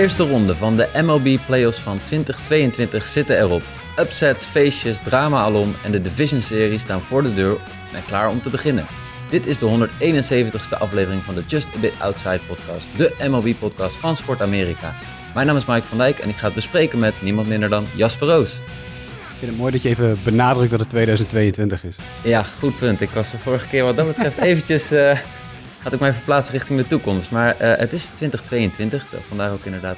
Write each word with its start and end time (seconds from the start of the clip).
eerste 0.00 0.28
ronde 0.28 0.54
van 0.54 0.76
de 0.76 0.88
MLB 0.94 1.38
Playoffs 1.46 1.78
van 1.78 2.00
2022 2.04 3.06
zitten 3.06 3.38
erop. 3.38 3.62
Upsets, 3.98 4.44
feestjes, 4.44 4.98
drama 4.98 5.40
alom 5.40 5.74
en 5.84 5.90
de 5.90 6.00
Division-serie 6.00 6.78
staan 6.78 7.00
voor 7.00 7.22
de 7.22 7.34
deur 7.34 7.58
en 7.92 8.04
klaar 8.06 8.28
om 8.28 8.42
te 8.42 8.50
beginnen. 8.50 8.86
Dit 9.30 9.46
is 9.46 9.58
de 9.58 9.88
171ste 9.88 10.78
aflevering 10.78 11.22
van 11.22 11.34
de 11.34 11.42
Just 11.46 11.68
A 11.76 11.78
Bit 11.80 11.92
Outside 11.98 12.40
podcast, 12.46 12.86
de 12.96 13.14
MLB-podcast 13.28 13.94
van 13.94 14.16
Sport 14.16 14.42
Amerika. 14.42 14.94
Mijn 15.34 15.46
naam 15.46 15.56
is 15.56 15.64
Mike 15.64 15.86
van 15.86 15.98
Dijk 15.98 16.18
en 16.18 16.28
ik 16.28 16.36
ga 16.36 16.44
het 16.44 16.54
bespreken 16.54 16.98
met 16.98 17.14
niemand 17.22 17.48
minder 17.48 17.68
dan 17.68 17.86
Jasper 17.96 18.28
Roos. 18.28 18.54
Ik 18.54 19.38
vind 19.38 19.50
het 19.50 19.60
mooi 19.60 19.72
dat 19.72 19.82
je 19.82 19.88
even 19.88 20.18
benadrukt 20.24 20.70
dat 20.70 20.80
het 20.80 20.90
2022 20.90 21.84
is. 21.84 21.96
Ja, 22.22 22.42
goed 22.42 22.78
punt. 22.78 23.00
Ik 23.00 23.10
was 23.10 23.30
de 23.30 23.38
vorige 23.38 23.66
keer 23.68 23.84
wat 23.84 23.96
dat 23.96 24.06
betreft 24.06 24.38
eventjes... 24.38 24.90
eh, 24.90 25.18
had 25.82 25.92
ik 25.92 26.00
mij 26.00 26.12
verplaatst 26.12 26.50
richting 26.50 26.78
de 26.80 26.86
toekomst. 26.86 27.30
Maar 27.30 27.56
eh, 27.58 27.78
het 27.78 27.92
is 27.92 28.04
2022, 28.06 29.06
vandaar 29.28 29.52
ook 29.52 29.64
inderdaad 29.64 29.96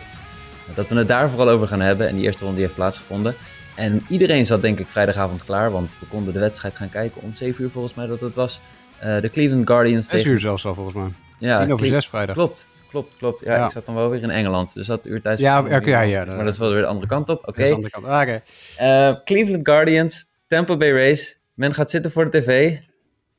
dat 0.74 0.88
we 0.88 0.96
het 0.96 1.08
daar 1.08 1.30
vooral 1.30 1.48
over 1.48 1.68
gaan 1.68 1.80
hebben. 1.80 2.08
En 2.08 2.14
die 2.14 2.24
eerste 2.24 2.40
ronde 2.40 2.54
die 2.56 2.64
heeft 2.64 2.76
plaatsgevonden. 2.76 3.34
En 3.76 4.02
iedereen 4.08 4.46
zat 4.46 4.62
denk 4.62 4.78
ik 4.78 4.88
vrijdagavond 4.88 5.44
klaar, 5.44 5.70
want 5.70 5.92
we 6.00 6.06
konden 6.06 6.32
de 6.34 6.38
wedstrijd 6.40 6.76
gaan 6.76 6.90
kijken 6.90 7.22
om 7.22 7.34
7 7.34 7.64
uur 7.64 7.70
volgens 7.70 7.94
mij 7.94 8.06
dat 8.06 8.20
het 8.20 8.34
was. 8.34 8.60
Eh, 8.98 9.20
de 9.20 9.30
Cleveland 9.30 9.66
Guardians 9.66 10.06
6 10.08 10.16
tegen- 10.18 10.32
uur 10.32 10.40
zelfs 10.40 10.64
al 10.66 10.74
volgens 10.74 10.96
mij. 10.96 11.08
Ja, 11.38 11.58
10 11.58 11.72
over 11.72 11.86
Cle- 11.86 11.94
6 11.94 12.08
vrijdag. 12.08 12.34
Klopt, 12.34 12.66
klopt, 12.90 13.16
klopt. 13.16 13.44
Ja, 13.44 13.54
Ja. 13.56 13.64
ik 13.64 13.70
zat 13.70 13.86
dan 13.86 13.94
wel 13.94 14.10
weer 14.10 14.22
in 14.22 14.30
Engeland, 14.30 14.74
dus 14.74 14.86
dat 14.86 15.06
uurtijd. 15.06 15.38
Ja, 15.38 15.64
ja, 15.68 15.80
ja, 15.84 16.00
ja, 16.00 16.24
maar 16.24 16.44
dat 16.44 16.52
is 16.52 16.58
wel 16.58 16.72
weer 16.72 16.80
de 16.80 16.86
andere 16.86 17.06
kant 17.06 17.28
op. 17.28 17.48
Oké. 17.48 17.64
De 17.64 17.74
andere 17.74 17.90
kant. 17.92 18.06
Ah, 18.06 18.20
oké. 18.20 18.42
Eh, 18.76 19.16
Cleveland 19.24 19.68
Guardians, 19.68 20.26
Tampa 20.46 20.76
Bay 20.76 20.92
Rays. 20.92 21.38
Men 21.54 21.74
gaat 21.74 21.90
zitten 21.90 22.12
voor 22.12 22.30
de 22.30 22.40
tv, 22.40 22.78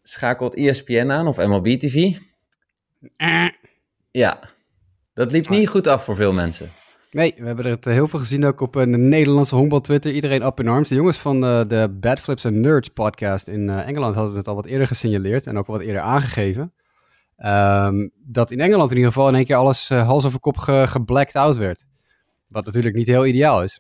schakelt 0.03 0.55
ESPN 0.55 1.09
aan 1.12 1.27
of 1.27 1.37
MLB 1.37 1.67
TV. 1.79 2.12
Eh. 3.18 3.48
Ja, 4.12 4.40
dat 5.13 5.32
liep 5.32 5.49
niet 5.49 5.68
goed 5.68 5.87
af 5.87 6.04
voor 6.04 6.15
veel 6.15 6.34
mensen. 6.34 6.71
Nee, 7.12 7.34
we 7.37 7.46
hebben 7.46 7.65
er 7.65 7.71
het, 7.71 7.87
eh, 7.87 7.93
heel 7.93 8.07
veel 8.07 8.20
gezien 8.20 8.46
ook 8.46 8.62
op 8.62 8.76
een 8.76 9.09
Nederlandse 9.09 9.55
honkbal 9.55 9.82
Twitter. 9.82 10.12
Iedereen 10.12 10.46
up 10.46 10.59
in 10.59 10.68
arms. 10.68 10.90
De 10.90 10.96
jongens 10.96 11.18
van 11.18 11.46
eh, 11.46 11.62
de 11.68 11.98
Bad 11.99 12.20
Flips 12.20 12.46
and 12.46 12.55
Nerds 12.55 12.90
podcast 12.90 13.48
in 13.48 13.70
eh, 13.70 13.87
Engeland 13.87 14.15
hadden 14.15 14.35
het 14.35 14.48
al 14.48 14.55
wat 14.55 14.65
eerder 14.65 14.87
gesignaleerd 14.87 15.48
en 15.48 15.57
ook 15.57 15.68
wat 15.68 15.81
eerder 15.81 16.01
aangegeven. 16.01 16.74
Ehm, 17.37 18.07
dat 18.26 18.51
in 18.51 18.59
Engeland 18.59 18.90
in 18.90 18.96
ieder 18.96 19.12
geval 19.12 19.27
in 19.27 19.35
één 19.35 19.46
keer 19.46 19.55
alles 19.55 19.90
eh, 19.90 20.05
hals 20.05 20.26
over 20.26 20.40
kop 20.40 20.57
ge 20.57 20.85
geblacked 20.87 21.35
out 21.35 21.55
werd. 21.55 21.85
Wat 22.48 22.65
natuurlijk 22.65 22.96
niet 22.96 23.07
heel 23.07 23.26
ideaal 23.26 23.63
is. 23.63 23.79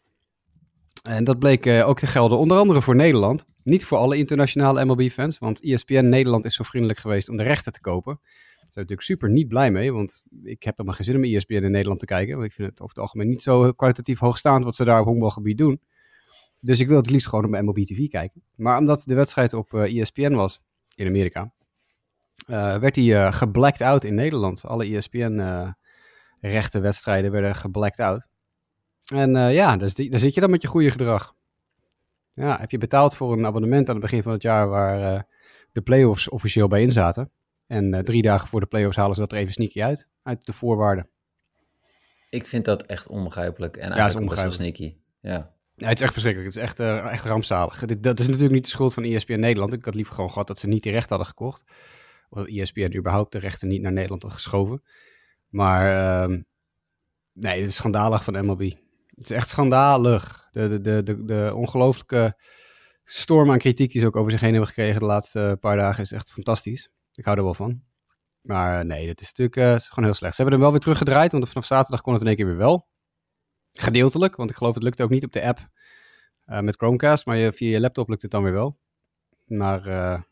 En 1.09 1.23
dat 1.23 1.39
bleek 1.39 1.65
eh, 1.65 1.87
ook 1.87 1.99
te 1.99 2.07
gelden, 2.07 2.37
onder 2.37 2.57
andere 2.57 2.81
voor 2.81 2.95
Nederland. 2.95 3.45
Niet 3.63 3.85
voor 3.85 3.97
alle 3.97 4.17
internationale 4.17 4.85
MLB-fans, 4.85 5.39
want 5.39 5.61
ESPN 5.63 6.09
Nederland 6.09 6.45
is 6.45 6.55
zo 6.55 6.63
vriendelijk 6.63 6.99
geweest 6.99 7.29
om 7.29 7.37
de 7.37 7.43
rechten 7.43 7.71
te 7.71 7.81
kopen. 7.81 8.19
Ik 8.73 8.79
natuurlijk 8.79 9.07
super 9.07 9.29
niet 9.29 9.47
blij 9.47 9.71
mee, 9.71 9.93
want 9.93 10.23
ik 10.43 10.63
heb 10.63 10.77
helemaal 10.77 10.97
geen 10.97 11.05
zin 11.05 11.15
om 11.15 11.23
E 11.23 11.35
ESPN 11.35 11.53
in 11.53 11.71
Nederland 11.71 11.99
te 11.99 12.05
kijken. 12.05 12.35
Want 12.35 12.45
ik 12.45 12.53
vind 12.53 12.69
het 12.69 12.81
over 12.81 12.95
het 12.95 13.03
algemeen 13.03 13.27
niet 13.27 13.41
zo 13.41 13.71
kwalitatief 13.71 14.19
hoogstaand 14.19 14.63
wat 14.63 14.75
ze 14.75 14.85
daar 14.85 14.99
op 14.99 15.05
honkbalgebied 15.05 15.57
doen. 15.57 15.81
Dus 16.59 16.79
ik 16.79 16.87
wil 16.87 16.97
het 16.97 17.09
liefst 17.09 17.27
gewoon 17.27 17.45
op 17.45 17.61
MLB 17.61 17.85
TV 17.85 18.07
kijken. 18.07 18.43
Maar 18.55 18.77
omdat 18.77 19.03
de 19.05 19.15
wedstrijd 19.15 19.53
op 19.53 19.73
eh, 19.73 19.99
ESPN 19.99 20.33
was 20.33 20.61
in 20.95 21.07
Amerika, 21.07 21.53
eh, 22.47 22.77
werd 22.77 22.93
die 22.93 23.15
eh, 23.15 23.33
geblacked 23.33 23.81
out 23.81 24.03
in 24.03 24.15
Nederland. 24.15 24.65
Alle 24.65 24.85
E 24.85 24.95
ESPN-rechte 24.95 26.79
wedstrijden 26.79 27.31
werden 27.31 27.55
geblacked 27.55 27.99
out. 27.99 28.27
En 29.07 29.31
ja, 29.53 29.77
daar 29.77 29.89
zit 30.19 30.33
je 30.33 30.41
dan 30.41 30.49
met 30.49 30.61
je 30.61 30.67
goede 30.67 30.91
gedrag. 30.91 31.33
Ja, 32.33 32.57
heb 32.59 32.71
je 32.71 32.77
betaald 32.77 33.15
voor 33.15 33.33
een 33.33 33.45
abonnement 33.45 33.87
aan 33.87 33.95
het 33.95 34.03
begin 34.03 34.23
van 34.23 34.31
het 34.31 34.41
jaar 34.41 34.67
waar 34.67 35.27
de 35.71 35.81
playoffs 35.81 36.29
officieel 36.29 36.67
bij 36.67 36.81
in 36.81 36.91
zaten. 36.91 37.31
En 37.73 37.93
eh, 37.93 37.99
drie 37.99 38.21
dagen 38.21 38.47
voor 38.47 38.59
de 38.59 38.65
playoffs 38.65 38.97
halen 38.97 39.15
ze 39.15 39.21
dat 39.21 39.31
er 39.31 39.37
even 39.37 39.53
sneaky 39.53 39.83
uit, 39.83 40.07
uit 40.23 40.45
de 40.45 40.53
voorwaarden. 40.53 41.09
Ik 42.29 42.47
vind 42.47 42.65
dat 42.65 42.83
echt 42.83 43.07
onbegrijpelijk 43.07 43.77
en 43.77 43.91
is 43.91 44.13
best 44.13 44.41
wel 44.41 44.51
sneaky. 44.51 44.95
Ja. 45.21 45.51
Ja, 45.75 45.87
het 45.87 45.97
is 45.97 46.03
echt 46.03 46.13
verschrikkelijk. 46.13 46.53
Het 46.53 46.63
is 46.63 46.69
echt, 46.69 46.79
eh, 46.79 47.11
echt 47.11 47.25
rampzalig. 47.25 47.85
Dit, 47.85 48.03
dat 48.03 48.19
is 48.19 48.27
natuurlijk 48.27 48.53
niet 48.53 48.63
de 48.63 48.69
schuld 48.69 48.93
van 48.93 49.03
ESPN 49.03 49.39
Nederland. 49.39 49.73
Ik 49.73 49.85
had 49.85 49.95
liever 49.95 50.13
gewoon 50.13 50.31
gehad 50.31 50.47
dat 50.47 50.59
ze 50.59 50.67
niet 50.67 50.83
die 50.83 50.91
rechten 50.91 51.09
hadden 51.09 51.27
gekocht. 51.27 51.63
Of 52.29 52.37
dat 52.37 52.47
ESPN 52.47 52.95
überhaupt 52.95 53.31
de 53.31 53.39
rechten 53.39 53.67
niet 53.67 53.81
naar 53.81 53.91
Nederland 53.91 54.23
had 54.23 54.31
geschoven. 54.31 54.83
Maar 55.47 55.91
ehm, 55.91 56.41
nee, 57.33 57.59
het 57.59 57.69
is 57.69 57.75
schandalig 57.75 58.23
van 58.23 58.45
MLB. 58.45 58.71
Het 59.07 59.29
is 59.29 59.35
echt 59.35 59.49
schandalig. 59.49 60.47
De, 60.51 60.67
de, 60.67 60.81
de, 60.81 61.03
de, 61.03 61.25
de 61.25 61.51
ongelooflijke 61.55 62.39
storm 63.03 63.51
aan 63.51 63.57
kritiek 63.57 63.91
die 63.91 64.01
ze 64.01 64.07
ook 64.07 64.15
over 64.15 64.31
zich 64.31 64.41
heen 64.41 64.51
hebben 64.51 64.67
gekregen 64.67 64.99
de 64.99 65.05
laatste 65.05 65.39
eh, 65.39 65.59
paar 65.59 65.77
dagen 65.77 66.03
is 66.03 66.11
echt 66.11 66.31
fantastisch. 66.31 66.91
Ik 67.15 67.25
hou 67.25 67.37
er 67.37 67.43
wel 67.43 67.53
van. 67.53 67.81
Maar 68.41 68.79
eh, 68.79 68.85
nee, 68.85 69.05
dit 69.05 69.21
is 69.21 69.27
natuurlijk 69.27 69.57
eh, 69.57 69.87
gewoon 69.87 70.05
heel 70.05 70.13
slecht. 70.13 70.35
Ze 70.35 70.41
hebben 70.41 70.53
hem 70.53 70.61
wel 70.61 70.71
weer 70.71 70.79
teruggedraaid, 70.79 71.31
want 71.31 71.49
vanaf 71.49 71.65
zaterdag 71.65 72.01
kon 72.01 72.13
het 72.13 72.21
in 72.21 72.27
één 72.27 72.35
keer 72.37 72.45
weer 72.45 72.57
wel. 72.57 72.87
Gedeeltelijk, 73.71 74.35
want 74.35 74.49
ik 74.49 74.55
geloof 74.55 74.73
het 74.73 74.83
lukt 74.83 75.01
ook 75.01 75.09
niet 75.09 75.23
op 75.23 75.31
de 75.31 75.43
app 75.43 75.59
eh, 76.45 76.59
met 76.59 76.75
Chromecast, 76.75 77.25
maar 77.25 77.37
je, 77.37 77.53
via 77.53 77.69
je 77.69 77.79
laptop 77.79 78.09
lukt 78.09 78.21
het 78.21 78.31
dan 78.31 78.43
weer 78.43 78.53
wel. 78.53 78.81
Maar 79.45 79.81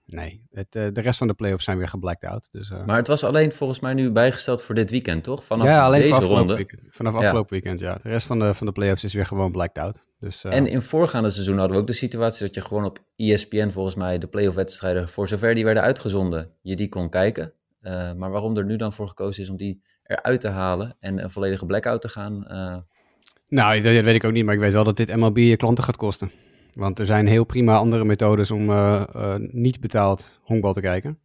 nee, 0.05 0.45
het, 0.49 0.71
de 0.71 0.91
rest 1.01 1.17
van 1.17 1.27
de 1.27 1.33
playoffs 1.33 1.63
zijn 1.63 1.77
weer 1.77 1.87
geblacked 1.87 2.29
out. 2.29 2.49
Dus, 2.51 2.69
Maar 2.69 2.95
het 2.95 3.07
was 3.07 3.23
alleen 3.23 3.51
volgens 3.51 3.79
mij 3.79 3.93
nu 3.93 4.11
bijgesteld 4.11 4.61
voor 4.61 4.75
dit 4.75 4.89
weekend, 4.89 5.23
toch? 5.23 5.43
Vanaf 5.43 5.65
ja, 5.65 5.85
alleen 5.85 6.01
deze 6.01 6.13
afgelopen 6.13 6.37
ronde. 6.37 6.55
weekend. 6.55 6.81
Vanaf 6.89 7.13
Ja. 7.13 7.19
afgelopen 7.19 7.51
weekend, 7.51 7.79
ja. 7.79 7.93
De 7.93 8.09
rest 8.09 8.27
van 8.27 8.39
de, 8.39 8.53
van 8.53 8.67
de 8.67 8.73
playoffs 8.73 9.03
is 9.03 9.13
weer 9.13 9.25
gewoon 9.25 9.51
blacked 9.51 9.83
out. 9.83 10.05
Dus, 10.21 10.43
eh, 10.43 10.55
En 10.55 10.67
in 10.67 10.81
voorgaande 10.81 11.29
seizoen 11.29 11.57
hadden 11.57 11.75
we 11.75 11.81
ook 11.81 11.87
de 11.87 11.93
situatie 11.93 12.45
dat 12.45 12.55
je 12.55 12.61
gewoon 12.61 12.85
op 12.85 13.03
ESPN 13.15 13.69
volgens 13.69 13.95
mij 13.95 14.17
de 14.17 14.27
playoff 14.27 14.55
wedstrijden, 14.55 15.09
voor 15.09 15.27
zover 15.27 15.55
die 15.55 15.63
werden 15.63 15.83
uitgezonden, 15.83 16.51
je 16.61 16.75
die 16.75 16.89
kon 16.89 17.09
kijken. 17.09 17.53
Eh, 17.81 18.13
maar 18.13 18.31
waarom 18.31 18.57
er 18.57 18.65
nu 18.65 18.75
dan 18.75 18.93
voor 18.93 19.07
gekozen 19.07 19.43
is 19.43 19.49
om 19.49 19.57
die 19.57 19.81
eruit 20.03 20.41
te 20.41 20.47
halen 20.47 20.95
en 20.99 21.23
een 21.23 21.29
volledige 21.31 21.65
blackout 21.65 22.01
te 22.01 22.09
gaan. 22.09 22.47
eh, 22.47 22.77
Nou, 23.47 23.81
dat, 23.81 24.03
weet 24.03 24.15
ik 24.15 24.23
ook 24.23 24.31
niet, 24.31 24.45
maar 24.45 24.53
ik 24.53 24.59
weet 24.59 24.73
wel 24.73 24.83
dat 24.83 24.97
dit 24.97 25.15
MLB 25.15 25.37
je 25.37 25.57
klanten 25.57 25.83
gaat 25.83 25.97
kosten. 25.97 26.31
Want 26.73 26.99
er 26.99 27.05
zijn 27.05 27.27
heel 27.27 27.43
prima 27.43 27.77
andere 27.77 28.05
methodes 28.05 28.51
om 28.51 28.71
niet 29.51 29.79
betaald 29.79 30.39
honkbal 30.43 30.73
te 30.73 30.81
kijken. 30.81 31.19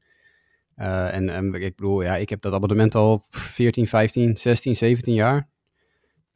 En, 0.77 1.31
en 1.31 1.55
ik 1.55 1.77
bedoel, 1.77 2.03
ja, 2.03 2.17
ik 2.17 2.29
heb 2.29 2.43
dat 2.43 2.53
abonnement 2.53 2.95
al 2.95 3.21
14, 3.29 3.87
15, 3.87 4.37
16, 4.37 4.77
17 4.77 5.15
jaar. 5.15 5.49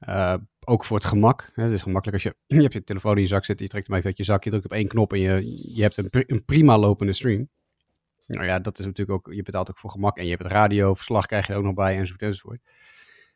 Eh, 0.01 0.35
ook 0.65 0.85
voor 0.85 0.97
het 0.97 1.07
gemak. 1.07 1.51
Het 1.55 1.73
is 1.73 1.83
gemakkelijk 1.83 2.25
als 2.25 2.33
je, 2.33 2.37
je 2.57 2.63
hebt 2.63 2.73
je 2.73 2.85
telefoon 2.85 3.15
in 3.17 3.23
je 3.23 3.29
zak 3.29 3.45
zitten, 3.45 3.65
je 3.65 3.71
trekt 3.71 3.87
hem 3.87 3.97
even 3.97 4.09
uit 4.09 4.19
je 4.19 4.25
zak, 4.25 4.45
je 4.45 4.51
drukt 4.51 4.65
op 4.65 4.73
één 4.73 4.89
knop 4.89 5.13
en 5.13 5.21
je, 5.21 5.73
je 5.75 5.83
hebt 5.83 5.97
een, 5.97 6.09
een 6.11 6.45
prima 6.45 6.79
lopende 6.79 7.13
stream. 7.13 7.49
Nou 8.27 8.45
ja, 8.45 8.59
dat 8.59 8.79
is 8.79 8.87
natuurlijk 8.87 9.19
ook, 9.19 9.35
je 9.35 9.43
betaalt 9.43 9.71
ook 9.71 9.79
voor 9.79 9.91
gemak 9.91 10.17
en 10.17 10.25
je 10.25 10.31
hebt 10.31 10.43
het 10.43 10.53
radioverslag 10.53 11.27
krijg 11.27 11.47
je 11.47 11.53
er 11.53 11.59
ook 11.59 11.65
nog 11.65 11.75
bij 11.75 11.97
enzovoort 11.97 12.23
enzovoort. 12.23 12.61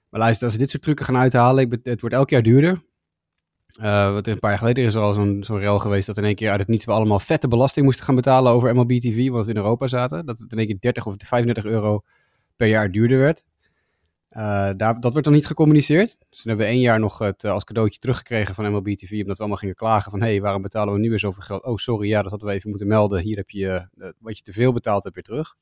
Maar 0.08 0.20
luister, 0.20 0.44
als 0.44 0.52
ze 0.52 0.58
dit 0.58 0.70
soort 0.70 0.82
trucken 0.82 1.04
gaan 1.04 1.16
uithalen, 1.16 1.70
ik 1.70 1.78
het 1.82 2.00
wordt 2.00 2.16
elk 2.16 2.30
jaar 2.30 2.42
duurder. 2.42 2.82
Eh, 3.80 4.12
wat 4.12 4.26
een 4.26 4.38
paar 4.38 4.50
jaar 4.50 4.58
geleden 4.58 4.84
is 4.84 4.94
er 4.94 5.00
al 5.00 5.14
zo'n 5.14 5.44
zo'n 5.44 5.58
rel 5.58 5.78
geweest 5.78 6.06
dat 6.06 6.16
in 6.16 6.24
één 6.24 6.34
keer 6.34 6.50
uit 6.50 6.60
het 6.60 6.68
niets 6.68 6.84
we 6.84 6.92
allemaal 6.92 7.18
vette 7.18 7.48
belasting 7.48 7.84
moesten 7.84 8.04
gaan 8.04 8.14
betalen 8.14 8.52
over 8.52 8.74
MLB 8.74 9.00
TV, 9.00 9.28
want 9.28 9.44
we 9.44 9.50
in 9.50 9.56
Europa 9.56 9.86
zaten. 9.86 10.26
Dat 10.26 10.38
het 10.38 10.52
in 10.52 10.58
één 10.58 10.66
keer 10.66 10.80
30 10.80 11.06
of 11.06 11.14
35 11.18 11.64
euro 11.64 12.02
per 12.56 12.66
jaar 12.66 12.90
duurder 12.90 13.18
werd. 13.18 13.44
Eh, 14.34 14.70
dat 14.76 15.12
werd 15.12 15.24
dan 15.24 15.32
niet 15.32 15.46
gecommuniceerd. 15.46 16.16
Dus 16.28 16.42
toen 16.42 16.48
hebben 16.48 16.66
we 16.66 16.72
één 16.72 16.80
jaar 16.80 17.00
nog 17.00 17.18
het 17.18 17.44
eh, 17.44 17.50
als 17.50 17.64
cadeautje 17.64 17.98
teruggekregen 17.98 18.54
van 18.54 18.72
MLB 18.72 18.96
TV, 18.96 19.10
omdat 19.10 19.36
we 19.36 19.38
allemaal 19.38 19.56
gingen 19.56 19.74
klagen 19.74 20.10
van, 20.10 20.20
hé, 20.20 20.28
hey, 20.28 20.40
waarom 20.40 20.62
betalen 20.62 20.94
we 20.94 21.00
nu 21.00 21.08
weer 21.08 21.18
zoveel 21.18 21.42
geld? 21.42 21.64
Oh, 21.64 21.76
sorry, 21.76 22.08
ja, 22.08 22.22
dat 22.22 22.30
hadden 22.30 22.48
we 22.48 22.54
even 22.54 22.70
moeten 22.70 22.88
melden. 22.88 23.20
Hier 23.20 23.36
heb 23.36 23.50
je 23.50 23.88
eh, 23.98 24.08
wat 24.18 24.36
je 24.36 24.42
te 24.42 24.52
veel 24.52 24.72
betaald 24.72 25.02
hebt 25.02 25.14
weer 25.14 25.24
terug. 25.24 25.56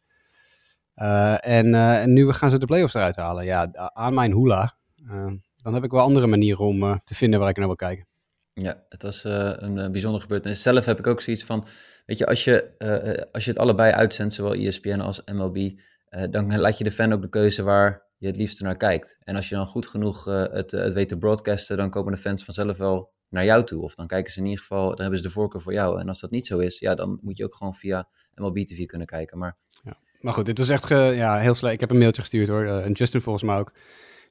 En, 1.41 2.13
nu 2.13 2.33
gaan 2.33 2.51
ze 2.51 2.59
de 2.59 2.67
playoffs 2.67 2.95
eruit 2.95 3.17
halen. 3.17 3.45
Ja, 3.45 3.71
aan 3.73 4.15
mijn 4.15 4.33
hoela. 4.33 4.77
Dan 5.63 5.75
heb 5.75 5.85
ik 5.85 5.91
wel 5.91 6.01
andere 6.01 6.27
manieren 6.27 6.65
om 6.65 6.99
te 6.99 7.15
vinden 7.15 7.41
waar 7.41 7.49
ik 7.49 7.57
naar 7.57 7.67
wil 7.67 7.77
kijken. 7.77 8.07
Ja, 8.53 8.85
het 8.89 9.03
was 9.03 9.25
een 9.25 9.93
bijzondere 9.93 10.23
gebeurtenis. 10.23 10.63
Zelf 10.63 10.85
heb 10.85 10.99
ik 10.99 11.07
ook 11.07 11.21
zoiets 11.21 11.45
van, 11.45 11.67
weet 12.07 12.19
je, 12.19 12.27
als 12.27 12.45
je, 12.45 13.29
als 13.33 13.45
je 13.45 13.51
het 13.51 13.61
allebei 13.61 13.93
uitzendt, 13.93 14.35
zowel 14.35 14.55
ESPN 14.55 15.01
als 15.01 15.23
MLB, 15.33 15.71
dan 16.31 16.59
laat 16.59 16.79
je 16.79 16.85
de 16.85 16.93
fan 16.93 17.13
ook 17.13 17.23
de 17.23 17.29
keuze 17.29 17.63
waar 17.63 18.11
je 18.23 18.29
het 18.29 18.37
liefste 18.37 18.63
naar 18.63 18.77
kijkt. 18.77 19.19
En 19.21 19.37
als 19.37 19.49
je 19.49 19.55
dan 19.55 19.67
goed 19.67 19.87
genoeg 19.87 20.29
eh, 20.29 20.43
het, 20.51 20.73
eh, 20.73 20.83
het 20.83 20.93
weet 20.93 21.09
te 21.09 21.19
broadcasten, 21.19 21.77
dan 21.77 21.91
komen 21.91 22.13
de 22.13 22.19
fans 22.19 22.45
vanzelf 22.45 22.77
wel 22.77 23.13
naar 23.29 23.45
jou 23.45 23.65
toe. 23.65 23.83
Of 23.83 23.95
dan 23.95 24.07
kijken 24.07 24.33
ze 24.33 24.39
in 24.39 24.45
ieder 24.45 24.61
geval, 24.61 24.89
dan 24.89 25.01
hebben 25.01 25.17
ze 25.17 25.23
de 25.23 25.31
voorkeur 25.31 25.61
voor 25.61 25.73
jou. 25.73 26.01
En 26.01 26.09
als 26.09 26.21
dat 26.21 26.31
niet 26.31 26.47
zo 26.47 26.59
is, 26.59 26.79
ja, 26.79 26.95
dan 26.95 27.19
moet 27.23 27.37
je 27.37 27.45
ook 27.45 27.55
gewoon 27.55 27.75
via 27.75 28.09
MLB 28.35 28.57
TV 28.57 28.87
kunnen 28.87 29.07
kijken. 29.07 29.39
Maar 29.39 29.57
Maar 30.21 30.33
goed, 30.33 30.47
dit 30.47 30.59
was 30.59 30.69
echt 30.69 30.89
ja, 30.89 31.39
heel 31.39 31.55
slecht. 31.55 31.75
Ik 31.75 31.81
heb 31.81 31.91
een 31.91 31.99
mailtje 31.99 32.23
gestuurd 32.23 32.49
hoor. 32.49 32.65
Eh, 32.65 32.85
en 32.85 32.93
Justin 32.93 33.21
volgens 33.21 33.45
mij 33.45 33.57
ook. 33.57 33.73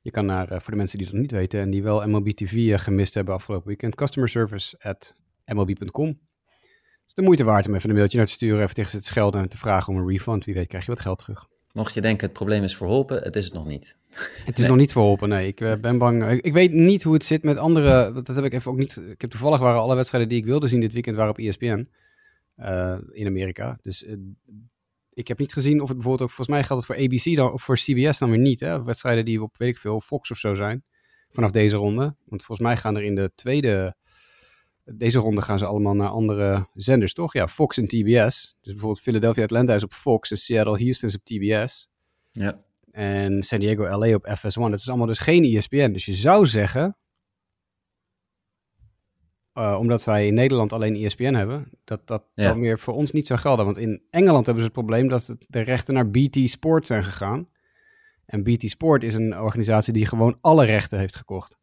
Je 0.01 0.11
kan 0.11 0.25
naar, 0.25 0.47
voor 0.47 0.71
de 0.71 0.77
mensen 0.77 0.97
die 0.97 1.07
dat 1.07 1.15
niet 1.15 1.31
weten 1.31 1.59
en 1.59 1.69
die 1.69 1.83
wel 1.83 2.07
MLB 2.07 2.29
TV 2.29 2.81
gemist 2.81 3.13
hebben 3.13 3.33
afgelopen 3.33 3.67
weekend, 3.67 3.95
customer 3.95 4.29
service 4.29 4.75
at. 4.79 5.15
Het 7.01 7.07
is 7.07 7.13
de 7.13 7.21
moeite 7.21 7.43
waard 7.43 7.67
om 7.67 7.75
even 7.75 7.89
een 7.89 7.95
mailtje 7.95 8.17
naar 8.17 8.27
te 8.27 8.31
sturen, 8.31 8.61
even 8.61 8.73
tegen 8.73 8.91
ze 8.91 8.97
te 8.97 9.03
schelden 9.03 9.41
en 9.41 9.49
te 9.49 9.57
vragen 9.57 9.93
om 9.93 9.99
een 9.99 10.07
refund. 10.07 10.45
Wie 10.45 10.53
weet 10.53 10.67
krijg 10.67 10.85
je 10.85 10.91
wat 10.91 10.99
geld 10.99 11.17
terug. 11.17 11.47
Mocht 11.73 11.94
je 11.94 12.01
denken, 12.01 12.27
het 12.27 12.38
probleem 12.38 12.63
is 12.63 12.77
verholpen, 12.77 13.21
het 13.23 13.35
is 13.35 13.45
het 13.45 13.53
nog 13.53 13.65
niet. 13.65 13.95
Het 14.45 14.59
is 14.59 14.68
nog 14.68 14.77
niet 14.77 14.91
verholpen, 14.91 15.29
nee. 15.29 15.47
Ik 15.47 15.62
eh, 15.62 15.73
ben 15.75 15.97
bang. 15.97 16.31
Ik, 16.31 16.45
ik 16.45 16.53
weet 16.53 16.71
niet 16.71 17.03
hoe 17.03 17.13
het 17.13 17.23
zit 17.23 17.44
met 17.44 17.57
andere. 17.57 18.12
Dat 18.12 18.27
heb 18.27 18.45
ik 18.45 18.53
even 18.53 18.71
ook 18.71 18.77
niet. 18.77 19.01
Ik 19.09 19.21
heb 19.21 19.29
toevallig 19.29 19.59
waren 19.59 19.81
alle 19.81 19.95
wedstrijden 19.95 20.29
die 20.29 20.38
ik 20.38 20.45
wilde 20.45 20.68
zien 20.68 20.79
dit 20.79 20.94
weekend 20.94 21.15
waren 21.15 21.31
op 21.31 21.38
ESPN 21.38 21.88
eh, 22.56 22.97
in 23.12 23.27
Amerika. 23.27 23.77
Dus 23.81 24.03
eh, 24.03 24.15
ik 25.13 25.27
heb 25.27 25.39
niet 25.39 25.53
gezien 25.53 25.81
of 25.81 25.88
het 25.88 25.97
bijvoorbeeld 25.97 26.21
ook. 26.29 26.35
Volgens 26.35 26.57
mij 26.57 26.63
geldt 26.63 26.88
het 26.88 26.97
voor 26.97 27.06
ABC 27.06 27.35
dan 27.35 27.51
of 27.51 27.63
voor 27.63 27.75
CBS 27.75 28.17
dan 28.17 28.29
weer 28.29 28.39
niet. 28.39 28.59
Hè? 28.59 28.83
Wedstrijden 28.83 29.25
die 29.25 29.41
op 29.41 29.57
weet 29.57 29.69
ik 29.69 29.77
veel 29.77 30.00
Fox 30.00 30.31
of 30.31 30.38
zo 30.38 30.56
zijn. 30.56 30.83
vanaf 31.29 31.51
deze 31.51 31.75
ronde. 31.75 32.15
Want 32.25 32.44
volgens 32.44 32.67
mij 32.67 32.77
gaan 32.77 32.95
er 32.95 33.03
in 33.03 33.15
de 33.15 33.31
tweede, 33.35 33.95
deze 34.93 35.19
ronde 35.19 35.41
gaan 35.41 35.59
ze 35.59 35.65
allemaal 35.65 35.95
naar 35.95 36.07
andere 36.07 36.67
zenders, 36.73 37.13
toch? 37.13 37.33
Ja, 37.33 37.47
Fox 37.47 37.77
en 37.77 37.85
TBS. 37.85 38.55
Dus 38.61 38.71
bijvoorbeeld 38.71 39.01
Philadelphia 39.01 39.43
Atlanta 39.43 39.75
is 39.75 39.83
op 39.83 39.91
Fox 39.93 40.31
en 40.31 40.38
Seattle 40.38 40.77
Houston 40.77 41.09
is 41.09 41.15
op 41.15 41.23
TBS. 41.23 41.89
Ja. 42.31 42.61
En 42.91 43.43
San 43.43 43.59
Diego 43.59 43.83
LA 43.97 44.13
op 44.15 44.27
FS1. 44.27 44.69
Dat 44.69 44.73
is 44.79 44.89
allemaal 44.89 45.07
dus 45.07 45.19
geen 45.19 45.43
ESPN. 45.43 45.91
Dus 45.91 46.05
je 46.05 46.13
zou 46.13 46.45
zeggen, 46.45 46.97
uh, 49.53 49.77
omdat 49.79 50.03
wij 50.03 50.27
in 50.27 50.33
Nederland 50.33 50.73
alleen 50.73 50.95
ESPN 50.95 51.33
hebben, 51.33 51.69
dat 51.83 52.07
dat 52.07 52.23
Ja. 52.35 52.43
dan 52.47 52.59
meer 52.59 52.79
voor 52.79 52.93
ons 52.93 53.11
niet 53.11 53.27
zou 53.27 53.39
gelden. 53.39 53.65
Want 53.65 53.77
in 53.77 54.01
Engeland 54.09 54.45
hebben 54.45 54.63
ze 54.63 54.69
het 54.69 54.79
probleem 54.79 55.07
dat 55.07 55.27
het- 55.27 55.45
de 55.49 55.59
rechten 55.61 55.93
naar 55.93 56.09
BT 56.09 56.49
Sport 56.49 56.88
zijn 56.88 57.03
gegaan. 57.03 57.49
En 58.25 58.43
BT 58.43 58.69
Sport 58.69 59.03
is 59.03 59.13
een 59.13 59.39
organisatie 59.39 59.93
die 59.93 60.05
gewoon 60.05 60.38
alle 60.41 60.65
rechten 60.65 60.99
heeft 60.99 61.15
gekocht. 61.15 61.59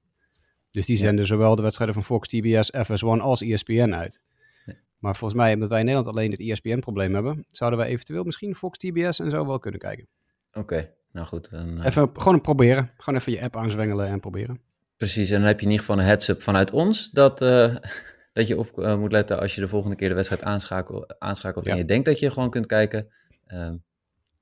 Dus 0.70 0.86
die 0.86 0.96
Ja. 0.96 1.00
zenden 1.02 1.26
zowel 1.26 1.56
de 1.56 1.62
wedstrijden 1.62 1.94
van 1.96 2.04
Fox, 2.04 2.28
TBS, 2.28 2.70
FS1 2.76 3.20
als 3.20 3.42
ESPN 3.42 3.92
uit. 3.94 4.20
Ja. 4.66 4.74
Maar 4.98 5.16
volgens 5.16 5.40
mij, 5.40 5.54
omdat 5.54 5.68
wij 5.68 5.78
in 5.78 5.84
Nederland 5.86 6.14
alleen 6.16 6.30
het 6.30 6.40
ESPN-probleem 6.40 7.14
hebben, 7.14 7.46
zouden 7.50 7.78
wij 7.78 7.88
eventueel 7.88 8.24
misschien 8.24 8.54
Fox, 8.54 8.78
TBS 8.78 9.18
en 9.20 9.30
zo 9.30 9.46
wel 9.46 9.58
kunnen 9.58 9.80
kijken. 9.80 10.08
Oké, 10.52 10.90
nou 11.12 11.26
goed. 11.26 11.50
Dan, 11.50 11.78
eh, 11.80 11.86
Even 11.86 12.10
gewoon 12.14 12.34
een 12.34 12.40
proberen. 12.40 12.90
Gewoon 12.96 13.18
even 13.20 13.32
je 13.32 13.40
app 13.42 13.56
aanzwengelen 13.56 14.06
en 14.08 14.20
proberen. 14.20 14.60
Precies, 14.96 15.30
en 15.30 15.38
dan 15.38 15.46
heb 15.46 15.58
je 15.60 15.64
in 15.66 15.70
ieder 15.72 15.86
geval 15.86 16.00
een 16.02 16.08
heads-up 16.08 16.42
vanuit 16.42 16.70
ons 16.70 17.10
dat, 17.10 17.40
eh, 17.40 17.76
dat 18.32 18.46
je 18.46 18.58
op 18.58 18.78
eh, 18.80 18.98
moet 18.98 19.12
letten 19.12 19.40
als 19.40 19.54
je 19.54 19.60
de 19.60 19.68
volgende 19.68 19.96
keer 19.96 20.08
de 20.08 20.14
wedstrijd 20.14 20.42
aanschakelt, 20.42 21.18
aanschakelt 21.20 21.64
Ja. 21.64 21.72
en 21.72 21.78
je 21.78 21.84
denkt 21.84 22.04
dat 22.06 22.18
je 22.18 22.30
gewoon 22.30 22.50
kunt 22.50 22.66
kijken. 22.66 23.08
ehm 23.46 23.76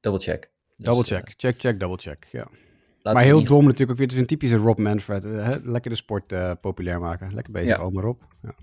double 0.00 0.20
check. 0.20 0.50
Dus, 0.76 0.86
Double 0.86 1.04
check, 1.04 1.34
check, 1.36 1.58
check, 1.60 1.80
double 1.80 1.96
check. 1.98 2.28
Ja. 2.32 2.48
Maar 3.14 3.22
heel 3.22 3.38
niet- 3.38 3.48
dom 3.48 3.64
natuurlijk 3.64 3.90
ook 3.90 3.96
weer. 3.96 4.06
Het 4.06 4.14
is 4.14 4.20
een 4.20 4.26
typische 4.26 4.56
Rob 4.56 4.78
Manfred. 4.78 5.22
hè? 5.22 5.56
Lekker 5.62 5.90
de 5.90 5.96
sport 5.96 6.32
eh, 6.32 6.52
populair 6.60 7.00
maken. 7.00 7.34
Lekker 7.34 7.52
bezig, 7.52 7.76
Ja. 7.76 7.82
oma 7.82 8.00
Rob. 8.00 8.20
Ja. 8.42 8.54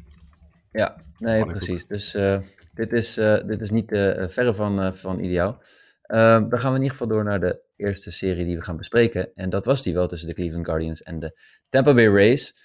Ja, 0.71 0.95
nee, 1.17 1.45
precies. 1.45 1.87
Dus 1.87 2.15
eh, 2.15 2.39
dit, 2.73 2.93
is, 2.93 3.17
eh, 3.17 3.37
dit 3.47 3.61
is 3.61 3.71
niet 3.71 3.87
verre 4.27 4.53
van, 4.53 4.97
van 4.97 5.19
ideaal. 5.19 5.61
Dan 6.07 6.59
gaan 6.59 6.71
we 6.71 6.77
in 6.77 6.83
ieder 6.83 6.89
geval 6.91 7.07
door 7.07 7.23
naar 7.23 7.39
de 7.39 7.61
eerste 7.75 8.11
serie 8.11 8.45
die 8.45 8.57
we 8.57 8.63
gaan 8.63 8.77
bespreken. 8.77 9.31
En 9.35 9.49
dat 9.49 9.65
was 9.65 9.83
die 9.83 9.93
wel 9.93 10.07
tussen 10.07 10.27
de 10.27 10.33
Cleveland 10.33 10.65
Guardians 10.65 11.01
en 11.03 11.19
de 11.19 11.39
Tampa 11.69 11.93
Bay 11.93 12.07
Rays. 12.07 12.55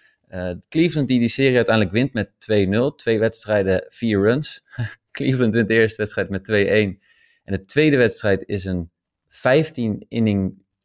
Cleveland 0.69 1.09
die 1.09 1.19
die 1.19 1.29
serie 1.29 1.57
uiteindelijk 1.57 1.95
wint 1.95 2.13
met 2.13 2.31
2-0. 2.39 2.95
Twee 2.95 3.19
wedstrijden, 3.19 3.85
vier 3.89 4.21
runs. 4.21 4.65
Cleveland 5.13 5.53
wint 5.55 5.69
de 5.69 5.75
eerste 5.75 5.97
wedstrijd 6.03 6.29
met 6.29 6.43
2-1. 6.43 6.99
En 7.45 7.55
de 7.55 7.65
tweede 7.65 7.97
wedstrijd 7.97 8.43
is 8.47 8.65
een 8.65 8.91
15 9.29 10.07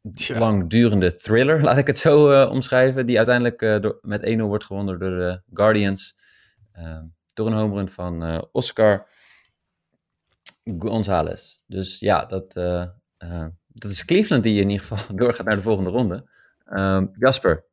inning 0.04 0.26
Tja. 0.26 0.40
lang 0.40 0.70
durende 0.70 1.16
thriller, 1.16 1.62
laat 1.62 1.78
ik 1.78 1.88
het 1.88 1.98
zo 1.98 2.32
eh, 2.32 2.52
omschrijven. 2.52 3.06
Die 3.06 3.18
uiteindelijk 3.18 3.62
eh, 3.62 3.80
door, 3.80 4.00
met 4.02 4.36
1-0 4.38 4.38
wordt 4.38 4.64
gewonnen 4.64 5.00
door 5.00 5.10
de 5.10 5.42
Guardians. 5.54 6.16
door 7.34 7.48
een 7.48 7.54
home 7.54 7.76
run 7.76 7.90
van 7.90 8.24
eh, 8.24 8.42
Oscar 8.52 9.08
Gonzalez. 10.64 11.62
Dus 11.68 12.00
ja, 12.00 12.26
dat, 12.26 12.56
eh, 12.56 12.82
eh, 13.18 13.46
dat 13.68 13.92
is 13.92 14.06
Cleveland 14.06 14.44
die 14.44 14.62
in 14.62 14.70
ieder 14.70 14.86
geval 14.86 15.16
doorgaat 15.16 15.46
naar 15.46 15.56
de 15.56 15.62
volgende 15.62 15.90
ronde. 15.90 16.30
Ehm, 16.66 17.06
Jasper, 17.20 17.66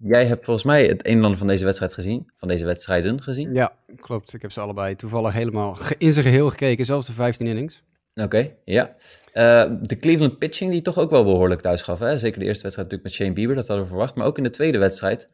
jij 0.00 0.26
hebt 0.26 0.44
volgens 0.44 0.66
mij 0.66 0.86
het 0.86 1.06
een 1.06 1.16
en 1.16 1.24
ander 1.24 1.38
van 1.38 1.46
deze 1.46 1.64
wedstrijd 1.64 1.92
gezien. 1.92 2.30
Van 2.36 2.48
deze 2.48 2.64
wedstrijden 2.64 3.22
gezien. 3.22 3.54
ja, 3.54 3.72
klopt. 3.96 4.34
Ik 4.34 4.42
heb 4.42 4.52
ze 4.52 4.60
allebei 4.60 4.94
toevallig 4.94 5.32
helemaal 5.32 5.76
in 5.98 6.12
zijn 6.12 6.24
geheel 6.24 6.50
gekeken. 6.50 6.84
Zelfs 6.84 7.06
de 7.06 7.12
15 7.12 7.46
innings. 7.46 7.82
Oké, 8.22 8.50
ja. 8.64 8.96
Eh, 9.32 9.72
de 9.80 9.96
Cleveland 9.96 10.38
pitching 10.38 10.72
die 10.72 10.82
toch 10.82 10.98
ook 10.98 11.10
wel 11.10 11.24
behoorlijk 11.24 11.60
thuis 11.60 11.82
gaf. 11.82 11.98
Hè? 11.98 12.18
Zeker 12.18 12.38
de 12.38 12.44
eerste 12.44 12.62
wedstrijd 12.62 12.90
natuurlijk 12.90 13.02
met 13.02 13.12
Shane 13.12 13.32
Bieber, 13.32 13.56
dat 13.56 13.66
hadden 13.66 13.84
we 13.84 13.90
verwacht. 13.90 14.14
Maar 14.14 14.26
ook 14.26 14.36
in 14.36 14.42
de 14.42 14.50
tweede 14.50 14.78
wedstrijd 14.78 15.28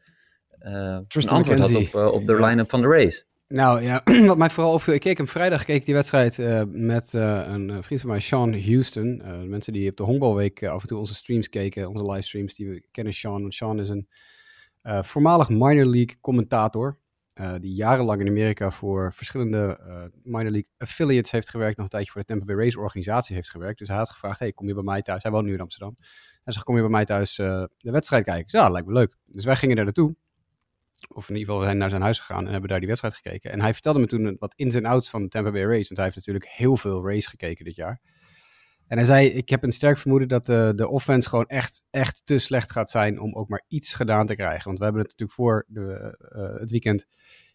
eh 0.59 0.97
een 1.07 1.29
antwoord 1.29 1.59
had 1.59 1.75
op, 1.75 1.95
eh, 1.95 2.11
op 2.11 2.27
de 2.27 2.35
line-up 2.35 2.69
van 2.69 2.81
de 2.81 2.87
Rays. 2.87 3.25
Nou 3.47 3.81
ja, 3.81 4.01
wat 4.27 4.37
mij 4.37 4.49
vooral 4.49 4.73
opviel. 4.73 4.93
Ik 4.93 4.99
keek 4.99 5.17
hem 5.17 5.27
vrijdag 5.27 5.65
keek 5.65 5.85
die 5.85 5.93
wedstrijd 5.93 6.37
met 6.67 7.13
een 7.13 7.83
vriend 7.83 8.01
van 8.01 8.09
mij, 8.09 8.19
Sean 8.19 8.61
Houston. 8.61 9.21
Eh, 9.21 9.41
mensen 9.41 9.73
die 9.73 9.89
op 9.89 9.97
de 9.97 10.03
honkbalweek 10.03 10.63
af 10.63 10.81
en 10.81 10.87
toe 10.87 10.99
onze 10.99 11.15
streams 11.15 11.49
keken, 11.49 11.89
onze 11.89 12.11
livestreams, 12.11 12.55
die 12.55 12.69
we 12.69 12.83
kennen 12.91 13.13
Sean. 13.13 13.51
Sean 13.51 13.79
is 13.79 13.89
een 13.89 14.07
voormalig 15.03 15.49
minor 15.49 15.85
league 15.85 16.15
commentator. 16.21 16.97
Eh, 17.35 17.53
die 17.59 17.73
jarenlang 17.73 18.21
in 18.21 18.27
Amerika 18.27 18.71
voor 18.71 19.13
verschillende 19.13 19.79
eh, 19.87 20.03
minor 20.23 20.51
league 20.51 20.71
affiliates 20.77 21.31
heeft 21.31 21.49
gewerkt. 21.49 21.75
Nog 21.75 21.85
een 21.85 21.91
tijdje 21.91 22.11
voor 22.11 22.21
de 22.21 22.27
Tampa 22.27 22.45
Bay 22.45 22.55
Rays 22.55 22.75
organisatie 22.75 23.35
heeft 23.35 23.49
gewerkt. 23.49 23.79
Dus 23.79 23.87
hij 23.87 23.97
had 23.97 24.09
gevraagd, 24.09 24.39
hey, 24.39 24.51
kom 24.51 24.67
je 24.67 24.73
bij 24.73 24.83
mij 24.83 25.01
thuis? 25.01 25.23
Hij 25.23 25.31
woont 25.31 25.45
nu 25.45 25.53
in 25.53 25.59
Amsterdam. 25.59 25.95
Hij 26.43 26.53
zegt, 26.53 26.65
kom 26.65 26.75
je 26.75 26.81
bij 26.81 26.89
mij 26.89 27.05
thuis 27.05 27.37
eh, 27.37 27.63
de 27.77 27.91
wedstrijd 27.91 28.23
kijken? 28.23 28.59
Ja, 28.59 28.69
lijkt 28.69 28.87
me 28.87 28.93
leuk. 28.93 29.15
Dus 29.25 29.45
wij 29.45 29.55
gingen 29.55 29.75
daar 29.75 29.85
naartoe. 29.85 30.15
Of 31.07 31.29
in 31.29 31.35
ieder 31.35 31.53
geval, 31.53 31.65
zijn 31.65 31.77
naar 31.77 31.89
zijn 31.89 32.01
huis 32.01 32.19
gegaan 32.19 32.45
en 32.45 32.51
hebben 32.51 32.69
daar 32.69 32.79
die 32.79 32.87
wedstrijd 32.87 33.15
gekeken. 33.15 33.51
En 33.51 33.61
hij 33.61 33.73
vertelde 33.73 33.99
me 33.99 34.05
toen 34.05 34.35
wat 34.39 34.53
ins 34.55 34.75
en 34.75 34.85
outs 34.85 35.09
van 35.09 35.21
de 35.21 35.27
Tampa 35.27 35.51
Bay 35.51 35.63
Rays. 35.63 35.87
Want 35.87 35.95
hij 35.95 36.03
heeft 36.03 36.15
natuurlijk 36.15 36.47
heel 36.47 36.77
veel 36.77 37.07
race 37.07 37.29
gekeken 37.29 37.65
dit 37.65 37.75
jaar. 37.75 38.01
En 38.87 38.97
hij 38.97 39.05
zei, 39.05 39.27
ik 39.27 39.49
heb 39.49 39.63
een 39.63 39.71
sterk 39.71 39.97
vermoeden 39.97 40.27
dat 40.27 40.45
de, 40.45 40.73
de 40.75 40.87
offense 40.87 41.29
gewoon 41.29 41.45
echt, 41.45 41.83
echt 41.89 42.21
te 42.23 42.39
slecht 42.39 42.71
gaat 42.71 42.89
zijn 42.89 43.19
om 43.19 43.35
ook 43.35 43.49
maar 43.49 43.63
iets 43.67 43.93
gedaan 43.93 44.25
te 44.25 44.35
krijgen. 44.35 44.63
Want 44.63 44.77
we 44.77 44.83
hebben 44.83 45.01
het 45.01 45.11
natuurlijk 45.11 45.39
voor 45.39 45.65
de, 45.67 46.17
eh, 46.31 46.59
het 46.59 46.71
weekend 46.71 47.05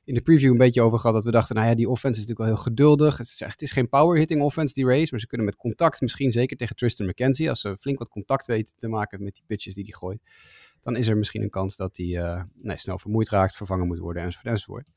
in 0.04 0.14
de 0.14 0.22
preview 0.22 0.50
een 0.50 0.58
beetje 0.58 0.82
over 0.82 0.98
gehad. 0.98 1.14
Dat 1.14 1.24
we 1.24 1.30
dachten, 1.30 1.54
nou 1.54 1.68
ja, 1.68 1.74
die 1.74 1.88
offense 1.88 2.20
is 2.20 2.26
natuurlijk 2.26 2.38
wel 2.38 2.56
heel 2.56 2.72
geduldig. 2.72 3.18
Het 3.18 3.26
is, 3.26 3.40
echt, 3.40 3.52
het 3.52 3.62
is 3.62 3.70
geen 3.70 3.88
power 3.88 4.18
hitting 4.18 4.42
offense, 4.42 4.74
die 4.74 4.86
Rays. 4.86 5.10
Maar 5.10 5.20
ze 5.20 5.26
kunnen 5.26 5.46
met 5.46 5.56
contact, 5.56 6.00
misschien 6.00 6.32
zeker 6.32 6.56
tegen 6.56 6.76
Tristan 6.76 7.06
McKenzie. 7.06 7.48
Als 7.48 7.60
ze 7.60 7.76
flink 7.76 7.98
wat 7.98 8.08
contact 8.08 8.46
weten 8.46 8.76
te 8.76 8.88
maken 8.88 9.22
met 9.22 9.34
die 9.34 9.44
pitches 9.46 9.74
die 9.74 9.84
hij 9.84 9.92
gooit. 9.92 10.22
Dan 10.82 10.96
is 10.96 11.08
er 11.08 11.16
misschien 11.16 11.42
een 11.42 11.50
kans 11.50 11.76
dat 11.76 11.96
hij 11.96 12.18
eh, 12.18 12.74
snel 12.76 12.98
vermoeid 12.98 13.28
raakt, 13.28 13.56
vervangen 13.56 13.86
moet 13.86 13.98
worden 13.98 14.22
enzovoort 14.22 14.52
enzovoort. 14.52 14.88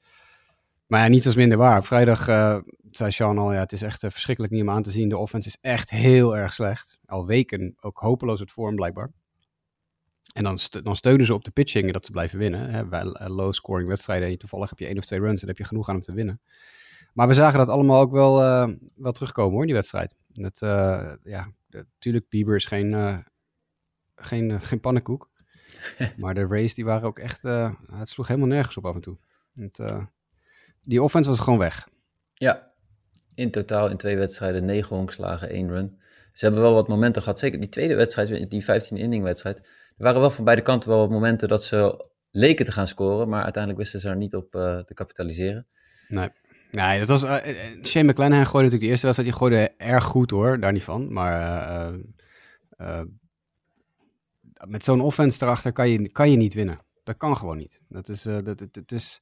Maar 0.93 1.01
ja, 1.01 1.07
niets 1.07 1.25
was 1.25 1.35
minder 1.35 1.57
waar. 1.57 1.83
Vrijdag 1.83 2.27
eh, 2.27 2.57
zei 2.85 3.11
Sean 3.11 3.37
al, 3.37 3.53
ja, 3.53 3.59
het 3.59 3.71
is 3.71 3.81
echt 3.81 4.03
eh, 4.03 4.09
verschrikkelijk 4.09 4.53
niet 4.53 4.61
om 4.61 4.69
aan 4.69 4.83
te 4.83 4.91
zien. 4.91 5.09
De 5.09 5.17
offense 5.17 5.47
is 5.47 5.57
echt 5.61 5.89
heel 5.89 6.37
erg 6.37 6.53
slecht. 6.53 6.99
Al 7.05 7.25
weken 7.25 7.75
ook 7.81 7.97
hopeloos 7.97 8.39
het 8.39 8.51
vorm 8.51 8.75
blijkbaar. 8.75 9.11
En 10.33 10.43
dan, 10.43 10.57
st- 10.57 10.83
dan 10.83 10.95
steunen 10.95 11.25
ze 11.25 11.33
op 11.33 11.43
de 11.43 11.51
pitching 11.51 11.91
dat 11.91 12.05
ze 12.05 12.11
blijven 12.11 12.39
winnen. 12.39 12.69
Hè. 12.69 12.85
Bij 12.85 13.01
eh, 13.01 13.27
low-scoring 13.35 13.89
wedstrijden, 13.89 14.29
en 14.29 14.37
toevallig 14.37 14.69
heb 14.69 14.79
je 14.79 14.85
één 14.85 14.97
of 14.97 15.05
twee 15.05 15.19
runs, 15.19 15.39
dan 15.39 15.49
heb 15.49 15.57
je 15.57 15.63
genoeg 15.63 15.89
aan 15.89 15.95
om 15.95 16.01
te 16.01 16.13
winnen. 16.13 16.41
Maar 17.13 17.27
we 17.27 17.33
zagen 17.33 17.59
dat 17.59 17.69
allemaal 17.69 18.01
ook 18.01 18.11
wel, 18.11 18.35
wel 18.95 19.11
terugkomen 19.11 19.53
hoor, 19.53 19.65
die 19.65 19.75
wedstrijd. 19.75 20.15
Dat, 20.27 20.59
ja, 21.23 21.51
natuurlijk, 21.69 22.29
Bieber 22.29 22.55
is 22.55 22.65
geen, 22.65 22.93
eh, 22.93 23.17
geen, 24.15 24.61
geen 24.61 24.79
pannenkoek. 24.79 25.29
maar 26.17 26.33
de 26.33 26.47
Rays, 26.47 26.73
die 26.73 26.85
waren 26.85 27.07
ook 27.07 27.19
echt, 27.19 27.41
het 27.41 28.09
sloeg 28.09 28.27
helemaal 28.27 28.49
nergens 28.49 28.77
op 28.77 28.85
af 28.85 28.95
en 28.95 29.01
toe. 29.01 29.17
Het, 29.55 29.79
die 30.83 31.03
offense 31.03 31.29
was 31.29 31.39
gewoon 31.39 31.59
weg. 31.59 31.87
Ja, 32.33 32.71
in 33.35 33.51
totaal 33.51 33.89
in 33.89 33.97
twee 33.97 34.17
wedstrijden, 34.17 34.65
negen 34.65 34.95
honkslagen, 34.95 35.49
één 35.49 35.69
run. 35.69 36.01
Ze 36.33 36.45
hebben 36.45 36.63
wel 36.63 36.73
wat 36.73 36.87
momenten 36.87 37.21
gehad, 37.21 37.39
zeker 37.39 37.59
die 37.59 37.69
tweede 37.69 37.95
wedstrijd, 37.95 38.49
die 38.49 38.63
15-inning 38.63 39.23
wedstrijd. 39.23 39.57
Er 39.97 40.03
waren 40.03 40.21
wel 40.21 40.29
van 40.29 40.43
beide 40.43 40.61
kanten 40.61 40.89
wel 40.89 40.99
wat 40.99 41.09
momenten 41.09 41.47
dat 41.47 41.63
ze 41.63 42.05
leken 42.31 42.65
te 42.65 42.71
gaan 42.71 42.87
scoren, 42.87 43.29
maar 43.29 43.43
uiteindelijk 43.43 43.83
wisten 43.83 43.99
ze 43.99 44.09
er 44.09 44.15
niet 44.15 44.35
op 44.35 44.55
eh, 44.55 44.79
te 44.79 44.93
kapitaliseren. 44.93 45.67
Nee. 46.07 46.29
Nee, 46.71 46.99
dat 46.99 47.07
was. 47.07 47.23
eh, 47.23 47.83
Shane 47.83 48.09
McClanahan 48.11 48.45
gooide 48.45 48.69
natuurlijk 48.69 48.81
de 48.81 48.87
eerste 48.87 49.05
wedstrijd. 49.05 49.29
Die 49.29 49.37
gooide 49.37 49.73
erg 49.77 50.03
goed 50.03 50.31
hoor, 50.31 50.59
daar 50.59 50.71
niet 50.71 50.83
van. 50.83 51.13
Maar 51.13 51.93
met 54.67 54.83
zo'n 54.83 55.01
offense 55.01 55.43
erachter 55.43 55.71
kan 55.71 55.89
je, 55.89 56.11
kan 56.11 56.31
je 56.31 56.37
niet 56.37 56.53
winnen. 56.53 56.79
Dat 57.03 57.17
kan 57.17 57.37
gewoon 57.37 57.57
niet. 57.57 57.81
Dat 57.89 58.09
is, 58.09 58.21
dat, 58.21 58.45
het, 58.59 58.75
het 58.75 58.91
is. 58.91 59.21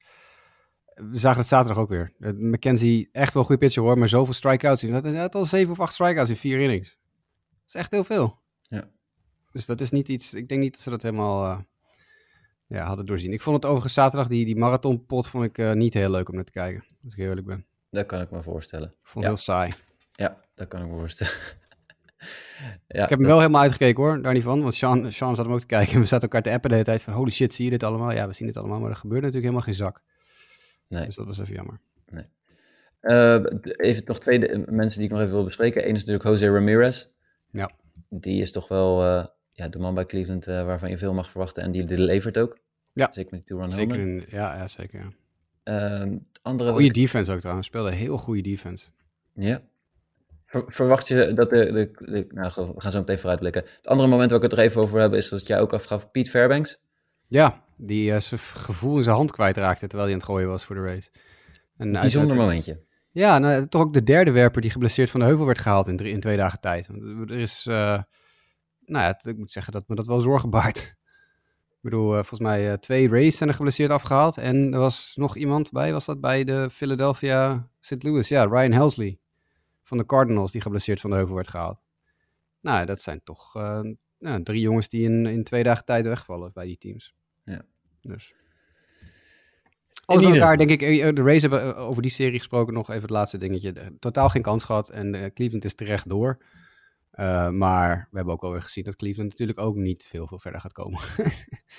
We 0.94 1.18
zagen 1.18 1.38
het 1.38 1.48
zaterdag 1.48 1.82
ook 1.82 1.88
weer. 1.88 2.12
Dat 2.18 2.36
McKenzie, 2.38 3.08
echt 3.12 3.32
wel 3.32 3.42
een 3.42 3.48
goede 3.48 3.64
pitcher 3.66 3.82
hoor, 3.82 3.98
maar 3.98 4.08
zoveel 4.08 4.34
strikeouts. 4.34 4.82
Hij 4.82 5.16
had, 5.16 5.34
al 5.34 5.44
zeven 5.46 5.72
of 5.72 5.80
acht 5.80 5.92
strikeouts 5.92 6.30
in 6.30 6.36
vier 6.36 6.60
innings. 6.60 6.88
Dat 6.88 7.66
is 7.66 7.74
echt 7.74 7.90
heel 7.90 8.04
veel. 8.04 8.38
Ja. 8.62 8.84
Dus 9.52 9.66
dat 9.66 9.80
is 9.80 9.90
niet 9.90 10.08
iets. 10.08 10.34
Ik 10.34 10.48
denk 10.48 10.60
niet 10.60 10.72
dat 10.72 10.80
ze 10.82 10.90
dat 10.90 11.02
helemaal. 11.02 11.44
eh, 11.44 11.58
ja, 12.66 12.86
hadden 12.86 13.06
doorzien. 13.06 13.32
Ik 13.32 13.42
vond 13.42 13.56
het 13.56 13.64
overigens 13.64 13.94
zaterdag, 13.94 14.28
die, 14.28 14.44
die 14.44 14.56
marathonpot, 14.56 15.26
vond 15.28 15.44
ik 15.44 15.58
eh, 15.58 15.72
niet 15.72 15.94
heel 15.94 16.10
leuk 16.10 16.28
om 16.28 16.34
naar 16.34 16.44
te 16.44 16.52
kijken. 16.52 16.84
Als 17.04 17.12
ik 17.12 17.18
heel 17.18 17.28
eerlijk 17.28 17.46
ben. 17.46 17.66
Dat 17.90 18.06
kan 18.06 18.20
ik 18.20 18.30
me 18.30 18.42
voorstellen. 18.42 18.88
Ik 18.88 18.96
vond 19.02 19.14
het 19.14 19.22
Ja. 19.24 19.28
heel 19.28 19.36
saai. 19.36 19.70
Ja, 20.12 20.40
dat 20.54 20.68
kan 20.68 20.82
ik 20.82 20.88
me 20.88 20.96
voorstellen. 20.98 21.32
ja, 22.88 23.02
Ik 23.02 23.08
heb 23.08 23.18
hem 23.18 23.26
wel 23.26 23.38
helemaal 23.38 23.62
uitgekeken 23.62 24.02
hoor, 24.02 24.22
daar 24.22 24.32
niet 24.32 24.42
van. 24.42 24.62
Want 24.62 24.74
Sean, 24.74 25.12
Sean 25.12 25.36
zat 25.36 25.44
hem 25.44 25.54
ook 25.54 25.60
te 25.60 25.66
kijken. 25.66 25.98
We 26.00 26.06
zaten 26.06 26.28
elkaar 26.28 26.42
te 26.42 26.50
appen 26.52 26.68
de 26.68 26.74
hele 26.76 26.86
tijd 26.86 27.02
van 27.02 27.12
holy 27.14 27.30
shit, 27.30 27.54
zie 27.54 27.64
je 27.64 27.70
dit 27.70 27.82
allemaal? 27.82 28.12
Ja, 28.12 28.26
we 28.26 28.32
zien 28.32 28.46
dit 28.46 28.56
allemaal, 28.56 28.80
maar 28.80 28.90
er 28.90 28.96
gebeurde 28.96 29.26
natuurlijk 29.26 29.52
helemaal 29.54 29.74
geen 29.74 29.84
zak. 29.86 30.02
Nee. 30.92 31.04
Dus 31.04 31.14
dat 31.14 31.26
was 31.26 31.38
even 31.40 31.54
jammer. 31.54 31.80
Eh, 33.00 33.42
even 33.62 34.02
nog 34.06 34.20
twee 34.20 34.38
de- 34.38 34.64
mensen 34.70 34.98
die 35.00 35.08
ik 35.08 35.14
nog 35.14 35.20
even 35.20 35.34
wil 35.34 35.44
bespreken. 35.44 35.82
Eén 35.88 35.94
is 35.94 35.98
natuurlijk 36.04 36.24
Jose 36.24 36.52
Ramirez. 36.52 37.06
Ja. 37.50 37.70
Die 38.08 38.40
is 38.40 38.52
toch 38.52 38.68
wel 38.68 39.02
eh, 39.04 39.26
ja, 39.52 39.68
de 39.68 39.78
man 39.78 39.94
bij 39.94 40.06
Cleveland 40.06 40.46
eh, 40.46 40.64
waarvan 40.64 40.90
je 40.90 40.98
veel 40.98 41.12
mag 41.14 41.30
verwachten. 41.30 41.62
En 41.62 41.70
die, 41.70 41.84
die 41.84 41.98
levert 41.98 42.38
ook. 42.38 42.58
Ja. 42.92 43.08
Zeker 43.12 43.30
met 43.30 43.40
die 43.40 43.48
two-run 43.48 43.72
Zeker 43.72 43.98
in, 43.98 44.24
ja, 44.28 44.56
ja, 44.56 44.68
zeker. 44.68 45.00
Ja. 45.00 45.10
Ehm, 45.62 46.10
het 46.12 46.40
andere 46.42 46.70
Goede 46.70 46.90
defense 46.90 47.32
ook 47.32 47.40
trouwens. 47.40 47.66
Speelde 47.66 47.92
heel 47.92 48.18
goede 48.18 48.42
defense. 48.42 48.88
Ja. 49.34 49.60
Ver- 50.46 50.64
Verwacht 50.66 51.08
je 51.08 51.32
dat 51.34 51.50
de, 51.50 51.72
de, 51.72 51.90
de- 52.10 52.26
Nou, 52.30 52.52
we 52.74 52.80
gaan 52.80 52.90
zo 52.92 52.98
meteen 52.98 53.18
vooruitblikken. 53.18 53.62
Het 53.76 53.86
andere 53.86 54.08
moment 54.08 54.30
waar 54.30 54.42
ik 54.42 54.50
het 54.50 54.58
er 54.58 54.64
even 54.64 54.80
over 54.80 55.00
heb, 55.00 55.12
is 55.14 55.28
dat 55.28 55.46
jij 55.46 55.60
ook 55.60 55.72
afgaf 55.72 56.10
Piet 56.10 56.30
Fairbanks. 56.30 56.80
Ja, 57.28 57.64
Die 57.86 58.20
zijn 58.20 58.40
gevoel 58.40 58.96
in 58.96 59.02
zijn 59.02 59.16
hand 59.16 59.32
kwijtraakte 59.32 59.86
terwijl 59.86 60.02
hij 60.02 60.12
aan 60.12 60.22
het 60.22 60.28
gooien 60.28 60.48
was 60.48 60.64
voor 60.64 60.74
de 60.74 60.82
race. 60.82 61.10
Een 61.76 61.92
bijzonder 61.92 62.36
momentje. 62.36 62.84
Ja, 63.10 63.38
nou, 63.38 63.68
toch 63.68 63.82
ook 63.82 63.92
de 63.92 64.02
derde 64.02 64.30
werper 64.30 64.60
die 64.60 64.70
geblesseerd 64.70 65.10
van 65.10 65.20
de 65.20 65.26
heuvel 65.26 65.46
werd 65.46 65.58
gehaald 65.58 65.86
in, 65.86 65.96
drie, 65.96 66.12
in 66.12 66.20
twee 66.20 66.36
dagen 66.36 66.60
tijd. 66.60 66.88
Er 66.88 67.30
is, 67.30 67.66
uh, 67.68 67.74
nou 68.80 69.04
ja, 69.04 69.20
ik 69.22 69.36
moet 69.36 69.52
zeggen 69.52 69.72
dat 69.72 69.88
me 69.88 69.94
dat 69.94 70.06
wel 70.06 70.20
zorgen 70.20 70.50
baart. 70.50 70.78
Ik 71.68 71.90
bedoel, 71.90 72.08
uh, 72.08 72.14
volgens 72.14 72.40
mij 72.40 72.70
uh, 72.70 72.72
twee 72.72 73.08
races 73.08 73.36
zijn 73.36 73.48
er 73.48 73.54
geblesseerd 73.54 73.90
afgehaald. 73.90 74.36
En 74.36 74.72
er 74.72 74.78
was 74.78 75.12
nog 75.14 75.36
iemand 75.36 75.70
bij, 75.70 75.92
was 75.92 76.04
dat 76.04 76.20
bij 76.20 76.44
de 76.44 76.70
Philadelphia 76.70 77.68
St. 77.80 78.02
Louis? 78.02 78.28
Ja, 78.28 78.44
Ryan 78.44 78.72
Helsley 78.72 79.18
van 79.82 79.98
de 79.98 80.06
Cardinals 80.06 80.52
die 80.52 80.60
geblesseerd 80.60 81.00
van 81.00 81.10
de 81.10 81.16
heuvel 81.16 81.34
werd 81.34 81.48
gehaald. 81.48 81.82
Nou, 82.60 82.86
dat 82.86 83.00
zijn 83.00 83.20
toch 83.24 83.54
nou, 84.18 84.42
drie 84.42 84.60
jongens 84.60 84.88
die 84.88 85.04
in, 85.04 85.26
in 85.26 85.44
twee 85.44 85.62
dagen 85.62 85.84
tijd 85.84 86.06
wegvallen 86.06 86.50
bij 86.52 86.66
die 86.66 86.78
teams. 86.78 87.14
Ja. 87.44 87.64
Dus. 88.02 88.34
Alles 90.04 90.22
bij 90.22 90.32
elkaar, 90.32 90.56
denk 90.56 90.70
ik, 90.70 90.82
eh, 90.82 91.14
de 91.14 91.22
Rays 91.22 91.42
hebben 91.42 91.62
eh, 91.62 91.88
over 91.88 92.02
die 92.02 92.10
serie 92.10 92.38
gesproken. 92.38 92.74
Nog 92.74 92.90
even 92.90 93.02
het 93.02 93.10
laatste 93.10 93.38
dingetje. 93.38 93.96
Totaal 93.98 94.28
geen 94.28 94.42
kans 94.42 94.64
gehad 94.64 94.88
en 94.88 95.32
Cleveland 95.34 95.64
is 95.64 95.74
terecht 95.74 96.08
door. 96.08 96.38
Uh, 97.14 97.48
maar 97.48 98.08
we 98.10 98.16
hebben 98.16 98.34
ook 98.34 98.42
alweer 98.42 98.62
gezien 98.62 98.84
dat 98.84 98.96
Cleveland 98.96 99.28
natuurlijk 99.28 99.58
ook 99.58 99.76
niet 99.76 100.06
veel, 100.06 100.26
veel 100.26 100.38
verder 100.38 100.60
gaat 100.60 100.72
komen. 100.72 101.00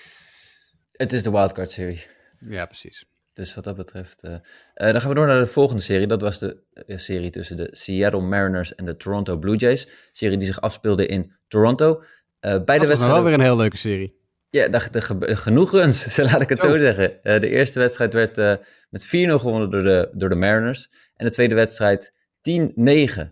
het 0.91 1.13
is 1.13 1.23
de 1.23 1.31
wildcard-serie. 1.31 2.05
Ja, 2.39 2.65
precies. 2.65 3.05
Dus 3.33 3.55
wat 3.55 3.63
dat 3.63 3.75
betreft. 3.75 4.23
Uh, 4.23 4.31
dan 4.73 5.01
gaan 5.01 5.09
we 5.09 5.15
door 5.15 5.27
naar 5.27 5.39
de 5.39 5.47
volgende 5.47 5.81
serie. 5.81 6.07
Dat 6.07 6.21
was 6.21 6.39
de 6.39 6.63
serie 6.87 7.29
tussen 7.29 7.57
de 7.57 7.67
Seattle 7.71 8.21
Mariners 8.21 8.75
en 8.75 8.85
de 8.85 8.97
Toronto 8.97 9.37
Blue 9.37 9.55
Jays. 9.55 9.87
Serie 10.11 10.37
die 10.37 10.47
zich 10.47 10.61
afspeelde 10.61 11.05
in 11.05 11.33
Toronto. 11.47 12.03
beide 12.39 12.63
dat 12.65 12.87
was 12.87 12.99
wel 12.99 13.23
weer 13.23 13.33
een 13.33 13.41
heel 13.41 13.57
leuke 13.57 13.77
serie. 13.77 14.22
Ja, 14.53 14.79
genoeg 15.19 15.71
runs, 15.71 16.17
laat 16.17 16.41
ik 16.41 16.49
het 16.49 16.59
zo, 16.59 16.77
zeggen. 16.77 17.11
Uh, 17.23 17.39
de 17.39 17.49
eerste 17.49 17.79
wedstrijd 17.79 18.13
werd 18.13 18.37
uh, 18.37 18.55
met 18.89 19.05
4-0 19.05 19.09
gewonnen 19.09 19.69
door 19.69 19.83
de, 19.83 20.09
door 20.13 20.29
de 20.29 20.35
Mariners. 20.35 20.89
En 21.15 21.25
de 21.25 21.31
tweede 21.31 21.55
wedstrijd 21.55 22.13
10-9. 22.13 22.13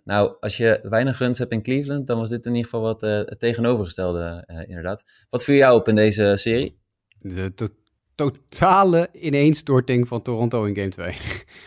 Nou, 0.04 0.36
als 0.40 0.58
je 0.58 0.80
weinig 0.84 1.20
runs 1.20 1.38
hebt 1.38 1.52
in 1.52 1.62
Cleveland, 1.62 2.08
dan 2.08 2.18
was 2.18 2.30
dit 2.30 2.46
in 2.46 2.56
ieder 2.56 2.70
geval 2.70 2.82
wat 2.82 3.04
uh, 3.04 3.10
het 3.10 3.40
tegenovergestelde, 3.40 4.44
inderdaad. 4.68 5.04
Wat 5.30 5.44
viel 5.44 5.56
jou 5.56 5.80
op 5.80 5.88
in 5.88 5.96
deze 5.96 6.34
serie? 6.38 6.80
De 7.20 7.54
to 7.54 7.68
totale 8.16 9.10
ineenstorting 9.12 10.08
van 10.08 10.22
Toronto 10.22 10.64
in 10.64 10.76
Game 10.76 10.90
2. 10.90 11.18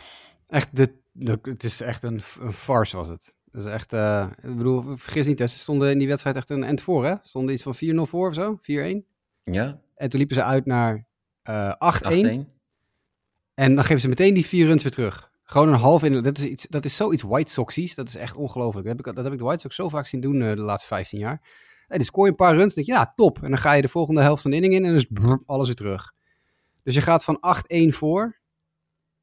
echt, 0.46 0.76
de, 0.76 0.92
de, 1.12 1.38
het 1.42 1.64
is 1.64 1.80
echt 1.80 2.02
een, 2.02 2.20
een 2.40 2.52
farce 2.52 2.96
was 2.96 3.08
het. 3.08 3.34
Dat 3.44 3.64
is 3.64 3.70
echt, 3.70 3.92
ik 4.42 4.56
bedoel, 4.56 4.96
vergis 4.96 5.26
niet, 5.26 5.38
hè, 5.38 5.46
ze 5.46 5.58
stonden 5.58 5.90
in 5.90 5.98
die 5.98 6.08
wedstrijd 6.08 6.36
echt 6.36 6.50
een 6.50 6.64
end 6.64 6.80
voor, 6.80 7.04
hè? 7.04 7.14
Stonden 7.22 7.54
iets 7.54 7.62
van 7.62 7.74
4-0 7.74 7.78
voor 8.08 8.28
of 8.28 8.34
zo, 8.34 8.60
4-1. 9.02 9.13
Ja. 9.44 9.80
En 9.94 10.08
toen 10.08 10.18
liepen 10.18 10.36
ze 10.36 10.42
uit 10.42 10.66
naar 10.66 11.06
uh, 11.48 11.72
8-1. 11.72 12.52
En 13.54 13.74
dan 13.74 13.84
geven 13.84 14.00
ze 14.00 14.08
meteen 14.08 14.34
die 14.34 14.46
vier 14.46 14.66
runs 14.66 14.82
weer 14.82 14.92
terug. 14.92 15.32
Gewoon 15.44 15.68
een 15.68 15.74
half 15.74 16.02
in. 16.02 16.22
Dat 16.22 16.38
is, 16.38 16.44
iets, 16.44 16.66
dat 16.66 16.84
is 16.84 16.96
zoiets 16.96 17.22
White 17.22 17.52
Soxies. 17.52 17.94
Dat 17.94 18.08
is 18.08 18.16
echt 18.16 18.36
ongelooflijk. 18.36 18.86
Dat 18.86 18.96
heb 18.96 19.06
ik, 19.06 19.14
dat 19.14 19.24
heb 19.24 19.32
ik 19.32 19.38
de 19.38 19.44
White 19.44 19.60
Sox 19.60 19.74
zo 19.74 19.88
vaak 19.88 20.06
zien 20.06 20.20
doen 20.20 20.40
uh, 20.40 20.48
de 20.50 20.62
laatste 20.62 20.88
15 20.88 21.18
jaar. 21.18 21.40
En 21.88 21.96
dan 21.96 22.04
scoor 22.04 22.24
je 22.24 22.30
een 22.30 22.36
paar 22.36 22.54
runs. 22.56 22.74
Dan 22.74 22.84
denk 22.84 22.86
je, 22.86 23.04
ja, 23.04 23.12
top. 23.14 23.42
En 23.42 23.48
dan 23.48 23.58
ga 23.58 23.72
je 23.72 23.82
de 23.82 23.88
volgende 23.88 24.20
helft 24.20 24.42
van 24.42 24.50
de 24.50 24.56
inning 24.56 24.74
in 24.74 24.82
en 24.84 24.88
dan 24.88 24.96
is 24.96 25.06
brrr, 25.10 25.42
alles 25.46 25.66
weer 25.66 25.76
terug. 25.76 26.12
Dus 26.82 26.94
je 26.94 27.00
gaat 27.00 27.24
van 27.24 27.38
8-1 27.74 27.88
voor 27.88 28.40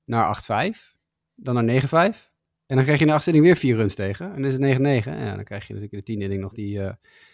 naar 0.05 0.71
8-5. 0.73 0.77
Dan 1.35 1.65
naar 1.65 1.81
9-5. 2.15 2.29
En 2.65 2.75
dan 2.75 2.83
krijg 2.83 2.99
je 2.99 3.03
in 3.05 3.07
de 3.07 3.13
achtste 3.13 3.31
inning 3.31 3.45
weer 3.45 3.57
vier 3.57 3.75
runs 3.75 3.95
tegen. 3.95 4.25
En 4.25 4.41
dan 4.41 4.45
is 4.45 4.53
het 4.53 5.05
9-9. 5.05 5.07
En 5.07 5.25
ja, 5.25 5.35
dan 5.35 5.43
krijg 5.43 5.67
je 5.67 5.73
natuurlijk 5.73 5.91
in 5.91 5.97
de 5.97 6.03
tiende 6.03 6.23
inning 6.23 6.41
nog 6.41 6.53
die, 6.53 6.77
uh, 6.77 6.91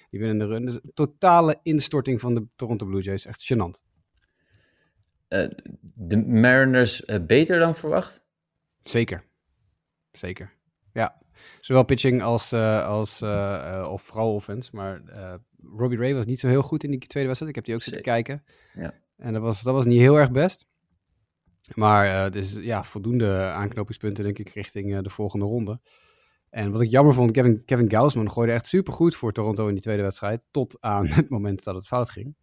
die 0.10 0.20
winnende 0.20 0.46
run. 0.46 0.66
Dus 0.66 0.80
totale 0.94 1.60
instorting 1.64 2.20
van 2.20 2.36
de 2.36 2.48
Toronto 2.56 2.86
Blue 2.86 3.02
Jays. 3.02 3.26
Echt 3.26 3.54
gênant. 3.54 3.86
Uh, 5.30 5.50
de 5.82 6.18
Mariners 6.18 7.02
uh, 7.02 7.26
beter 7.26 7.60
dan 7.60 7.76
verwacht? 7.76 8.24
Zeker. 8.80 9.24
Zeker. 10.12 10.54
Ja. 10.94 11.22
Zowel 11.62 11.84
pitching 11.84 12.22
als, 12.22 12.54
uh, 12.54 12.86
als 12.86 13.22
of 13.90 14.02
vooral 14.02 14.34
offense. 14.34 14.70
Maar 14.76 15.02
Robbie 15.78 15.98
Ray 15.98 16.14
was 16.14 16.26
niet 16.26 16.40
zo 16.40 16.48
heel 16.48 16.62
goed 16.62 16.84
in 16.84 16.92
die 16.92 17.00
tweede 17.00 17.28
wedstrijd. 17.28 17.50
Ik 17.50 17.56
heb 17.56 17.66
die 17.66 17.76
ook 17.76 17.84
zitten 17.84 18.02
kijken. 18.02 18.44
Ja. 18.74 18.94
En 19.18 19.34
dat 19.34 19.42
was, 19.42 19.62
dat 19.62 19.74
was 19.74 19.86
niet 19.86 20.00
heel 20.00 20.16
erg 20.16 20.32
best. 20.32 20.68
Maar 21.74 22.32
dus 22.32 22.54
ja, 22.54 22.84
voldoende 22.84 23.42
aanknopingspunten 23.42 24.24
denk 24.24 24.38
ik 24.38 24.50
richting 24.50 25.00
de 25.00 25.10
volgende 25.10 25.46
ronde. 25.46 25.80
En 26.50 26.72
wat 26.72 26.82
ik 26.82 26.90
jammer 26.90 27.14
vond, 27.14 27.32
Kevin, 27.32 27.66
Kevin 27.66 27.90
Gausman 27.90 28.32
gooide 28.32 28.54
echt 28.54 28.66
supergoed 28.66 29.16
voor 29.16 29.32
Toronto 29.32 29.68
in 29.68 29.74
die 29.74 29.82
tweede 29.82 30.02
wedstrijd. 30.02 30.48
Tot 30.52 30.78
aan 30.80 31.08
het 31.18 31.30
moment 31.30 31.64
dat 31.64 31.76
het 31.76 31.88
fout 31.88 32.10
ging. 32.10 32.36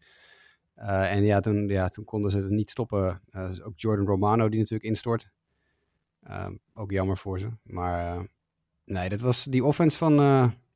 Uh, 0.78 1.12
en 1.12 1.24
ja 1.24 1.40
toen, 1.40 1.68
ja, 1.68 1.88
toen 1.88 2.04
konden 2.04 2.30
ze 2.30 2.38
het 2.38 2.50
niet 2.50 2.70
stoppen. 2.70 3.22
Uh, 3.30 3.50
ook 3.62 3.72
Jordan 3.76 4.06
Romano 4.06 4.48
die 4.48 4.58
natuurlijk 4.58 4.88
instort. 4.88 5.30
Uh, 6.28 6.46
ook 6.74 6.90
jammer 6.90 7.16
voor 7.16 7.38
ze. 7.38 7.48
Maar 7.62 8.26
nee, 8.84 9.08
dat 9.08 9.20
was 9.20 9.44
die 9.44 9.64
offense 9.64 9.96
van, 9.96 10.16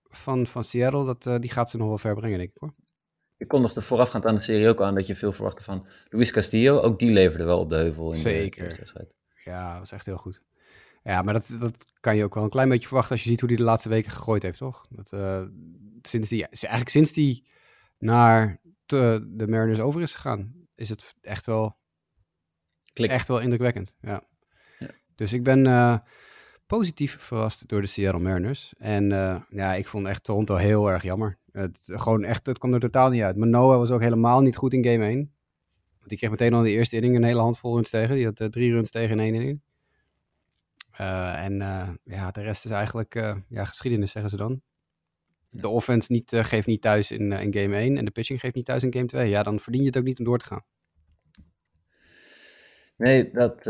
van, 0.09 0.47
van 0.47 0.65
Seattle, 0.65 1.17
dat, 1.17 1.43
die 1.43 1.51
gaat 1.51 1.71
ze 1.71 1.77
nog 1.77 1.89
wel 1.89 1.99
ver 1.99 2.15
brengen, 2.15 2.39
denk 2.39 2.51
ik 2.51 2.59
hoor. 2.59 2.73
Ik 3.37 3.49
kondigde 3.49 3.83
voorafgaand 3.83 4.27
aan 4.27 4.35
de 4.35 4.41
serie 4.41 4.69
ook 4.69 4.83
aan 4.83 4.95
dat 4.95 5.07
je 5.07 5.15
veel 5.15 5.33
verwachtte 5.33 5.63
van 5.63 5.87
Luis 6.09 6.31
Castillo. 6.31 6.81
Ook 6.81 6.99
die 6.99 7.11
leverde 7.11 7.45
wel 7.45 7.59
op 7.59 7.71
de 7.71 7.77
heuvel 7.77 8.13
in 8.13 8.19
Zeker. 8.19 8.59
de 8.59 8.65
eerste 8.65 8.79
wedstrijd. 8.79 9.15
Ja, 9.45 9.71
dat 9.71 9.79
was 9.79 9.93
echt 9.93 10.07
heel 10.07 10.17
goed. 10.17 10.43
Ja, 11.09 11.23
maar 11.23 11.35
dat, 11.35 11.57
dat 11.61 11.87
kan 12.01 12.17
je 12.17 12.25
ook 12.25 12.35
wel 12.35 12.45
een 12.45 12.51
klein 12.51 12.69
beetje 12.69 12.87
verwachten 12.87 13.13
als 13.13 13.23
je 13.23 13.29
ziet 13.29 13.41
hoe 13.41 13.49
hij 13.49 13.59
de 13.59 13.65
laatste 13.65 13.89
weken 13.89 14.11
gegooid 14.11 14.43
heeft, 14.43 14.59
toch? 14.59 14.87
Dat, 14.91 15.13
uh, 15.13 15.43
sinds 16.03 16.29
die, 16.29 16.47
eigenlijk 16.47 16.89
sinds 16.89 17.13
die 17.13 17.47
naar 17.99 18.61
de, 18.87 19.27
de 19.29 19.49
Mariners 19.49 19.81
over 19.81 20.01
is 20.01 20.15
gegaan, 20.15 20.53
is 20.75 20.89
het 20.89 21.15
echt 21.21 21.47
wel, 21.47 21.77
Klik. 22.93 23.11
echt 23.11 23.29
wel 23.29 23.41
indrukwekkend. 23.41 23.97
Ja. 24.01 24.23
ja. 24.79 24.89
Dus 25.15 25.33
ik 25.33 25.43
ben 25.43 25.65
uh, 25.65 25.99
positief 26.67 27.17
verrast 27.21 27.69
door 27.69 27.81
de 27.81 27.87
Seattle 27.87 28.23
Mariners. 28.23 28.75
En 28.79 29.11
uh, 29.11 29.41
ja, 29.51 29.75
ik 29.75 29.89
vond 29.89 30.07
echt 30.07 30.25
Toronto 30.25 30.57
heel 30.57 30.91
erg 30.91 31.03
jammer. 31.03 31.39
Het, 31.53 31.81
gewoon 31.83 32.25
echt, 32.25 32.47
het 32.47 32.59
kwam 32.59 32.75
er 32.75 32.81
totaal 32.81 33.11
niet 33.11 33.23
uit. 33.23 33.37
Manoa 33.37 33.77
was 33.77 33.91
ook 33.91 34.03
helemaal 34.03 34.41
niet 34.41 34.57
goed 34.57 34.73
in 34.73 34.85
game 34.85 35.05
1. 35.05 35.17
Want 35.99 36.09
die 36.09 36.19
kreeg 36.19 36.31
meteen 36.31 36.53
al 36.53 36.59
in 36.59 36.65
de 36.65 36.71
eerste 36.73 36.97
inning 36.97 37.17
een 37.17 37.25
hele 37.25 37.41
handvol 37.41 37.75
runs 37.75 37.91
tegen. 37.91 38.15
Die 38.15 38.25
had 38.25 38.53
drie 38.53 38.73
runs 38.73 38.91
tegen 38.91 39.11
in 39.11 39.21
één 39.21 39.35
inning. 39.35 39.61
Uh, 41.01 41.45
en 41.45 41.61
uh, 41.61 41.89
ja, 42.05 42.31
de 42.31 42.43
rest 42.43 42.65
is 42.65 42.71
eigenlijk 42.71 43.15
uh, 43.15 43.35
ja, 43.49 43.65
geschiedenis, 43.65 44.11
zeggen 44.11 44.31
ze 44.31 44.37
dan. 44.37 44.63
De 45.49 45.69
offense 45.69 46.13
niet, 46.13 46.33
geeft 46.35 46.67
niet 46.67 46.83
thuis 46.83 47.11
in, 47.11 47.33
in 47.33 47.55
game 47.55 47.77
1 47.77 47.97
en 47.97 48.05
de 48.05 48.11
pitching 48.11 48.41
geeft 48.41 48.55
niet 48.55 48.65
thuis 48.65 48.83
in 48.83 48.93
game 48.93 49.07
2. 49.07 49.29
Ja, 49.29 49.43
dan 49.43 49.61
verdien 49.61 49.81
je 49.81 49.89
het 49.89 49.99
ook 49.99 50.05
niet 50.05 50.19
om 50.19 50.25
door 50.25 50.39
te 50.39 50.45
gaan. 50.45 50.65
Nee, 52.97 53.31
dat, 53.31 53.65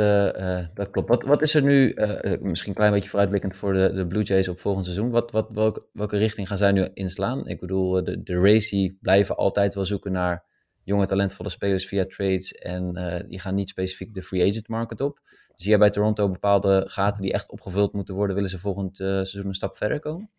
dat 0.74 0.90
klopt. 0.90 1.08
Wat, 1.08 1.22
wat 1.22 1.42
is 1.42 1.54
er 1.54 1.62
nu, 1.62 1.94
misschien 2.40 2.70
een 2.70 2.76
klein 2.76 2.92
beetje 2.92 3.08
vooruitblikkend 3.08 3.56
voor 3.56 3.72
de, 3.72 3.92
de 3.92 4.06
Blue 4.06 4.22
Jays 4.22 4.48
op 4.48 4.60
volgend 4.60 4.84
seizoen? 4.84 5.10
Wat, 5.10 5.30
wat, 5.30 5.48
welke, 5.52 5.86
welke 5.92 6.16
richting 6.16 6.48
gaan 6.48 6.58
zij 6.58 6.72
nu 6.72 6.88
inslaan? 6.94 7.48
Ik 7.48 7.60
bedoel, 7.60 8.04
de, 8.04 8.22
de 8.22 8.40
Racy 8.40 8.96
blijven 9.00 9.36
altijd 9.36 9.74
wel 9.74 9.84
zoeken 9.84 10.12
naar 10.12 10.44
jonge 10.84 11.06
talentvolle 11.06 11.48
spelers 11.48 11.86
via 11.86 12.06
trades 12.06 12.52
en 12.52 12.92
die 13.28 13.40
gaan 13.40 13.54
niet 13.54 13.68
specifiek 13.68 14.14
de 14.14 14.22
free 14.22 14.48
agent 14.48 14.68
market 14.68 15.00
op. 15.00 15.20
Zie 15.58 15.70
jij 15.70 15.78
bij 15.78 15.90
Toronto 15.90 16.28
bepaalde 16.30 16.84
gaten 16.88 17.22
die 17.22 17.32
echt 17.32 17.50
opgevuld 17.50 17.92
moeten 17.92 18.14
worden? 18.14 18.34
Willen 18.34 18.50
ze 18.50 18.58
volgend 18.58 19.00
uh, 19.00 19.06
seizoen 19.06 19.46
een 19.46 19.54
stap 19.54 19.76
verder 19.76 20.00
komen? 20.00 20.30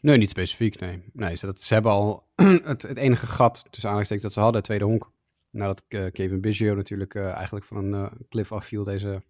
Nee, 0.00 0.16
niet 0.16 0.30
specifiek, 0.30 0.80
nee. 0.80 1.02
nee 1.12 1.36
ze, 1.36 1.46
dat, 1.46 1.60
ze 1.60 1.74
hebben 1.74 1.92
al 1.92 2.26
het, 2.64 2.82
het, 2.82 2.96
enige 2.96 3.26
gat 3.26 3.54
tussen 3.54 3.88
aanhalingstekens 3.88 4.22
dat 4.22 4.32
ze 4.32 4.40
hadden, 4.40 4.56
het 4.56 4.64
tweede 4.64 4.84
honk. 4.84 5.10
Nadat 5.50 5.84
uh, 5.88 6.10
Kevin 6.10 6.40
Biggio 6.40 6.74
natuurlijk 6.74 7.14
uh, 7.14 7.32
eigenlijk 7.32 7.64
van 7.64 7.76
een 7.76 8.10
cliff 8.28 8.52
afviel 8.52 8.84
deze 8.84 9.22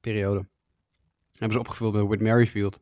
periode. 0.00 0.46
Hebben 1.32 1.52
ze 1.52 1.58
opgevuld 1.58 1.94
met 1.94 2.06
Whit 2.06 2.20
Merrifield. 2.20 2.80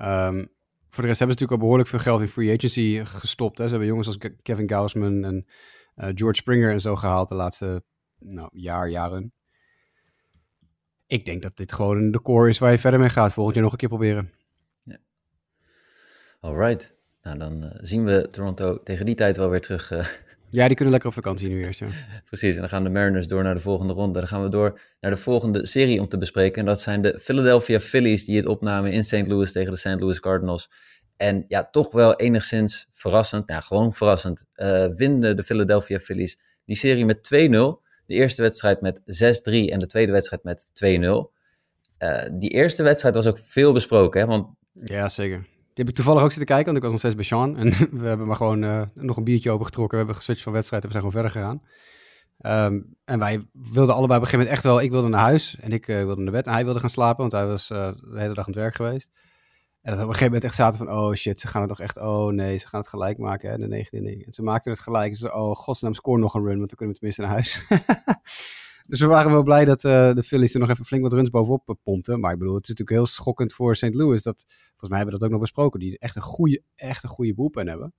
Um, 0.00 0.48
voor 0.88 1.02
de 1.02 1.08
rest 1.08 1.18
hebben 1.18 1.36
ze 1.36 1.42
natuurlijk 1.42 1.50
al 1.50 1.58
behoorlijk 1.58 1.88
veel 1.88 1.98
geld 1.98 2.20
in 2.20 2.28
free 2.28 2.54
agency 2.56 3.04
gestopt. 3.04 3.56
Ze 3.56 3.62
hebben 3.62 3.86
jongens 3.86 4.06
als 4.06 4.18
Kevin 4.42 4.68
Gausman 4.68 5.24
en 5.24 5.46
George 5.94 6.36
Springer 6.36 6.72
en 6.72 6.80
zo 6.80 6.96
gehaald 6.96 7.28
de 7.28 7.34
laatste 7.34 7.82
nou, 8.18 8.48
jaar, 8.52 8.88
jaren 8.88 9.32
ik 11.10 11.24
denk 11.24 11.42
dat 11.42 11.56
dit 11.56 11.72
gewoon 11.72 12.10
de 12.10 12.22
core 12.22 12.48
is 12.48 12.58
waar 12.58 12.70
je 12.70 12.78
verder 12.78 13.00
mee 13.00 13.08
gaat. 13.08 13.32
Volgend 13.32 13.54
jaar 13.54 13.64
nog 13.64 13.72
een 13.72 13.78
keer 13.78 13.88
proberen. 13.88 14.30
Ja. 14.84 14.96
Alright. 16.40 16.94
Nou, 17.22 17.38
dan 17.38 17.64
uh, 17.64 17.70
zien 17.80 18.04
we 18.04 18.28
Toronto 18.30 18.82
tegen 18.82 19.06
die 19.06 19.14
tijd 19.14 19.36
wel 19.36 19.50
weer 19.50 19.60
terug. 19.60 19.90
Uh. 19.90 20.06
Ja, 20.52 20.66
die 20.66 20.74
kunnen 20.74 20.92
lekker 20.92 21.10
op 21.10 21.14
vakantie 21.14 21.48
nu 21.48 21.64
eerst. 21.64 21.80
Ja. 21.80 21.86
Precies, 22.24 22.54
en 22.54 22.60
dan 22.60 22.68
gaan 22.68 22.84
de 22.84 22.90
Mariners 22.90 23.28
door 23.28 23.42
naar 23.42 23.54
de 23.54 23.60
volgende 23.60 23.92
ronde. 23.92 24.18
Dan 24.18 24.28
gaan 24.28 24.42
we 24.42 24.48
door 24.48 24.80
naar 25.00 25.10
de 25.10 25.16
volgende 25.16 25.66
serie 25.66 26.00
om 26.00 26.08
te 26.08 26.18
bespreken. 26.18 26.60
En 26.60 26.66
dat 26.66 26.80
zijn 26.80 27.02
de 27.02 27.20
Philadelphia 27.20 27.80
Phillies 27.80 28.24
die 28.24 28.36
het 28.36 28.46
opnamen 28.46 28.92
in 28.92 29.04
St. 29.04 29.26
Louis 29.26 29.52
tegen 29.52 29.70
de 29.70 29.78
St. 29.78 30.00
Louis 30.00 30.20
Cardinals. 30.20 30.70
En 31.16 31.44
ja, 31.48 31.68
toch 31.70 31.92
wel 31.92 32.16
enigszins 32.16 32.88
verrassend, 32.92 33.48
nou 33.48 33.62
gewoon 33.62 33.92
verrassend, 33.92 34.44
uh, 34.54 34.86
winnen 34.86 35.36
de 35.36 35.44
Philadelphia 35.44 35.98
Phillies 35.98 36.38
die 36.64 36.76
serie 36.76 37.04
met 37.04 37.30
2-0. 37.82 37.89
De 38.10 38.16
eerste 38.16 38.42
wedstrijd 38.42 38.80
met 38.80 39.00
6-3 39.00 39.02
en 39.72 39.78
de 39.78 39.86
tweede 39.86 40.12
wedstrijd 40.12 40.42
met 40.42 40.66
2-0. 40.66 40.68
Uh, 41.98 42.22
die 42.32 42.50
eerste 42.50 42.82
wedstrijd 42.82 43.14
was 43.14 43.26
ook 43.26 43.38
veel 43.38 43.72
besproken, 43.72 44.20
hè? 44.20 44.26
Want... 44.26 44.46
Ja, 44.84 45.08
zeker. 45.08 45.38
Die 45.38 45.48
heb 45.74 45.88
ik 45.88 45.94
toevallig 45.94 46.22
ook 46.22 46.28
zitten 46.32 46.46
kijken, 46.46 46.64
want 46.64 46.76
ik 46.76 46.82
was 46.82 46.90
nog 46.90 47.00
steeds 47.00 47.14
bij 47.14 47.24
Sean. 47.24 47.56
En 47.56 47.70
we 48.00 48.06
hebben 48.06 48.26
maar 48.26 48.36
gewoon 48.36 48.62
uh, 48.62 48.82
nog 48.94 49.16
een 49.16 49.24
biertje 49.24 49.50
opengetrokken. 49.50 49.90
We 49.90 49.96
hebben 49.96 50.16
geswitcht 50.16 50.42
van 50.42 50.52
wedstrijd 50.52 50.82
en 50.82 50.88
we 50.88 50.94
zijn 50.98 51.10
gewoon 51.10 51.22
verder 51.22 51.42
gegaan. 51.42 51.62
Ehm, 52.38 52.80
en 53.04 53.18
wij 53.18 53.46
wilden 53.52 53.94
allebei 53.94 54.18
op 54.18 54.24
een 54.24 54.30
gegeven 54.30 54.38
moment 54.38 54.54
echt 54.54 54.62
wel, 54.62 54.80
ik 54.80 54.90
wilde 54.90 55.08
naar 55.08 55.20
huis 55.20 55.56
en 55.60 55.72
ik 55.72 55.88
uh, 55.88 55.96
wilde 55.96 56.22
naar 56.22 56.32
bed 56.32 56.46
en 56.46 56.52
hij 56.52 56.64
wilde 56.64 56.80
gaan 56.80 56.90
slapen, 56.90 57.20
want 57.20 57.32
hij 57.32 57.46
was 57.46 57.68
de 57.68 57.94
hele 58.14 58.34
dag 58.34 58.46
aan 58.46 58.52
het 58.52 58.62
werk 58.62 58.74
geweest. 58.74 59.10
En 59.82 59.90
dat 59.90 60.00
op 60.00 60.06
een 60.06 60.14
gegeven 60.14 60.24
moment 60.24 60.44
echt 60.44 60.54
zaten 60.54 60.78
van, 60.78 60.90
oh 60.90 61.14
shit, 61.14 61.40
ze 61.40 61.46
gaan 61.46 61.60
het 61.60 61.70
nog 61.70 61.80
echt, 61.80 61.98
oh 61.98 62.32
nee, 62.32 62.58
ze 62.58 62.66
gaan 62.66 62.80
het 62.80 62.88
gelijk 62.88 63.18
maken, 63.18 63.50
hè, 63.50 63.58
de 63.58 63.68
negende 63.68 63.96
inning. 63.96 64.26
En 64.26 64.32
ze 64.32 64.42
maakten 64.42 64.72
het 64.72 64.80
gelijk, 64.80 65.16
ze 65.16 65.34
oh 65.34 65.56
godsnaam, 65.56 65.94
score 65.94 66.20
nog 66.20 66.34
een 66.34 66.44
run, 66.44 66.56
want 66.58 66.68
dan 66.68 66.76
kunnen 66.76 66.94
we 66.94 67.00
tenminste 67.00 67.22
naar 67.22 67.30
huis. 67.30 67.66
dus 68.90 69.00
we 69.00 69.06
waren 69.06 69.32
wel 69.32 69.42
blij 69.42 69.64
dat 69.64 69.84
uh, 69.84 70.14
de 70.14 70.22
Phillies 70.22 70.54
er 70.54 70.60
nog 70.60 70.70
even 70.70 70.84
flink 70.84 71.02
wat 71.02 71.12
runs 71.12 71.30
bovenop 71.30 71.76
pompten. 71.82 72.20
Maar 72.20 72.32
ik 72.32 72.38
bedoel, 72.38 72.54
het 72.54 72.62
is 72.62 72.68
natuurlijk 72.68 72.98
heel 72.98 73.06
schokkend 73.06 73.52
voor 73.52 73.76
St. 73.76 73.94
Louis, 73.94 74.22
dat, 74.22 74.44
volgens 74.46 74.90
mij 74.90 74.98
hebben 74.98 75.14
we 75.14 75.20
dat 75.20 75.22
ook 75.22 75.30
nog 75.30 75.40
besproken, 75.40 75.80
die 75.80 75.98
echt 75.98 76.16
een 76.16 76.22
goede, 76.22 76.62
echt 76.74 77.02
een 77.02 77.08
goede 77.08 77.34
bullpen 77.34 77.68
hebben. 77.68 77.94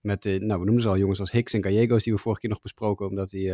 Met, 0.00 0.24
uh, 0.24 0.40
nou 0.40 0.58
we 0.58 0.64
noemden 0.64 0.82
ze 0.82 0.88
al 0.88 0.98
jongens 0.98 1.20
als 1.20 1.30
Hicks 1.30 1.54
en 1.54 1.62
Gallegos, 1.62 2.04
die 2.04 2.12
we 2.12 2.18
vorige 2.18 2.40
keer 2.40 2.50
nog 2.50 2.60
besproken, 2.60 3.08
omdat 3.08 3.30
die, 3.30 3.52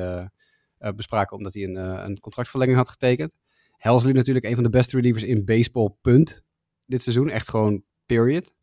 bespraken 0.97 1.37
omdat 1.37 1.55
hij 1.55 1.63
een, 1.63 1.77
een 1.77 2.21
contractverlenging 2.21 2.79
had 2.79 2.89
getekend. 2.89 3.35
Helsley 3.77 4.13
natuurlijk 4.13 4.47
een 4.47 4.55
van 4.55 4.65
de 4.65 4.71
beste 4.71 4.97
relievers 4.97 5.25
in 5.25 5.45
baseball, 5.45 5.95
punt 6.01 6.45
dit 6.87 7.03
seizoen. 7.03 7.31
Echt 7.31 7.49
gewoon 7.49 7.83
period. 8.07 8.55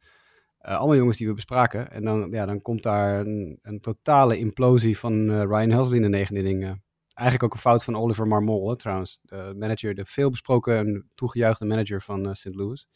Uh, 0.62 0.78
allemaal 0.78 0.96
jongens 0.96 1.18
die 1.18 1.28
we 1.28 1.34
bespraken. 1.34 1.92
En 1.92 2.04
dan, 2.04 2.32
ja, 2.32 2.46
dan 2.46 2.62
komt 2.62 2.84
daar 2.84 3.20
een, 3.20 3.60
een 3.62 3.80
totale 3.80 4.38
implosie 4.38 4.98
van 4.98 5.30
uh, 5.30 5.42
Ryan 5.42 5.70
Helsley 5.70 5.96
in 5.96 6.02
de 6.02 6.08
negende 6.08 6.40
inning. 6.40 6.64
Uh, 6.64 6.72
eigenlijk 7.14 7.44
ook 7.44 7.54
een 7.54 7.70
fout 7.70 7.84
van 7.84 7.96
Oliver 7.96 8.28
Marmol, 8.28 8.76
trouwens. 8.76 9.20
De 9.22 9.54
manager, 9.58 9.96
de 9.96 10.06
veelbesproken 10.06 10.78
en 10.78 11.10
toegejuichte 11.16 11.66
manager 11.66 12.02
van 12.02 12.36
St. 12.36 12.56
Louis. 12.56 12.88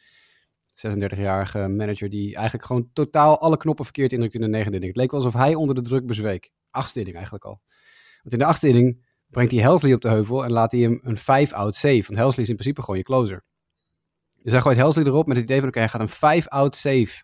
36-jarige 0.85 1.67
manager 1.67 2.09
die 2.09 2.35
eigenlijk 2.35 2.65
gewoon 2.65 2.89
totaal 2.93 3.39
alle 3.39 3.57
knoppen 3.57 3.85
verkeerd 3.85 4.13
indrukt 4.13 4.33
in 4.33 4.41
de 4.41 4.47
negende 4.47 4.75
inning. 4.75 4.91
Het 4.91 5.01
leek 5.01 5.11
wel 5.11 5.19
alsof 5.19 5.41
hij 5.41 5.55
onder 5.55 5.75
de 5.75 5.81
druk 5.81 6.05
bezweek. 6.05 6.51
Achtste 6.71 6.97
inning 6.97 7.15
eigenlijk 7.15 7.45
al. 7.45 7.61
Want 8.21 8.33
in 8.33 8.37
de 8.37 8.45
achtste 8.45 8.67
inning 8.67 9.05
brengt 9.29 9.51
hij 9.51 9.61
Helsley 9.61 9.93
op 9.93 10.01
de 10.01 10.09
heuvel 10.09 10.43
en 10.43 10.51
laat 10.51 10.71
hij 10.71 10.79
hem 10.81 10.99
een 11.03 11.17
5-out 11.17 11.75
save. 11.75 12.03
Want 12.05 12.19
Helsley 12.19 12.43
is 12.43 12.49
in 12.49 12.55
principe 12.55 12.81
gewoon 12.81 12.97
je 12.97 13.03
closer. 13.03 13.45
Dus 14.47 14.55
hij 14.55 14.65
gooit 14.65 14.77
Helsley 14.77 15.05
erop 15.05 15.27
met 15.27 15.35
het 15.35 15.45
idee 15.45 15.59
van, 15.59 15.67
oké, 15.67 15.79
hij 15.79 15.89
gaat 15.89 16.21
een 16.21 16.43
5-out 16.43 16.75
save 16.75 17.23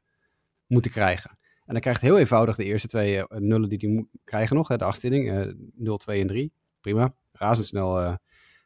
moeten 0.67 0.91
krijgen. 0.91 1.29
En 1.65 1.73
dan 1.73 1.81
krijgt 1.81 2.01
heel 2.01 2.17
eenvoudig 2.17 2.55
de 2.55 2.63
eerste 2.63 2.87
twee 2.87 3.15
uh, 3.17 3.23
nullen 3.27 3.69
die 3.69 3.77
hij 3.81 3.89
moet 3.89 4.07
krijgen 4.23 4.55
nog. 4.55 4.67
Hè, 4.67 4.77
de 4.77 4.83
achtzinning, 4.83 5.31
uh, 5.31 5.53
0, 5.75 5.97
2 5.97 6.21
en 6.21 6.27
3. 6.27 6.53
Prima. 6.81 7.15
Razendsnel, 7.31 8.01
uh, 8.01 8.15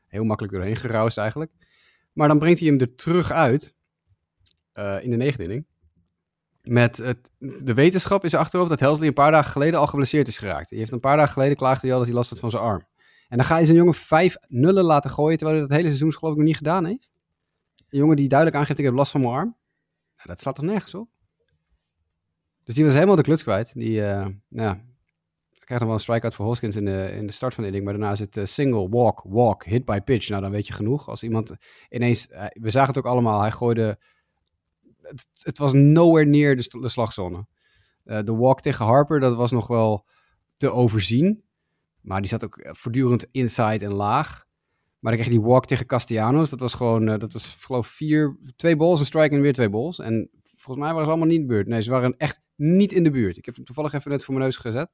heel 0.08 0.24
makkelijk 0.24 0.54
doorheen 0.54 0.76
geroust 0.76 1.18
eigenlijk. 1.18 1.52
Maar 2.14 2.28
dan 2.28 2.40
brengt 2.40 2.60
hij 2.60 2.68
hem 2.68 2.80
er 2.80 2.96
terug 2.96 3.32
uit 3.32 3.76
in 5.02 5.10
de 5.10 5.18
negende 5.18 5.44
inning. 5.44 5.66
Met 6.62 6.98
het, 6.98 7.32
de 7.40 7.74
wetenschap 7.74 8.24
is 8.24 8.34
achterhoofd 8.34 8.70
dat 8.70 8.80
Helsley 8.80 9.08
een 9.08 9.14
paar 9.14 9.32
dagen 9.32 9.52
geleden 9.52 9.80
al 9.80 9.88
geblesseerd 9.88 10.28
is 10.28 10.38
geraakt. 10.38 10.70
Hij 10.70 10.80
heeft 10.80 10.92
een 10.92 11.00
paar 11.00 11.18
dagen 11.18 11.34
geleden 11.34 11.56
klaagde 11.56 11.82
hij 11.82 11.92
al 11.92 11.98
dat 11.98 12.08
hij 12.08 12.18
last 12.18 12.30
had 12.30 12.40
van 12.40 12.52
zijn 12.52 12.64
arm. 12.64 12.88
En 13.28 13.38
dan 13.38 13.46
ga 13.46 13.58
je 13.58 13.66
zo'n 13.66 13.76
jongen 13.76 13.94
vijf 13.94 14.36
nullen 14.48 14.84
laten 14.84 15.10
gooien, 15.10 15.38
terwijl 15.38 15.60
hij 15.60 15.68
dat 15.68 15.78
hele 15.78 15.90
seizoen 15.90 16.14
geloof 16.14 16.32
ik 16.32 16.40
nog 16.40 16.48
niet 16.48 16.58
gedaan 16.58 16.86
heeft. 16.86 17.12
Een 17.90 18.00
jongen 18.00 18.16
die 18.16 18.28
duidelijk 18.28 18.60
aangeeft, 18.60 18.80
ik 18.80 18.86
heb 18.86 18.94
last 18.94 19.12
van 19.12 19.22
mijn 19.22 19.34
arm. 19.34 19.56
Nou, 20.16 20.30
dat 20.30 20.40
slaat 20.40 20.56
toch 20.56 20.66
nergens 20.66 20.94
op? 20.94 21.10
Dus 22.64 22.76
die 22.76 22.84
was 22.84 22.94
helemaal 22.94 23.16
de 23.16 23.22
kluts 23.22 23.44
kwijt. 23.44 23.74
Die, 23.74 24.00
uh, 24.00 24.28
ja, 24.48 24.82
krijgt 25.50 25.70
nog 25.70 25.80
wel 25.80 25.94
een 25.94 26.00
strikeout 26.00 26.36
voor 26.36 26.46
Hoskins 26.46 26.76
in 26.76 26.86
de, 26.86 27.12
in 27.12 27.26
de 27.28 27.34
start 27.34 27.54
van 27.54 27.64
de 27.64 27.70
inning. 27.70 27.86
Maar 27.86 27.98
daarna 27.98 28.16
zit 28.16 28.38
uh, 28.38 28.46
single, 28.46 28.90
walk, 28.90 29.24
walk, 29.26 29.66
hit 29.66 29.86
by 29.86 30.00
pitch. 30.00 30.30
Nou, 30.30 30.42
dan 30.42 30.52
weet 30.52 30.68
je 30.68 30.74
genoeg. 30.74 31.10
Als 31.10 31.24
iemand 31.24 31.52
ineens, 31.90 32.28
uh, 32.32 32.46
we 32.54 32.70
zagen 32.70 32.90
het 32.90 32.98
ook 32.98 33.12
allemaal, 33.12 33.42
hij 33.42 33.52
gooide, 33.52 34.00
het, 35.02 35.28
het 35.42 35.58
was 35.58 35.74
nowhere 35.74 36.26
near 36.26 36.56
de, 36.56 36.80
de 36.80 36.90
slagzone. 36.90 37.46
de 38.04 38.36
walk 38.36 38.62
tegen 38.62 38.86
Harper, 38.86 39.20
dat 39.20 39.36
was 39.36 39.52
nog 39.52 39.68
wel 39.68 40.06
te 40.58 40.72
overzien. 40.72 41.44
Maar 42.02 42.20
die 42.22 42.30
zat 42.30 42.44
ook 42.44 42.60
voortdurend 42.62 43.28
inside 43.32 43.86
en 43.86 43.94
laag. 43.94 44.47
Maar 45.00 45.12
dan 45.12 45.22
kreeg 45.22 45.34
die 45.34 45.48
walk 45.48 45.66
tegen 45.66 45.86
Castellanos. 45.86 46.50
Dat 46.50 46.60
was 46.60 46.74
gewoon, 46.74 47.10
uh, 47.10 47.18
dat 47.18 47.34
was 47.34 47.56
geloof 47.56 47.88
vier, 47.88 48.38
twee 48.56 48.76
balls, 48.76 49.00
een 49.00 49.06
strike 49.06 49.36
en 49.36 49.42
weer 49.42 49.54
twee 49.54 49.70
balls. 49.70 50.00
En 50.00 50.30
volgens 50.56 50.86
mij 50.86 50.94
waren 50.94 51.04
ze 51.04 51.10
allemaal 51.10 51.28
niet 51.28 51.40
in 51.40 51.48
de 51.48 51.54
buurt. 51.54 51.68
Nee, 51.68 51.82
ze 51.82 51.92
waren 51.92 52.18
echt 52.18 52.42
niet 52.56 52.92
in 52.92 53.04
de 53.04 53.12
buurt. 53.12 53.38
Ik 53.38 53.46
heb 53.46 53.56
hem 53.56 53.66
toevallig 53.66 53.94
even 53.94 54.12
net 54.12 54.24
voor 54.24 54.34
mijn 54.34 54.46
neus 54.46 54.58
gezet. 54.58 54.94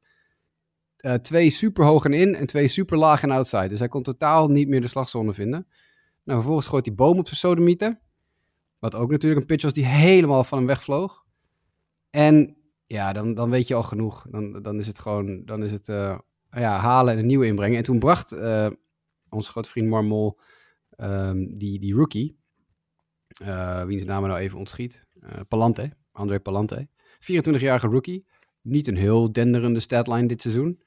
Uh, 1.06 1.14
twee 1.14 1.50
super 1.50 1.86
hoog 1.86 2.06
en 2.06 2.14
in 2.14 2.36
en 2.36 2.48
twee 2.48 2.68
super 2.68 2.98
laag 2.98 3.24
en 3.24 3.32
outside. 3.32 3.68
Dus 3.68 3.80
hij 3.80 3.88
kon 3.88 4.04
totaal 4.04 4.48
niet 4.48 4.68
meer 4.68 4.82
de 4.82 4.88
slagzone 4.88 5.34
vinden. 5.34 5.68
Nou, 6.24 6.38
vervolgens 6.38 6.68
gooit 6.68 6.84
die 6.84 6.94
boom 6.94 7.20
op 7.20 7.26
zijn 7.26 7.40
sodemieter. 7.40 8.00
Wat 8.80 8.96
ook 8.96 9.12
natuurlijk 9.12 9.42
een 9.42 9.48
pitch 9.48 9.64
was 9.64 9.74
die 9.74 9.86
helemaal 9.86 10.44
van 10.44 10.58
hem 10.58 10.68
wegvloog. 10.68 11.26
En 12.10 12.58
ja, 12.86 13.14
dan, 13.14 13.34
dan 13.34 13.50
weet 13.50 13.68
je 13.68 13.76
al 13.76 13.84
genoeg. 13.84 14.26
Dan, 14.30 14.62
dan 14.62 14.80
is 14.80 14.88
het 14.88 15.00
gewoon, 15.00 15.46
dan 15.46 15.64
is 15.64 15.72
het 15.72 15.88
uh, 15.88 16.18
ja, 16.50 16.78
halen 16.78 17.14
en 17.14 17.20
een 17.20 17.26
nieuwe 17.26 17.46
inbrengen. 17.46 17.78
En 17.78 17.84
toen 17.84 18.00
bracht 18.00 18.32
onze 19.34 19.50
grote 19.50 19.70
vriend 19.70 19.90
Marmol, 19.90 20.40
um, 20.98 21.58
die, 21.58 21.80
die 21.80 21.94
rookie, 21.94 22.38
uh, 23.42 23.84
wiens 23.84 24.04
naam 24.04 24.28
nou 24.28 24.40
even 24.40 24.58
ontschiet, 24.58 25.08
uh, 25.22 25.30
Palante, 25.48 25.92
André 26.12 26.40
Palante, 26.40 26.88
24-jarige 27.20 27.88
rookie, 27.88 28.26
niet 28.62 28.88
een 28.88 28.98
heel 28.98 29.32
denderende 29.32 29.80
statline 29.80 30.28
dit 30.28 30.42
seizoen. 30.42 30.82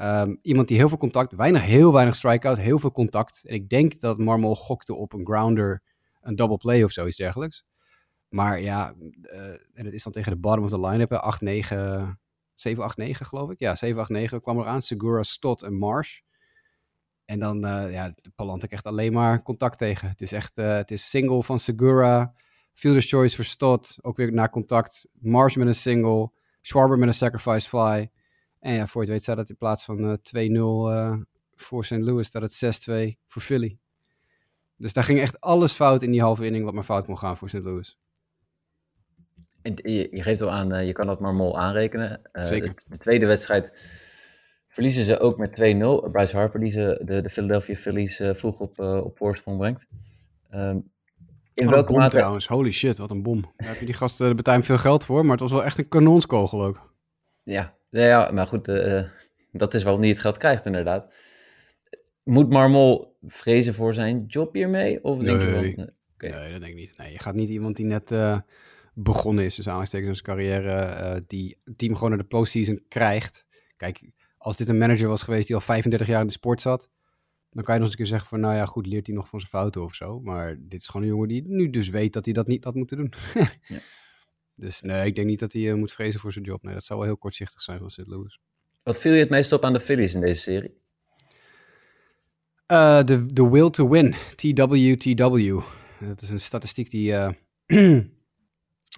Um, 0.00 0.38
iemand 0.42 0.68
die 0.68 0.76
heel 0.76 0.88
veel 0.88 0.98
contact, 0.98 1.32
weinig, 1.32 1.62
heel 1.62 1.92
weinig 1.92 2.14
strikeout, 2.14 2.58
heel 2.58 2.78
veel 2.78 2.92
contact. 2.92 3.42
En 3.44 3.54
ik 3.54 3.68
denk 3.68 4.00
dat 4.00 4.18
Marmol 4.18 4.56
gokte 4.56 4.94
op 4.94 5.12
een 5.12 5.24
grounder, 5.24 5.82
een 6.20 6.36
double 6.36 6.56
play 6.56 6.82
of 6.82 6.90
zoiets 6.90 7.16
dergelijks. 7.16 7.64
Maar 8.28 8.60
ja, 8.60 8.94
uh, 9.22 9.46
en 9.72 9.84
het 9.84 9.94
is 9.94 10.02
dan 10.02 10.12
tegen 10.12 10.32
de 10.32 10.38
bottom 10.38 10.64
of 10.64 10.70
the 10.70 10.80
line-up, 10.80 11.10
8-9, 12.12 12.16
7-8-9 12.54 13.10
geloof 13.10 13.50
ik. 13.50 13.58
Ja, 13.58 13.76
7-8-9 14.32 14.36
kwam 14.40 14.58
eraan. 14.58 14.82
Segura, 14.82 15.22
Stott 15.22 15.62
en 15.62 15.74
Marsh. 15.74 16.20
En 17.24 17.38
dan, 17.38 17.66
uh, 17.66 17.92
ja, 17.92 18.14
Palante 18.34 18.68
echt 18.68 18.86
alleen 18.86 19.12
maar 19.12 19.42
contact 19.42 19.78
tegen. 19.78 20.08
Het 20.08 20.20
is 20.20 20.32
echt, 20.32 20.58
uh, 20.58 20.74
het 20.74 20.90
is 20.90 21.10
single 21.10 21.42
van 21.42 21.58
Segura, 21.58 22.34
fielder's 22.72 23.08
choice 23.08 23.36
voor 23.36 23.44
Stott, 23.44 23.98
ook 24.00 24.16
weer 24.16 24.32
naar 24.32 24.50
contact. 24.50 25.08
Marsh 25.12 25.56
met 25.56 25.66
een 25.66 25.74
single, 25.74 26.32
Schwarber 26.60 26.98
met 26.98 27.08
een 27.08 27.14
sacrifice 27.14 27.68
fly. 27.68 28.10
En 28.60 28.74
ja, 28.74 28.86
voor 28.86 29.04
je 29.04 29.12
het 29.12 29.16
weet 29.16 29.22
staat 29.22 29.36
het 29.36 29.48
in 29.48 29.56
plaats 29.56 29.84
van 29.84 30.18
uh, 30.34 31.16
2-0 31.16 31.24
voor 31.54 31.84
St. 31.84 31.90
Louis, 31.90 32.26
staat 32.26 32.42
het 32.42 33.14
6-2 33.14 33.18
voor 33.26 33.42
Philly. 33.42 33.78
Dus 34.76 34.92
daar 34.92 35.04
ging 35.04 35.20
echt 35.20 35.40
alles 35.40 35.72
fout 35.72 36.02
in 36.02 36.10
die 36.10 36.20
halve 36.20 36.46
inning 36.46 36.64
wat 36.64 36.74
maar 36.74 36.82
fout 36.82 37.06
kon 37.06 37.18
gaan 37.18 37.36
voor 37.36 37.48
St. 37.48 37.54
Louis. 37.62 37.98
En 39.62 39.74
je, 39.82 40.08
geeft 40.22 40.40
wel 40.40 40.50
aan, 40.50 40.86
je 40.86 40.92
kan 40.92 41.06
dat 41.06 41.20
maar 41.20 41.34
mol 41.34 41.58
aanrekenen. 41.58 42.20
Zeker. 42.32 42.74
De 42.88 42.98
tweede 42.98 43.26
wedstrijd 43.26 43.72
verliezen 44.72 45.04
ze 45.04 45.18
ook 45.18 45.38
met 45.38 45.50
2-0. 45.50 46.10
Bryce 46.12 46.36
Harper, 46.36 46.60
die 46.60 46.72
ze 46.72 47.00
de, 47.04 47.20
de 47.20 47.30
Philadelphia 47.30 47.74
Phillies 47.74 48.20
uh, 48.20 48.34
vroeg 48.34 48.60
op, 48.60 48.78
uh, 48.80 49.04
op 49.04 49.16
voorsprong 49.16 49.58
brengt. 49.58 49.86
Um, 50.54 50.90
in 51.54 51.68
welke 51.68 51.92
mate... 51.92 52.16
trouwens, 52.16 52.46
holy 52.46 52.72
shit, 52.72 52.98
wat 52.98 53.10
een 53.10 53.22
bom. 53.22 53.40
Daar 53.56 53.68
heb 53.68 53.78
je 53.78 53.84
die 53.84 53.94
gasten, 53.94 54.26
daar 54.26 54.34
betaal 54.34 54.62
veel 54.62 54.78
geld 54.78 55.04
voor, 55.04 55.22
maar 55.22 55.30
het 55.30 55.40
was 55.40 55.50
wel 55.50 55.64
echt 55.64 55.78
een 55.78 55.88
kanonskogel 55.88 56.64
ook. 56.64 56.94
Ja, 57.42 57.74
ja 57.90 58.30
maar 58.30 58.46
goed, 58.46 58.68
uh, 58.68 59.02
dat 59.50 59.74
is 59.74 59.82
waarom 59.82 60.00
hij 60.00 60.10
het 60.10 60.18
geld 60.18 60.36
krijgt 60.36 60.66
inderdaad. 60.66 61.14
Moet 62.22 62.50
Marmol 62.50 63.16
vrezen 63.26 63.74
voor 63.74 63.94
zijn 63.94 64.24
job 64.26 64.54
hiermee? 64.54 65.04
Of 65.04 65.16
nee, 65.16 65.26
denk 65.26 65.40
je 65.40 65.50
wel, 65.50 65.86
okay. 66.14 66.30
nee, 66.30 66.52
dat 66.52 66.60
denk 66.60 66.72
ik 66.72 66.74
niet. 66.74 66.98
Nee, 66.98 67.12
je 67.12 67.18
gaat 67.18 67.34
niet 67.34 67.48
iemand 67.48 67.76
die 67.76 67.86
net 67.86 68.14
begonnen 68.94 69.44
is, 69.44 69.54
dus 69.54 69.68
aanstekens 69.68 70.20
zijn 70.22 70.36
carrière, 70.36 71.24
die 71.26 71.58
het 71.64 71.78
team 71.78 71.94
gewoon 71.94 72.08
naar 72.08 72.18
de 72.18 72.24
postseason 72.24 72.84
krijgt. 72.88 73.46
Kijk, 73.76 74.00
als 74.42 74.56
dit 74.56 74.68
een 74.68 74.78
manager 74.78 75.08
was 75.08 75.22
geweest 75.22 75.46
die 75.46 75.56
al 75.56 75.62
35 75.62 76.06
jaar 76.08 76.20
in 76.20 76.26
de 76.26 76.32
sport 76.32 76.60
zat, 76.60 76.88
dan 77.50 77.64
kan 77.64 77.74
je 77.74 77.80
nog 77.80 77.88
eens 77.88 77.90
een 77.90 78.04
keer 78.04 78.06
zeggen 78.06 78.28
van, 78.28 78.40
nou 78.40 78.54
ja, 78.54 78.66
goed, 78.66 78.86
leert 78.86 79.06
hij 79.06 79.16
nog 79.16 79.28
van 79.28 79.38
zijn 79.38 79.50
fouten 79.50 79.82
of 79.82 79.94
zo. 79.94 80.20
Maar 80.20 80.56
dit 80.60 80.80
is 80.80 80.86
gewoon 80.86 81.02
een 81.02 81.12
jongen 81.12 81.28
die 81.28 81.48
nu 81.48 81.70
dus 81.70 81.88
weet 81.88 82.12
dat 82.12 82.24
hij 82.24 82.34
dat 82.34 82.46
niet 82.46 82.64
had 82.64 82.74
moeten 82.74 82.96
doen. 82.96 83.12
ja. 83.68 83.78
Dus 84.54 84.80
nee, 84.80 85.06
ik 85.06 85.14
denk 85.14 85.26
niet 85.26 85.38
dat 85.38 85.52
hij 85.52 85.62
uh, 85.62 85.74
moet 85.74 85.92
vrezen 85.92 86.20
voor 86.20 86.32
zijn 86.32 86.44
job. 86.44 86.62
Nee, 86.62 86.74
dat 86.74 86.84
zou 86.84 86.98
wel 86.98 87.08
heel 87.08 87.18
kortzichtig 87.18 87.62
zijn 87.62 87.78
van 87.78 87.90
St. 87.90 88.06
Louis. 88.06 88.40
Wat 88.82 89.00
viel 89.00 89.12
je 89.12 89.20
het 89.20 89.30
meest 89.30 89.52
op 89.52 89.64
aan 89.64 89.72
de 89.72 89.80
Phillies 89.80 90.14
in 90.14 90.20
deze 90.20 90.40
serie? 90.40 90.80
Uh, 92.66 93.02
de, 93.02 93.26
de 93.32 93.48
will 93.48 93.70
to 93.70 93.88
win, 93.88 94.14
TWTW. 94.34 95.60
Dat 96.00 96.22
is 96.22 96.30
een 96.30 96.40
statistiek 96.40 96.90
die 96.90 97.12
uh, 97.12 97.30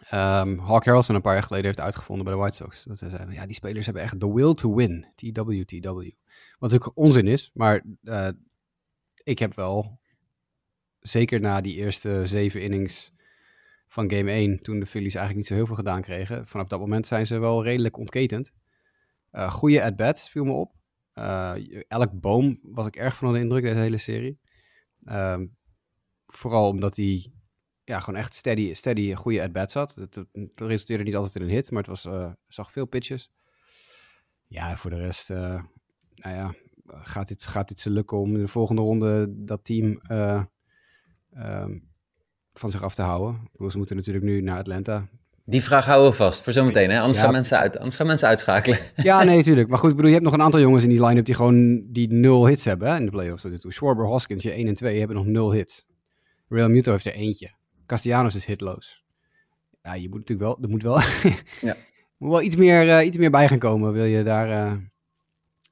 um, 0.01 0.59
Hawk 0.59 0.85
Harrelson 0.85 1.15
een 1.15 1.23
paar 1.23 1.33
jaar 1.33 1.43
geleden 1.43 1.67
heeft 1.67 1.81
uitgevonden 1.81 2.25
bij 2.25 2.35
de 2.35 2.41
White 2.41 2.57
Sox. 2.57 2.85
Dat 2.85 2.99
ze 2.99 3.09
zeiden, 3.09 3.35
ja, 3.35 3.47
die 3.47 3.55
spelers 3.55 3.85
hebben 3.85 4.03
echt 4.03 4.21
the 4.21 4.35
will 4.35 4.55
to 4.55 4.75
win. 4.75 5.07
TWTW. 5.15 5.87
Wat 6.59 6.71
natuurlijk 6.71 6.97
onzin 6.99 7.27
is, 7.27 7.51
maar 7.55 7.85
uh, 8.03 8.29
ik 9.23 9.39
heb 9.39 9.55
wel, 9.55 10.01
zeker 10.99 11.41
na 11.41 11.61
die 11.61 11.75
eerste 11.75 12.27
zeven 12.27 12.63
innings 12.63 13.13
van 13.87 14.11
game 14.11 14.31
1, 14.31 14.63
toen 14.63 14.79
de 14.79 14.87
Phillies 14.87 15.15
eigenlijk 15.15 15.37
niet 15.37 15.47
zo 15.47 15.55
heel 15.55 15.67
veel 15.67 15.77
gedaan 15.77 16.03
kregen, 16.03 16.47
vanaf 16.47 16.67
dat 16.67 16.81
moment 16.81 17.07
zijn 17.07 17.27
ze 17.27 17.39
wel 17.39 17.65
redelijk 17.65 17.97
ontketend. 17.97 18.53
Uh, 19.33 19.51
goede 19.51 19.85
at-bats 19.85 20.29
viel 20.29 20.45
me 20.45 20.53
op. 20.53 20.73
Uh, 21.15 21.55
elk 21.89 22.21
boom 22.21 22.59
was 22.63 22.87
ik 22.87 22.97
erg 22.97 23.17
van 23.17 23.33
de 23.33 23.39
indruk 23.39 23.63
deze 23.63 23.79
hele 23.79 23.99
serie. 23.99 24.41
Uh, 25.05 25.41
vooral 26.27 26.69
omdat 26.69 26.97
hij 26.97 27.33
ja, 27.85 28.01
gewoon 28.01 28.21
echt 28.21 28.35
steady, 28.35 28.75
steady 28.75 29.15
goede 29.15 29.43
at-bats 29.43 29.75
had. 29.75 29.95
Het, 29.95 30.15
het, 30.15 30.51
resulteerde 30.57 31.05
niet 31.05 31.17
altijd 31.17 31.35
in 31.35 31.43
een 31.43 31.49
hit, 31.49 31.71
maar 31.71 31.83
het 31.83 31.91
was, 31.91 32.05
uh, 32.05 32.33
zag 32.49 32.73
veel 32.73 32.87
pitches. 32.87 33.31
Ja, 34.47 34.77
voor 34.77 34.91
de 34.91 34.97
rest, 34.97 35.31
uh, 35.31 35.39
nou 36.15 36.37
ja, 36.37 36.55
gaat, 36.87 37.29
dit, 37.29 37.47
gaat 37.47 37.69
dit 37.69 37.81
ze 37.81 37.91
lukken 37.91 38.19
om 38.19 38.35
in 38.35 38.41
de 38.41 38.49
volgende 38.49 38.83
ronde 38.83 39.27
dat 39.31 39.65
team 39.65 40.01
eh, 40.03 40.43
ehm, 41.33 41.79
van 42.53 42.71
zich 42.71 42.83
af 42.83 42.95
te 42.95 43.03
houden? 43.03 43.41
Ik 43.45 43.53
bedoel, 43.53 43.71
ze 43.71 43.77
moeten 43.77 43.97
natuurlijk 43.97 44.25
nu 44.25 44.41
naar 44.41 44.59
Atlanta. 44.59 45.09
Die 45.45 45.63
vraag 45.63 45.87
houden 45.87 46.11
we 46.11 46.17
vast 46.17 46.43
voor 46.43 46.53
zometeen, 46.53 46.91
hè? 46.91 46.99
Anders, 46.99 47.17
Ja. 47.17 47.25
gaan 47.25 47.33
mensen 47.33 47.59
uit, 47.59 47.77
anders 47.77 47.97
gaan 47.97 48.07
mensen 48.07 48.29
uitschakelen. 48.29 48.79
Ja, 48.97 49.23
nee, 49.23 49.37
natuurlijk. 49.37 49.69
Maar 49.69 49.79
goed, 49.79 49.91
ik 49.91 49.97
bedoel, 49.97 50.11
je 50.11 50.17
hebt 50.17 50.31
nog 50.31 50.39
een 50.39 50.45
aantal 50.45 50.61
jongens 50.61 50.83
in 50.83 50.89
die 50.89 51.05
line-up 51.05 51.25
die 51.25 51.35
gewoon 51.35 51.87
die 51.93 52.13
nul 52.13 52.47
hits 52.47 52.65
hebben 52.65 52.89
hè, 52.89 52.97
in 52.97 53.05
de 53.05 53.11
playoffs 53.11 53.43
tot 53.43 53.51
nu 53.51 53.59
toe. 53.59 53.73
Schwarber, 53.73 54.07
Hoskins, 54.07 54.43
je 54.43 54.53
1 54.53 54.69
en 54.69 54.75
2 54.75 54.99
hebben 54.99 55.17
nog 55.17 55.27
nul 55.27 55.53
hits. 55.53 55.87
Real 56.49 56.69
Muto 56.69 56.91
heeft 56.93 57.07
er 57.07 57.13
eentje. 57.13 57.51
Castellanos 57.87 58.35
is 58.35 58.45
hitloos. 58.47 59.05
Ja, 59.83 59.95
je 59.95 60.09
moet 60.09 60.19
natuurlijk 60.19 60.49
wel, 60.49 60.59
er 60.63 60.69
moet 60.69 60.83
wel, 60.83 61.01
Ja. 61.61 61.77
moet 62.19 62.31
wel 62.31 62.43
iets, 62.43 62.57
meer, 62.57 62.89
eh, 62.99 63.07
iets 63.07 63.17
meer 63.17 63.31
bij 63.31 63.49
gaan 63.49 63.59
komen, 63.59 63.93
wil 63.93 64.05
je 64.05 64.23
daar 64.23 64.49
eh, 64.49 64.73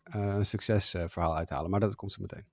eh, 0.03 0.35
een 0.37 0.46
succesverhaal 0.46 1.37
uithalen. 1.37 1.70
Maar 1.70 1.81
dat 1.81 1.96
komt 1.96 2.12
zo 2.12 2.20
meteen. 2.20 2.44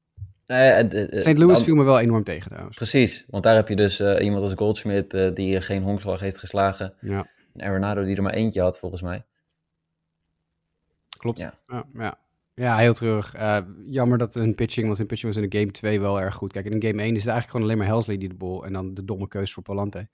St. 1.21 1.37
Louis 1.37 1.63
viel 1.63 1.75
me 1.75 1.83
wel 1.83 1.99
enorm 1.99 2.23
tegen 2.23 2.49
trouwens. 2.49 2.75
Precies, 2.77 3.25
want 3.27 3.43
daar 3.43 3.55
heb 3.55 3.67
je 3.67 3.75
dus 3.75 3.99
iemand 3.99 4.43
als 4.43 4.53
Goldschmidt 4.53 5.35
die 5.35 5.61
geen 5.61 5.83
honkslag 5.83 6.19
heeft 6.19 6.37
geslagen. 6.37 6.93
Ja, 7.01 7.27
En 7.55 7.67
Arenado 7.69 8.03
die 8.03 8.15
er 8.15 8.23
maar 8.23 8.33
eentje 8.33 8.61
had, 8.61 8.79
volgens 8.79 9.01
mij. 9.01 9.25
klopt. 11.17 11.39
Ja. 11.39 11.59
Ja, 11.93 12.17
ja. 12.59 12.77
heel 12.77 12.93
terug. 12.93 13.35
jammer 13.85 14.17
dat 14.17 14.33
hun 14.33 14.55
pitching, 14.55 14.85
want 14.85 14.97
hun 14.97 15.07
pitching 15.07 15.33
was 15.33 15.43
in 15.43 15.49
de 15.49 15.57
game 15.57 15.71
2 15.71 15.99
wel 15.99 16.21
erg 16.21 16.35
goed. 16.35 16.51
Kijk, 16.51 16.65
in 16.65 16.81
game 16.81 17.01
1 17.01 17.15
is 17.15 17.23
het 17.23 17.31
eigenlijk 17.31 17.49
gewoon 17.49 17.65
alleen 17.65 17.77
maar 17.77 17.87
Helsley 17.87 18.17
die 18.17 18.29
de 18.29 18.35
bol 18.35 18.65
en 18.65 18.73
dan 18.73 18.93
de 18.93 19.05
domme 19.05 19.27
keus 19.27 19.53
voor 19.53 19.63
Palante. 19.63 20.07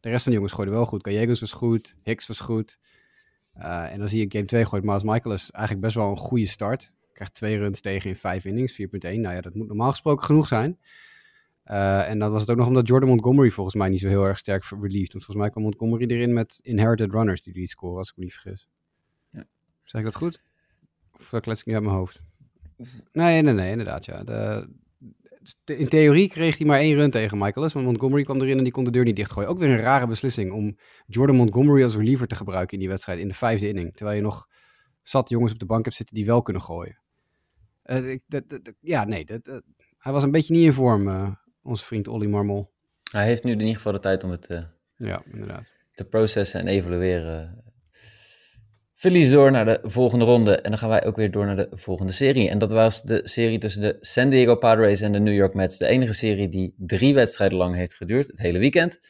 De 0.00 0.08
rest 0.08 0.22
van 0.22 0.32
de 0.32 0.38
jongens 0.38 0.54
gooiden 0.54 0.76
wel 0.76 0.86
goed. 0.86 1.06
Gallegos 1.06 1.40
was 1.40 1.52
goed, 1.52 1.96
Hicks 2.02 2.26
was 2.26 2.40
goed. 2.40 2.78
Eh, 3.54 3.92
en 3.92 3.98
dan 3.98 4.08
zie 4.08 4.18
je 4.18 4.24
in 4.24 4.32
game 4.32 4.44
2 4.44 4.64
gooit 4.66 4.84
Miles 4.84 5.02
Michaelis 5.02 5.50
eigenlijk 5.50 5.84
best 5.84 5.96
wel 5.96 6.10
een 6.10 6.16
goede 6.16 6.46
start. 6.46 6.92
Krijgt 7.12 7.34
twee 7.34 7.58
runs 7.58 7.80
tegen 7.80 8.10
in 8.10 8.16
vijf 8.16 8.44
innings, 8.44 8.72
4.1. 8.72 9.20
Nou 9.20 9.34
ja, 9.34 9.40
dat 9.40 9.54
moet 9.54 9.66
normaal 9.66 9.90
gesproken 9.90 10.24
genoeg 10.24 10.46
zijn. 10.46 10.78
Eh, 11.64 12.08
en 12.08 12.18
dan 12.18 12.30
was 12.30 12.40
het 12.40 12.50
ook 12.50 12.56
nog 12.56 12.66
omdat 12.66 12.88
Jordan 12.88 13.08
Montgomery 13.08 13.50
volgens 13.50 13.76
mij 13.76 13.88
niet 13.88 14.00
zo 14.00 14.08
heel 14.08 14.24
erg 14.24 14.38
sterk 14.38 14.64
relieved. 14.64 15.12
Want 15.12 15.24
volgens 15.24 15.36
mij 15.36 15.50
kwam 15.50 15.62
Montgomery 15.62 16.06
erin 16.06 16.32
met 16.32 16.60
inherited 16.62 17.12
runners 17.12 17.42
die 17.42 17.54
liet 17.54 17.70
scoren, 17.70 17.98
als 17.98 18.10
ik 18.10 18.16
me 18.16 18.24
niet 18.24 18.32
vergis. 18.32 18.68
Ja. 19.30 19.44
Zeg 19.82 20.00
ik 20.00 20.06
dat 20.06 20.16
goed? 20.16 20.42
Of 21.20 21.32
eh, 21.32 21.40
klets 21.40 21.60
ik 21.60 21.66
niet 21.66 21.74
uit 21.74 21.84
mijn 21.84 21.96
hoofd? 21.96 22.22
Nee, 23.12 23.42
nee, 23.42 23.54
nee, 23.54 23.70
inderdaad, 23.70 24.04
ja. 24.04 24.24
De, 24.24 24.68
de- 25.64 25.76
in 25.76 25.88
theorie 25.88 26.28
kreeg 26.28 26.58
hij 26.58 26.66
maar 26.66 26.78
één 26.78 26.94
run 26.94 27.10
tegen 27.10 27.38
Michaelis, 27.38 27.72
want 27.72 27.86
Montgomery 27.86 28.22
kwam 28.22 28.40
erin 28.40 28.56
en 28.58 28.62
die 28.64 28.72
kon 28.72 28.84
de 28.84 28.90
deur 28.90 29.04
niet 29.04 29.16
dichtgooien. 29.16 29.48
Ook 29.50 29.58
weer 29.58 29.70
een 29.70 29.80
rare 29.80 30.06
beslissing 30.06 30.52
om 30.52 30.76
Jordan 31.06 31.36
Montgomery 31.36 31.82
als 31.82 31.96
reliever 31.96 32.26
te 32.26 32.34
gebruiken 32.34 32.72
in 32.74 32.78
die 32.78 32.88
wedstrijd 32.88 33.18
in 33.18 33.28
de 33.28 33.34
vijfde 33.34 33.68
inning. 33.68 33.94
Terwijl 33.96 34.16
je 34.16 34.22
nog 34.22 34.48
zat 35.02 35.28
jongens 35.28 35.52
op 35.52 35.58
de 35.58 35.66
bank 35.66 35.84
hebt 35.84 35.96
zitten 35.96 36.14
die 36.14 36.26
wel 36.26 36.42
kunnen 36.42 36.62
gooien. 36.62 36.98
Eh, 37.82 38.18
dat- 38.26 38.48
dat- 38.48 38.72
ja, 38.80 39.04
nee, 39.04 39.24
dat, 39.24 39.62
hij 39.98 40.12
was 40.12 40.22
een 40.22 40.30
beetje 40.30 40.54
niet 40.54 40.64
in 40.64 40.72
vorm, 40.72 41.08
eh, 41.08 41.30
onze 41.62 41.84
vriend 41.84 42.08
Olly 42.08 42.26
Marmol. 42.26 42.72
Hij 43.12 43.24
heeft 43.26 43.44
nu 43.44 43.52
in 43.52 43.60
ieder 43.60 43.74
geval 43.74 43.92
de 43.92 43.98
tijd 43.98 44.24
om 44.24 44.30
het 44.30 44.46
eh, 44.46 44.62
Ja, 44.96 45.22
inderdaad. 45.32 45.72
te 45.94 46.04
processen 46.04 46.60
en 46.60 46.66
evalueren. 46.66 47.64
Phillies 49.00 49.30
door 49.30 49.50
naar 49.50 49.64
de 49.64 49.80
volgende 49.82 50.24
ronde. 50.24 50.56
En 50.56 50.70
dan 50.70 50.78
gaan 50.78 50.88
wij 50.88 51.04
ook 51.04 51.16
weer 51.16 51.30
door 51.30 51.46
naar 51.46 51.56
de 51.56 51.68
volgende 51.70 52.12
serie. 52.12 52.48
En 52.48 52.58
dat 52.58 52.70
was 52.70 53.02
de 53.02 53.20
serie 53.24 53.58
tussen 53.58 53.82
de 53.82 53.96
San 54.00 54.30
Diego 54.30 54.56
Padres 54.56 55.00
en 55.00 55.12
de 55.12 55.20
New 55.20 55.34
York 55.34 55.54
Mets. 55.54 55.78
De 55.78 55.86
enige 55.86 56.12
serie 56.12 56.48
die 56.48 56.74
drie 56.76 57.14
wedstrijden 57.14 57.58
lang 57.58 57.74
heeft 57.74 57.94
geduurd, 57.94 58.26
het 58.26 58.38
hele 58.38 58.58
weekend. 58.58 59.00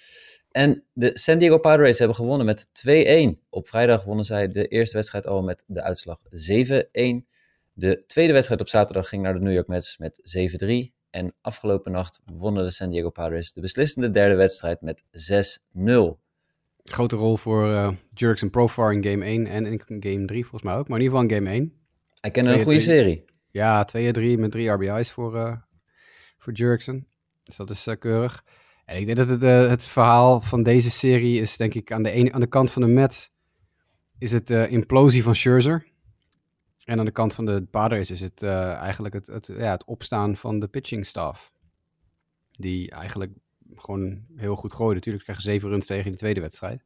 En 0.51 0.85
de 0.93 1.11
San 1.15 1.39
Diego 1.39 1.59
Padres 1.59 1.99
hebben 1.99 2.17
gewonnen 2.17 2.47
met 2.47 2.67
2-1. 3.37 3.49
Op 3.49 3.69
vrijdag 3.69 4.05
wonnen 4.05 4.25
zij 4.25 4.47
de 4.47 4.67
eerste 4.67 4.97
wedstrijd 4.97 5.27
al 5.27 5.43
met 5.43 5.65
de 5.67 5.83
uitslag 5.83 6.21
7-1. 6.25 6.29
De 7.73 8.05
tweede 8.07 8.33
wedstrijd 8.33 8.61
op 8.61 8.69
zaterdag 8.69 9.09
ging 9.09 9.23
naar 9.23 9.35
de 9.35 9.41
New 9.41 9.55
York 9.55 9.69
Mets 9.69 9.99
met 9.99 10.21
7-3. 10.65 10.67
En 11.11 11.35
afgelopen 11.41 11.93
nacht 11.93 12.21
wonnen 12.25 12.65
de 12.65 12.71
San 12.71 12.91
Diego 12.91 13.11
Padres 13.11 13.53
de 13.53 13.61
beslissende 13.61 14.11
derde 14.11 14.35
wedstrijd 14.35 14.81
met 14.81 15.03
6-0. 15.03 16.29
Grote 16.93 17.17
rol 17.17 17.37
voor 17.37 17.73
eh 17.73 17.91
Jerks 18.15 18.43
en 18.43 18.51
Profar 18.51 18.93
in 18.93 19.05
game 19.05 19.25
1 19.25 19.47
en 19.47 19.67
in 19.67 19.81
game 19.87 20.25
3 20.25 20.43
volgens 20.43 20.63
mij 20.63 20.75
ook. 20.75 20.89
Maar 20.89 20.99
in 20.99 21.05
ieder 21.05 21.19
geval 21.19 21.37
in 21.37 21.45
game 21.45 21.57
1. 21.57 21.73
Hij 22.21 22.31
kende 22.31 22.51
een 22.51 22.63
goede 22.63 22.81
2-3. 22.81 22.83
serie. 22.83 23.25
Ja, 23.51 23.89
2-3 23.97 24.39
met 24.39 24.51
drie 24.51 24.69
RBI's 24.69 25.11
voor, 25.11 25.37
eh 25.37 25.57
voor 26.39 26.53
Jerkson. 26.53 27.07
Dus 27.43 27.57
dat 27.57 27.71
is 27.71 27.87
eh, 27.87 27.99
keurig. 27.99 28.45
En 28.85 28.97
ik 28.97 29.07
denk 29.07 29.19
dat 29.19 29.29
het, 29.29 29.43
het 29.71 29.87
verhaal 29.87 30.41
van 30.41 30.63
deze 30.63 30.91
serie 30.91 31.41
is, 31.41 31.57
denk 31.57 31.75
ik, 31.75 31.93
aan 31.93 32.03
de, 32.03 32.11
ene, 32.11 32.33
aan 32.33 32.41
de 32.41 32.47
kant 32.47 32.71
van 32.71 32.83
de 32.83 32.89
Met 32.89 33.31
is 34.19 34.33
het 34.33 34.51
implosie 34.51 35.23
van 35.23 35.35
Scherzer. 35.35 35.87
En 36.85 36.99
aan 36.99 37.05
de 37.05 37.11
kant 37.11 37.35
van 37.35 37.47
de 37.47 37.63
Padres 37.71 38.11
is 38.11 38.21
het 38.21 38.43
eigenlijk 38.43 39.15
het, 39.15 39.27
het, 39.27 39.47
ja, 39.47 39.71
het 39.71 39.85
opstaan 39.85 40.37
van 40.37 40.59
de 40.59 40.69
pitching 40.69 41.07
staff. 41.07 41.55
Die 42.51 42.91
eigenlijk 42.91 43.33
gewoon 43.77 44.25
heel 44.37 44.57
goed 44.57 44.73
gooide. 44.73 44.95
Natuurlijk 44.95 45.25
krijgen 45.25 45.45
ze 45.45 45.51
zeven 45.51 45.69
runs 45.69 45.87
tegen 45.87 46.05
in 46.05 46.13
de 46.13 46.19
tweede 46.19 46.41
wedstrijd. 46.41 46.85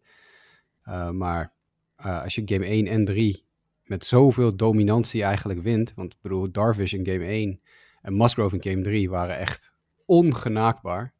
Uh, 0.88 1.11
maar 1.11 1.53
uh, 2.01 2.23
als 2.23 2.35
je 2.35 2.42
game 2.44 2.66
1 2.66 2.87
en 2.87 3.05
3 3.05 3.44
met 3.85 4.05
zoveel 4.05 4.57
dominantie 4.57 5.23
eigenlijk 5.23 5.62
wint. 5.62 5.94
Want 5.94 6.12
ik 6.12 6.18
bedoel, 6.20 6.51
Darvish 6.51 6.92
in 6.92 7.07
game 7.07 7.25
1 7.25 7.61
en 8.03 8.16
Musgrove 8.16 8.57
in 8.57 8.70
game 8.70 8.83
3 8.83 9.11
waren 9.11 9.38
echt 9.38 9.75
ongenaakbaar. 10.05 11.12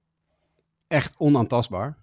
Echt 0.87 1.14
onaantastbaar. 1.18 2.03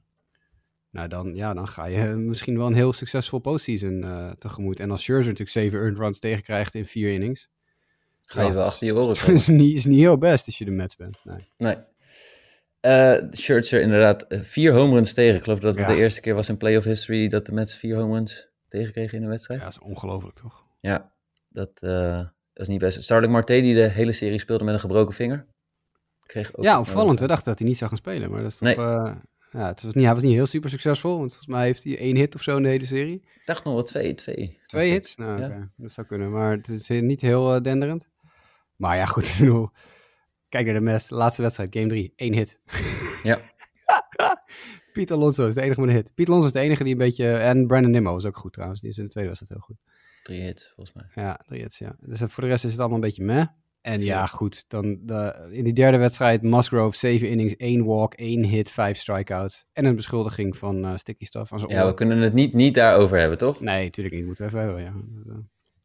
Nou, 0.89 1.08
dan, 1.08 1.36
ja, 1.36 1.54
dan 1.54 1.67
ga 1.67 1.86
je 1.86 2.06
misschien 2.30 2.58
wel 2.58 2.67
een 2.67 2.74
heel 2.74 2.93
succesvol 2.93 3.39
postseason 3.39 4.04
uh, 4.04 4.32
tegemoet. 4.32 4.80
En 4.80 4.91
als 4.91 5.02
Scherzer 5.02 5.32
natuurlijk 5.32 5.50
7 5.50 5.80
earned 5.80 5.97
runs 5.97 6.19
tegenkrijgt 6.19 6.76
in 6.76 6.86
vier 6.86 7.13
innings. 7.13 7.50
Ga 8.26 8.41
je 8.41 8.47
ja, 8.47 8.54
wel 8.54 8.65
achter 8.65 8.88
je 8.88 8.95
oren 8.95 9.34
is 9.34 9.47
niet, 9.47 9.76
is 9.76 9.86
niet 9.86 10.00
heel 10.00 10.17
best 10.17 10.45
als 10.45 10.58
je 10.58 10.65
de 10.65 10.71
Mets 10.71 10.95
bent. 10.95 11.17
Nee. 11.24 11.47
nee. 11.58 11.78
Uh, 12.82 13.17
Scherzer 13.32 13.82
inderdaad 13.82 14.26
vier 14.30 14.74
home 14.74 14.94
runs 14.94 15.13
tegen. 15.13 15.36
Ik 15.36 15.44
geloof 15.44 15.60
dat 15.60 15.76
het 15.76 15.88
ja. 15.88 15.94
de 15.94 16.00
eerste 16.00 16.22
keer 16.22 16.36
was 16.36 16.50
in 16.50 16.58
playoff 16.58 16.86
history 16.86 17.28
dat 17.28 17.46
de 17.46 17.52
Mets 17.52 17.76
vier 17.76 17.96
home 17.96 18.13
runs 18.13 18.50
tegenkregen 18.67 19.17
in 19.17 19.24
een 19.24 19.30
wedstrijd. 19.30 19.60
Ja, 19.60 19.65
dat 19.65 19.76
is 19.76 19.84
ongelooflijk 19.84 20.36
toch? 20.36 20.65
Ja, 20.80 21.12
dat, 21.50 21.72
uh, 21.80 22.17
dat 22.17 22.30
is 22.54 22.67
niet 22.67 22.80
best. 22.80 23.04
Starling 23.04 23.32
Marte 23.32 23.62
die 23.62 23.76
de 23.76 23.88
hele 23.88 24.12
serie 24.12 24.39
speelde 24.39 24.63
met 24.63 24.74
een 24.74 24.80
gebroken 24.80 25.13
vinger. 25.13 25.46
Kreeg 26.26 26.56
ook 26.56 26.63
ja, 26.63 26.80
opvallend. 26.80 27.20
We 27.20 27.28
dachten 27.28 27.46
dat 27.50 27.60
hij 27.60 27.67
niet 27.67 27.78
zou 27.78 27.89
gaan 27.89 28.00
spelen, 28.00 28.32
maar 28.32 28.41
dat 28.41 28.52
is 28.52 28.58
toch... 28.58 28.67
Nee. 28.67 28.86
Uh, 28.86 29.15
ja, 29.52 29.67
het 29.67 29.84
was 29.84 29.94
niet, 29.94 30.06
hij 30.06 30.13
was 30.13 30.24
niet 30.24 30.34
heel 30.34 30.46
super 30.46 30.70
succesvol, 30.70 31.17
want 31.17 31.30
volgens 31.30 31.48
mij 31.48 31.65
heeft 31.65 31.84
hij 31.84 31.98
één 31.98 32.15
hit 32.15 32.36
of 32.36 32.41
zo 32.41 32.58
in 32.58 32.63
de 32.63 32.70
hele 32.70 32.86
serie. 32.86 33.15
Ik 33.15 33.41
dacht 33.46 33.63
nog 33.63 33.74
wel 33.74 33.84
twee, 33.84 34.13
twee. 34.13 34.60
Twee 34.65 34.91
hits? 34.91 35.15
Nou, 35.15 35.39
ja. 35.39 35.46
okay. 35.46 35.70
dat 35.76 35.91
zou 35.91 36.08
kunnen, 36.08 36.32
maar 36.32 36.52
het 36.52 36.67
is 36.67 36.89
niet 36.89 37.22
heel 37.22 37.56
uh, 37.56 37.62
denderend. 37.62 38.08
Maar 38.76 38.96
ja, 38.96 39.06
goed, 39.06 39.28
ik 39.32 39.36
bedoel, 39.39 39.70
kijk 40.51 40.65
naar 40.65 40.73
de 40.73 40.81
Mets, 40.81 41.09
laatste 41.09 41.41
wedstrijd, 41.41 41.75
game 41.75 41.87
3, 41.87 42.13
één 42.15 42.33
hit. 42.33 42.59
Ja. 43.23 43.37
Piet 44.93 45.11
Alonso 45.11 45.47
is 45.47 45.53
de 45.53 45.61
enige 45.61 45.79
met 45.79 45.89
een 45.89 45.95
hit. 45.95 46.13
Piet 46.13 46.27
Alonso 46.27 46.47
is 46.47 46.53
de 46.53 46.59
enige 46.59 46.83
die 46.83 46.91
een 46.91 46.97
beetje, 46.97 47.33
en 47.33 47.67
Brandon 47.67 47.91
Nimmo 47.91 48.11
was 48.11 48.25
ook 48.25 48.37
goed 48.37 48.53
trouwens, 48.53 48.81
die 48.81 48.89
is 48.89 48.97
in 48.97 49.03
de 49.03 49.09
tweede 49.09 49.29
wedstrijd 49.29 49.61
heel 49.61 49.75
goed. 49.75 49.77
Drie 50.23 50.41
hits, 50.41 50.71
volgens 50.75 50.95
mij. 50.95 51.23
Ja, 51.23 51.39
drie 51.45 51.61
hits, 51.61 51.77
ja. 51.77 51.95
Dus 51.99 52.19
voor 52.19 52.43
de 52.43 52.49
rest 52.49 52.65
is 52.65 52.71
het 52.71 52.79
allemaal 52.79 52.97
een 52.97 53.03
beetje 53.03 53.23
meh. 53.23 53.45
En 53.81 54.01
ja, 54.01 54.25
goed, 54.25 54.65
dan 54.67 54.99
de, 55.01 55.49
in 55.51 55.63
die 55.63 55.73
derde 55.73 55.97
wedstrijd 55.97 56.41
Musgrove, 56.41 56.97
7 56.97 57.29
innings, 57.29 57.55
1 57.55 57.85
walk, 57.85 58.13
1 58.13 58.45
hit, 58.45 58.69
5 58.69 58.97
strikeouts. 58.97 59.65
En 59.73 59.85
een 59.85 59.95
beschuldiging 59.95 60.57
van 60.57 60.85
uh, 60.85 60.95
sticky 60.95 61.25
stuff. 61.25 61.53
Aan 61.53 61.63
ja, 61.67 61.85
we 61.85 61.93
kunnen 61.93 62.17
het 62.17 62.33
niet, 62.33 62.53
niet 62.53 62.73
daarover 62.73 63.19
hebben, 63.19 63.37
toch? 63.37 63.59
Nee, 63.59 63.83
natuurlijk 63.83 64.15
niet. 64.15 64.25
Moeten 64.25 64.43
we 64.43 64.49
even 64.51 64.63
hebben, 64.63 64.83
ja. 64.83 64.93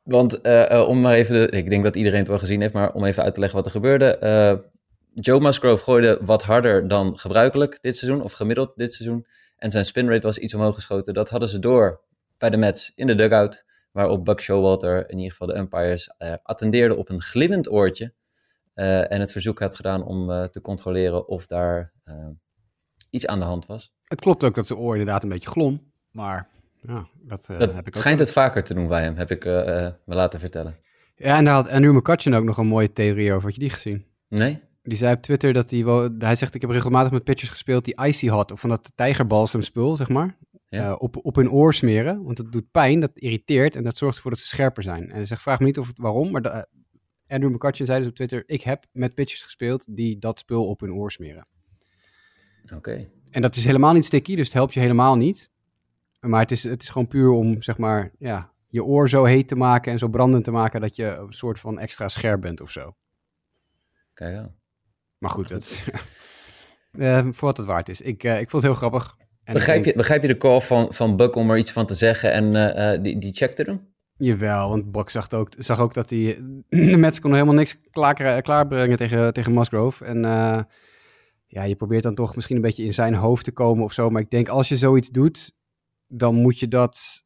Want 0.07 0.47
uh, 0.47 0.71
uh, 0.71 0.89
om 0.89 1.01
maar 1.01 1.15
even, 1.15 1.53
ik 1.53 1.71
denk 1.71 1.85
dat 1.85 1.97
iedereen 1.97 2.19
het 2.19 2.29
wel 2.29 2.39
gezien 2.39 2.61
heeft, 2.61 2.73
maar 2.73 2.93
om 2.93 3.05
even 3.05 3.23
uit 3.23 3.35
te 3.35 3.41
leggen 3.41 3.59
wat 3.59 3.67
er 3.67 3.73
gebeurde. 3.73 4.19
Uh, 4.23 4.69
Joe 5.13 5.41
Musgrove 5.41 5.85
gooide 5.85 6.19
wat 6.23 6.43
harder 6.43 6.89
dan 6.89 7.19
gebruikelijk 7.19 7.79
dit 7.81 7.97
seizoen, 7.97 8.23
of 8.23 8.33
gemiddeld 8.33 8.73
dit 8.77 8.93
seizoen. 8.95 9.27
En 9.57 9.71
zijn 9.71 9.85
spinrate 9.85 10.27
was 10.27 10.39
iets 10.39 10.55
omhoog 10.55 10.75
geschoten. 10.75 11.15
Dat 11.15 11.29
hadden 11.29 11.49
ze 11.49 11.59
door 11.59 12.03
bij 12.39 12.51
de 12.51 12.57
Mets 12.57 12.93
in 12.95 13.07
de 13.07 13.15
dugout. 13.15 13.65
Waarop 13.93 14.25
Buck 14.25 14.41
Showalter, 14.41 15.11
in 15.11 15.17
ieder 15.17 15.31
geval 15.31 15.47
de 15.47 15.57
umpires, 15.57 16.15
uh, 16.19 16.35
attendeerde 16.43 16.97
op 16.97 17.09
een 17.09 17.23
glimmend 17.23 17.71
oortje. 17.71 18.15
En 18.75 19.21
het 19.21 19.33
verzoek 19.33 19.59
had 19.59 19.77
gedaan 19.77 20.05
om 20.05 20.49
te 20.51 20.61
controleren 20.61 21.29
of 21.29 21.47
daar 21.47 21.93
iets 23.11 23.27
aan 23.27 23.39
de 23.39 23.45
hand 23.45 23.67
was. 23.67 23.93
Het 24.05 24.21
klopt 24.21 24.45
ook 24.45 24.55
dat 24.55 24.67
zijn 24.67 24.79
oor 24.79 24.97
inderdaad 24.97 25.23
een 25.23 25.29
beetje 25.29 25.49
glom. 25.49 25.93
Maar 26.11 26.49
ja, 26.87 27.09
dat, 27.23 27.47
dat 27.59 27.75
heb 27.75 27.87
ik 27.87 27.97
ook 27.97 28.03
schijnt 28.03 28.19
het 28.19 28.33
vaker 28.33 28.65
te 28.65 28.75
doen 28.75 28.89
bij 28.89 29.03
hem, 29.03 29.17
heb 29.17 29.31
ik 29.31 29.45
me 29.45 29.95
laten 30.05 30.41
vertellen. 30.41 30.77
Ja, 31.17 31.37
en 31.37 31.45
daar 31.45 31.55
had 31.55 31.69
Andrew 31.69 31.97
McCutcheon 31.97 32.37
ook 32.37 32.45
nog 32.45 32.59
een 32.59 32.67
mooie 32.67 32.93
theorie 32.93 33.33
over. 33.33 33.43
Had 33.43 33.55
je 33.55 33.61
die 33.61 33.71
gezien? 33.71 34.05
Nee. 34.29 34.61
Die 34.83 34.99
zei 34.99 35.15
op 35.15 35.23
Twitter 35.23 35.53
dat 35.53 35.71
hij 35.71 35.85
wel... 35.85 36.09
Hij 36.19 36.35
zegt, 36.35 36.55
ik 36.55 36.61
heb 36.61 36.71
regelmatig 36.71 37.13
met 37.13 37.25
pitchers 37.25 37.51
gespeeld 37.51 37.85
die 37.85 38.05
icy 38.05 38.29
hot, 38.29 38.53
of 38.53 38.61
van 38.61 38.71
dat 38.71 38.93
tijgerbalsem 38.95 39.63
spul, 39.63 39.97
zeg 39.97 40.09
maar. 40.09 40.37
Ja. 40.69 40.95
Op, 40.95 41.17
op 41.23 41.37
hun 41.37 41.51
oor 41.51 41.75
smeren, 41.75 42.23
want 42.25 42.39
het 42.39 42.53
doet 42.53 42.71
pijn, 42.71 43.01
dat 43.01 43.11
irriteert 43.15 43.77
en 43.77 43.83
dat 43.83 43.97
zorgt 43.97 44.17
ervoor 44.17 44.31
dat 44.31 44.41
ze 44.41 44.47
scherper 44.47 44.83
zijn. 44.83 45.03
En 45.03 45.15
hij 45.15 45.25
zegt, 45.25 45.43
vraag 45.43 45.59
me 45.59 45.65
niet 45.65 45.79
of 45.79 45.87
het 45.87 45.99
waarom, 45.99 46.31
maar 46.31 46.47
uh, 46.47 46.63
Andrew 47.29 47.55
McCutcheon 47.55 47.87
zei 47.87 47.99
dus 47.99 48.09
op 48.09 48.15
Twitter, 48.15 48.43
ik 48.47 48.63
heb 48.63 48.85
met 48.93 49.15
pitchers 49.15 49.43
gespeeld 49.43 49.97
die 49.97 50.19
dat 50.19 50.39
spul 50.39 50.67
op 50.67 50.81
hun 50.81 50.93
oor 50.93 51.13
smeren. 51.13 51.47
Oké. 52.65 52.75
Okay. 52.75 53.11
En 53.31 53.43
dat 53.43 53.57
is 53.57 53.65
helemaal 53.65 53.93
niet 53.93 54.05
sticky, 54.05 54.37
dus 54.37 54.45
het 54.45 54.55
helpt 54.55 54.75
je 54.75 54.81
helemaal 54.81 55.17
niet. 55.17 55.51
Maar 56.27 56.41
het 56.41 56.51
is, 56.51 56.65
het 56.65 56.83
is 56.83 56.89
gewoon 56.89 57.09
puur 57.09 57.31
om, 57.31 57.63
zeg 57.63 57.79
maar, 57.79 58.11
ja, 58.19 58.51
je 58.69 58.85
oor 58.85 59.09
zo 59.09 59.25
heet 59.25 59.49
te 59.49 59.57
maken 59.57 59.93
en 59.93 59.99
zo 59.99 60.09
brandend 60.09 60.45
te 60.45 60.51
maken 60.51 60.81
dat 60.81 60.97
je 60.97 61.05
een 61.05 61.33
soort 61.33 61.61
van 61.61 61.79
extra 61.79 62.09
scherp 62.09 62.41
bent 62.41 62.61
of 62.61 62.71
zo. 62.71 62.97
Kijk 64.15 64.37
aan. 64.37 64.55
Maar 65.19 65.31
goed, 65.31 65.49
dat 65.49 65.63
is, 65.63 65.85
eh, 66.93 67.23
voor 67.23 67.49
wat 67.49 67.57
het 67.57 67.67
waard 67.67 67.89
is. 67.89 68.01
Ik, 68.01 68.25
eh, 68.25 68.41
ik 68.41 68.51
vond 68.51 68.63
het 68.63 68.73
heel 68.73 68.81
grappig. 68.81 69.17
En 69.45 69.53
Begrijp 69.55 69.85
je, 69.85 69.93
begrijp 69.93 70.23
je 70.23 70.29
de 70.29 70.37
call 70.37 70.61
van, 70.61 70.95
van 70.95 71.17
Buck 71.17 71.35
om 71.35 71.51
er 71.51 71.59
iets 71.59 71.73
van 71.73 71.87
te 71.87 71.95
zeggen 71.95 72.33
en 72.33 72.77
eh, 72.77 73.03
die, 73.03 73.19
die 73.19 73.33
checkte 73.33 73.63
hem? 73.63 73.95
Jawel, 74.17 74.69
want 74.69 74.91
Bok 74.91 75.11
zag 75.11 75.33
ook, 75.33 75.53
zag 75.59 75.81
ook 75.81 75.95
dat 75.95 76.11
hij... 76.11 76.43
De 76.69 76.97
Mets 76.97 77.21
konden 77.21 77.39
helemaal 77.39 77.59
niks 77.59 77.81
klaar, 77.91 78.43
klaarbrengen 78.43 78.97
tegen, 78.97 79.33
tegen 79.33 79.55
Musgrove. 79.55 80.05
En 80.05 80.23
ja, 81.47 81.63
je 81.63 81.77
probeert 81.77 82.03
dan 82.03 82.15
toch 82.15 82.35
misschien 82.35 82.57
een 82.57 82.63
beetje 82.63 82.85
in 82.85 82.93
zijn 82.93 83.15
hoofd 83.15 83.45
te 83.45 83.53
komen 83.53 83.85
of 83.85 83.93
zo. 83.93 84.11
Maar 84.11 84.23
ik 84.23 84.31
denk, 84.31 84.49
als 84.49 84.69
je 84.69 84.77
zoiets 84.77 85.11
doet, 85.11 85.53
dan 86.07 86.35
moet 86.35 86.59
je 86.59 86.69
dat... 86.69 87.25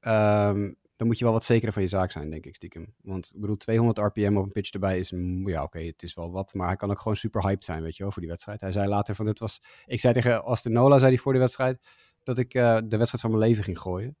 ehm, 0.00 0.72
dan 0.96 1.06
moet 1.06 1.18
je 1.18 1.24
wel 1.24 1.32
wat 1.32 1.44
zekerder 1.44 1.72
van 1.72 1.82
je 1.82 1.88
zaak 1.88 2.10
zijn, 2.10 2.30
denk 2.30 2.46
ik, 2.46 2.54
stiekem. 2.54 2.94
Want 3.02 3.30
ik 3.34 3.40
bedoel, 3.40 3.56
200 3.56 3.98
rpm 3.98 4.36
op 4.36 4.44
een 4.44 4.52
pitch 4.52 4.70
erbij 4.70 4.98
is... 4.98 5.12
Ja, 5.44 5.62
oké, 5.62 5.78
het 5.78 6.02
is 6.02 6.14
wel 6.14 6.30
wat. 6.30 6.54
Maar 6.54 6.66
hij 6.66 6.76
kan 6.76 6.90
ook 6.90 6.98
gewoon 6.98 7.16
super 7.16 7.42
hyped 7.42 7.64
zijn, 7.64 7.82
weet 7.82 7.96
je 7.96 8.02
wel, 8.02 8.12
voor 8.12 8.22
die 8.22 8.30
wedstrijd. 8.30 8.60
Hij 8.60 8.72
zei 8.72 8.88
later 8.88 9.14
van, 9.14 9.26
dit 9.26 9.38
was... 9.38 9.62
Ik 9.86 10.00
zei 10.00 10.14
tegen 10.14 10.32
Austin 10.32 10.72
Nola, 10.72 10.98
zei 10.98 11.10
hij 11.10 11.20
voor 11.20 11.32
de 11.32 11.38
wedstrijd... 11.38 11.80
dat 12.22 12.38
ik 12.38 12.54
eh, 12.54 12.78
de 12.84 12.96
wedstrijd 12.96 13.20
van 13.20 13.30
mijn 13.30 13.42
leven 13.42 13.64
ging 13.64 13.78
gooien. 13.78 14.16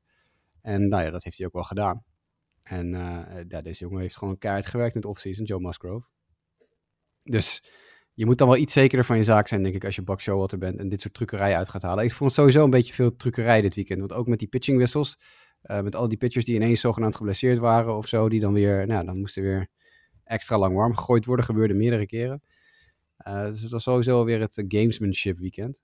En 0.62 0.88
nou 0.88 1.02
ja, 1.02 1.10
dat 1.10 1.24
heeft 1.24 1.38
hij 1.38 1.46
ook 1.46 1.52
wel 1.52 1.64
gedaan. 1.64 2.04
En 2.62 2.90
ja, 3.48 3.62
deze 3.62 3.84
jongen 3.84 4.00
heeft 4.00 4.16
gewoon 4.16 4.38
keihard 4.38 4.66
gewerkt 4.66 4.94
in 4.94 5.00
het 5.00 5.10
offseason, 5.10 5.44
Joe 5.44 5.60
Musgrove. 5.60 6.06
Dus 7.22 7.62
je 8.18 8.26
moet 8.26 8.38
dan 8.38 8.48
wel 8.48 8.56
iets 8.56 8.72
zekerder 8.72 9.06
van 9.06 9.16
je 9.16 9.22
zaak 9.22 9.48
zijn, 9.48 9.62
denk 9.62 9.74
ik, 9.74 9.84
als 9.84 9.96
je 9.96 10.02
Buck 10.02 10.20
Showalter 10.20 10.58
bent 10.58 10.78
en 10.78 10.88
dit 10.88 11.00
soort 11.00 11.14
truckerij 11.14 11.56
uit 11.56 11.68
gaat 11.68 11.82
halen. 11.82 12.04
Ik 12.04 12.12
vond 12.12 12.32
sowieso 12.32 12.64
een 12.64 12.70
beetje 12.70 12.92
veel 12.92 13.16
truckerij 13.16 13.60
dit 13.60 13.74
weekend, 13.74 13.98
want 13.98 14.12
ook 14.12 14.26
met 14.26 14.38
die 14.38 14.48
pitchingwissels, 14.48 15.18
eh, 15.62 15.80
met 15.80 15.94
al 15.94 16.08
die 16.08 16.18
pitchers 16.18 16.44
die 16.44 16.54
ineens 16.54 16.80
zogenaamd 16.80 17.16
geblesseerd 17.16 17.58
waren 17.58 17.96
of 17.96 18.06
zo, 18.06 18.28
die 18.28 18.40
dan 18.40 18.52
weer, 18.52 18.86
nou, 18.86 19.04
dan 19.04 19.18
moesten 19.18 19.42
weer 19.42 19.68
extra 20.24 20.58
lang 20.58 20.74
warm 20.74 20.94
gegooid 20.94 21.24
worden, 21.24 21.44
gebeurde 21.44 21.74
meerdere 21.74 22.06
keren. 22.06 22.42
Eh, 23.16 23.44
dus 23.44 23.62
het 23.62 23.70
was 23.70 23.82
sowieso 23.82 24.24
weer 24.24 24.40
het 24.40 24.58
eh, 24.58 24.64
gamesmanship 24.68 25.38
weekend. 25.38 25.82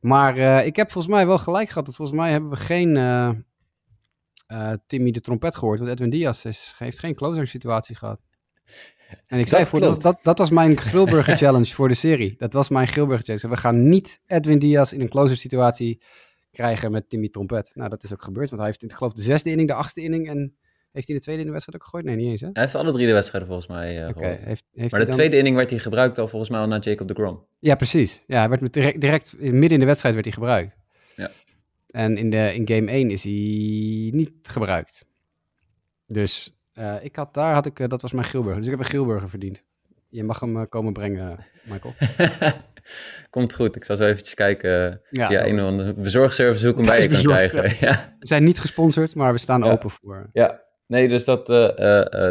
Maar 0.00 0.64
ik 0.64 0.76
heb 0.76 0.90
volgens 0.90 1.14
mij 1.14 1.26
wel 1.26 1.38
gelijk 1.38 1.68
gehad. 1.68 1.94
Volgens 1.94 2.18
mij 2.18 2.30
hebben 2.30 2.50
we 2.50 2.56
geen 2.56 2.94
Timmy 4.86 5.10
de 5.10 5.20
trompet 5.20 5.56
gehoord. 5.56 5.78
Want 5.78 5.90
Edwin 5.90 6.10
Diaz 6.10 6.44
is, 6.44 6.74
heeft 6.78 6.98
geen 6.98 7.14
closer 7.14 7.46
situatie 7.46 7.94
gehad. 7.94 8.20
En 9.26 9.38
ik 9.38 9.48
zei 9.48 9.64
voor, 9.64 9.80
dat, 9.80 10.02
dat, 10.02 10.18
dat 10.22 10.38
was 10.38 10.50
mijn 10.50 10.76
Grilburger 10.76 11.36
challenge 11.36 11.66
voor 11.74 11.88
de 11.88 11.94
serie. 11.94 12.34
Dat 12.38 12.52
was 12.52 12.68
mijn 12.68 12.86
Grilburger 12.86 13.24
challenge. 13.24 13.48
We 13.48 13.56
gaan 13.56 13.88
niet 13.88 14.20
Edwin 14.26 14.58
Diaz 14.58 14.92
in 14.92 15.00
een 15.00 15.08
closer 15.08 15.36
situatie 15.36 16.02
krijgen 16.50 16.90
met 16.90 17.08
Timmy 17.08 17.28
trompet. 17.28 17.70
Nou, 17.74 17.88
dat 17.90 18.02
is 18.02 18.12
ook 18.12 18.22
gebeurd. 18.22 18.48
Want 18.48 18.60
hij 18.60 18.70
heeft 18.70 18.82
in 18.82 18.88
ik 18.88 18.94
geloof 18.94 19.12
de 19.12 19.22
zesde 19.22 19.50
inning, 19.50 19.68
de 19.68 19.74
achtste 19.74 20.00
inning 20.00 20.28
en 20.28 20.56
heeft 20.92 21.06
hij 21.06 21.16
de 21.16 21.22
tweede 21.22 21.40
in 21.40 21.46
de 21.46 21.52
wedstrijd 21.52 21.78
ook 21.80 21.84
gegooid? 21.88 22.04
Nee, 22.04 22.16
niet 22.16 22.30
eens 22.30 22.40
hè? 22.40 22.48
Hij 22.52 22.62
heeft 22.62 22.74
alle 22.74 22.92
drie 22.92 23.06
de 23.06 23.12
wedstrijden 23.12 23.48
volgens 23.50 23.68
mij 23.68 23.96
gewonnen. 23.96 24.44
heeft, 24.44 24.64
heeft 24.72 24.90
Maar 24.90 25.00
de 25.00 25.06
dan- 25.06 25.14
tweede 25.14 25.36
inning 25.36 25.56
werd 25.56 25.70
hij 25.70 25.78
gebruikt 25.78 26.18
al 26.18 26.28
volgens 26.28 26.50
mij 26.50 26.60
al 26.60 26.66
naar 26.68 26.80
Jacob 26.80 27.08
de 27.08 27.14
Grom. 27.14 27.46
Ja, 27.58 27.74
precies. 27.74 28.22
Ja, 28.26 28.38
hij 28.38 28.48
werd 28.48 28.72
direct, 28.72 29.00
direct 29.00 29.34
midden 29.38 29.70
in 29.70 29.78
de 29.80 29.86
wedstrijd 29.86 30.14
werd 30.14 30.26
hij 30.26 30.34
gebruikt. 30.34 30.76
Ja. 31.16 31.30
En 31.86 32.16
in, 32.16 32.30
de, 32.30 32.54
in 32.54 32.68
game 32.68 32.90
1 32.90 33.10
is 33.10 33.24
hij 33.24 33.32
niet 34.12 34.30
gebruikt. 34.42 35.06
Dus 36.06 36.56
eh, 36.74 36.94
ik 37.00 37.16
had, 37.16 37.34
daar 37.34 37.54
had 37.54 37.66
ik, 37.66 37.80
eh, 37.80 37.88
dat 37.88 38.02
was 38.02 38.12
mijn 38.12 38.26
Gilburger. 38.26 38.56
Dus 38.62 38.66
ik 38.66 38.76
heb 38.76 38.80
een 38.84 38.90
Gilburger 38.90 39.28
verdiend. 39.28 39.62
Je 40.08 40.24
mag 40.24 40.40
hem 40.40 40.56
eh, 40.56 40.62
komen 40.68 40.92
brengen, 40.92 41.46
Michael. 41.62 41.94
Komt 43.30 43.54
goed. 43.54 43.76
Ik 43.76 43.84
zal 43.84 43.96
zo 43.96 44.04
eventjes 44.04 44.34
kijken 44.34 45.00
Ja, 45.10 45.26
via 45.26 45.46
een 45.46 45.60
of 45.60 45.66
andere 45.66 45.94
bezorgservice 45.94 46.62
hoe 46.66 46.70
ik 46.70 46.76
hem 46.76 46.86
bij 46.86 47.02
je 47.02 47.08
kan 47.08 47.22
krijgen. 47.22 47.76
Ja. 47.88 48.16
We 48.18 48.26
zijn 48.26 48.44
niet 48.44 48.58
gesponsord, 48.58 49.14
maar 49.14 49.32
we 49.32 49.38
staan 49.38 49.64
Ja. 49.64 49.70
open 49.70 49.90
voor. 49.90 50.28
ja, 50.32 50.62
nee, 50.86 51.08
dus 51.08 51.24
dat, 51.24 51.46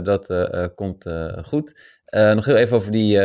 dat 0.05 0.27
komt 0.75 1.09
goed. 1.45 1.79
Nog 2.05 2.45
heel 2.45 2.55
even 2.55 2.75
over 2.75 2.91
die 2.91 3.19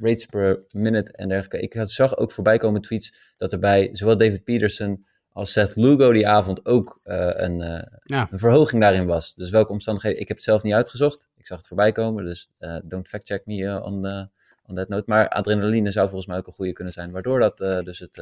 rates 0.00 0.26
per 0.26 0.64
minute 0.70 1.12
en 1.12 1.28
dergelijke. 1.28 1.60
Ik 1.60 1.72
had, 1.72 1.90
zag 1.90 2.16
ook 2.16 2.32
voorbij 2.32 2.56
komen 2.56 2.80
tweets 2.80 3.34
dat 3.36 3.52
er 3.52 3.58
bij 3.58 3.88
zowel 3.92 4.16
David 4.16 4.44
Peterson 4.44 5.06
als 5.40 5.52
Seth 5.52 5.76
Lugo 5.76 6.12
die 6.12 6.28
avond 6.28 6.66
ook 6.66 7.00
eh, 7.02 7.28
een, 7.32 7.60
eh, 7.60 7.98
Ja. 8.02 8.28
een 8.30 8.38
verhoging 8.38 8.82
daarin 8.82 9.06
was. 9.06 9.34
Dus 9.34 9.50
welke 9.50 9.72
omstandigheden? 9.72 10.20
Ik 10.20 10.28
heb 10.28 10.36
het 10.36 10.46
zelf 10.46 10.62
niet 10.62 10.72
uitgezocht. 10.72 11.28
Ik 11.36 11.46
zag 11.46 11.58
het 11.58 11.66
voorbij 11.66 11.92
komen, 11.92 12.24
dus 12.24 12.50
eh, 12.58 12.76
don't 12.82 13.08
fact 13.08 13.26
check 13.26 13.46
me 13.46 13.82
on, 13.82 14.06
on 14.66 14.74
that 14.74 14.88
note. 14.88 15.02
Maar 15.06 15.28
adrenaline 15.28 15.90
zou 15.90 16.06
volgens 16.08 16.28
mij 16.28 16.38
ook 16.38 16.46
een 16.46 16.52
goede 16.52 16.72
kunnen 16.72 16.92
zijn, 16.92 17.10
waardoor 17.10 17.38
dat 17.38 17.56
dus 17.58 17.98
het, 17.98 18.16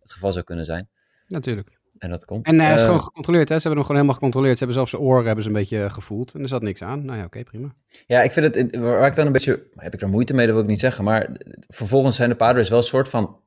het 0.00 0.12
geval 0.12 0.32
zou 0.32 0.44
kunnen 0.44 0.64
zijn. 0.64 0.88
Natuurlijk. 1.26 1.78
En 1.98 2.10
dat 2.10 2.24
komt. 2.24 2.46
En 2.46 2.60
hij 2.60 2.74
is 2.74 2.80
gewoon 2.80 3.02
gecontroleerd, 3.02 3.48
hè? 3.48 3.54
Ze 3.54 3.60
hebben 3.68 3.78
hem 3.78 3.86
gewoon 3.86 3.96
helemaal 3.96 4.14
gecontroleerd. 4.14 4.58
Ze 4.58 4.64
hebben 4.64 4.76
zelfs 4.76 4.90
zijn 4.90 5.02
oren 5.02 5.26
hebben 5.26 5.44
ze 5.44 5.50
een 5.50 5.56
beetje 5.56 5.90
gevoeld. 5.90 6.34
En 6.34 6.42
er 6.42 6.48
zat 6.48 6.62
niks 6.62 6.82
aan. 6.82 7.04
Nou 7.04 7.18
ja, 7.18 7.24
oké, 7.24 7.42
prima. 7.42 7.74
Ja, 8.06 8.22
ik 8.22 8.32
vind 8.32 8.54
het, 8.54 8.76
waar 8.76 9.06
ik 9.06 9.14
dan 9.14 9.26
een 9.26 9.32
beetje, 9.32 9.62
heb 9.76 9.94
ik 9.94 10.00
er 10.00 10.08
moeite 10.08 10.34
mee, 10.34 10.46
dat 10.46 10.54
wil 10.54 10.64
ik 10.64 10.70
niet 10.70 10.80
zeggen, 10.80 11.04
maar 11.04 11.36
vervolgens 11.68 12.16
zijn 12.16 12.28
de 12.28 12.36
Padres 12.36 12.68
wel 12.68 12.78
een 12.78 12.84
soort 12.84 13.08
van 13.08 13.40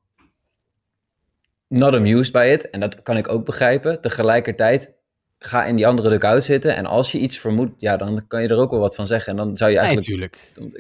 not 1.74 1.94
amused 1.94 2.32
by 2.32 2.50
it, 2.54 2.70
en 2.70 2.80
dat 2.80 3.02
kan 3.02 3.18
ik 3.18 3.30
ook 3.30 3.46
begrijpen. 3.46 4.02
Tegelijkertijd, 4.02 4.94
ga 5.38 5.66
in 5.66 5.76
die 5.76 5.88
andere 5.88 6.10
dugout 6.10 6.44
zitten, 6.44 6.76
en 6.76 6.86
als 6.86 7.12
je 7.12 7.18
iets 7.20 7.38
vermoedt, 7.38 7.82
ja, 7.82 7.98
dan 7.98 8.28
kan 8.28 8.42
je 8.42 8.48
er 8.48 8.58
ook 8.58 8.72
wel 8.72 8.80
wat 8.80 8.96
van 8.96 9.08
zeggen, 9.08 9.32
en 9.32 9.38
dan 9.38 9.58
zou 9.58 9.72
je 9.72 9.78
Nee, 9.78 9.86
eigenlijk... 9.86 10.32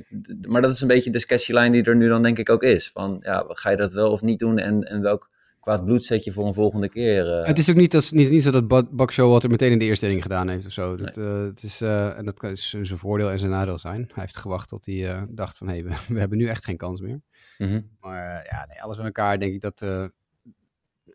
natuurlijk. 0.08 0.47
maar 0.47 0.62
dat 0.62 0.71
is 0.71 0.82
een 0.82 0.88
beetje 0.88 1.10
de 1.10 1.19
sketchy 1.19 1.53
line 1.53 1.71
die 1.71 1.84
er 1.84 1.95
nu 1.95 2.08
dan 2.08 2.21
denk 2.21 2.38
ik 2.38 2.49
ook 2.49 2.63
is, 2.63 2.89
van, 2.93 3.17
ja, 3.21 3.45
ga 3.47 3.69
je 3.69 3.77
dat 3.77 3.93
wel 3.93 4.12
of 4.12 4.21
niet 4.21 4.39
doen, 4.39 4.58
en, 4.58 4.84
en 4.84 5.01
welk 5.01 5.29
kwaad 5.60 5.86
bloed 5.86 6.06
zet 6.06 6.23
je 6.23 6.32
voor 6.32 6.47
een 6.47 6.53
volgende 6.53 6.89
keer? 6.89 7.39
eh? 7.39 7.47
Het 7.47 7.58
is 7.58 7.69
ook 7.69 7.75
niet, 7.75 7.91
dat, 7.91 8.12
niet, 8.12 8.29
niet 8.29 8.43
zo 8.43 8.51
dat 8.51 8.95
Buck 8.95 9.12
Showalter 9.12 9.49
meteen 9.49 9.71
in 9.71 9.79
de 9.79 9.86
eerste 9.86 10.06
inning 10.06 10.21
gedaan 10.21 10.49
heeft 10.49 10.65
of 10.65 10.71
zo. 10.71 10.95
Dat, 10.95 11.17
eh, 11.17 11.43
het 11.43 11.63
is, 11.63 11.82
eh, 11.82 12.17
en 12.17 12.25
dat 12.25 12.39
kan 12.39 12.58
zijn 12.58 12.86
voordeel 12.88 13.32
en 13.32 13.39
zijn 13.39 13.51
nadeel 13.51 13.79
zijn. 13.79 13.99
Hij 14.13 14.23
heeft 14.23 14.38
gewacht 14.38 14.69
tot 14.69 14.86
hij 14.86 15.25
dacht 15.29 15.58
van, 15.58 15.67
hé, 15.67 15.73
hey, 15.73 15.84
we, 15.84 15.95
we 16.13 16.19
hebben 16.19 16.38
nu 16.38 16.47
echt 16.47 16.65
geen 16.65 16.77
kans 16.77 17.01
meer. 17.01 17.21
Mhm. 17.58 17.82
Maar 17.99 18.47
ja, 18.51 18.65
nee, 18.69 18.82
alles 18.82 18.95
bij 18.95 19.06
elkaar 19.06 19.39
denk 19.39 19.53
ik 19.53 19.62
dat... 19.62 19.86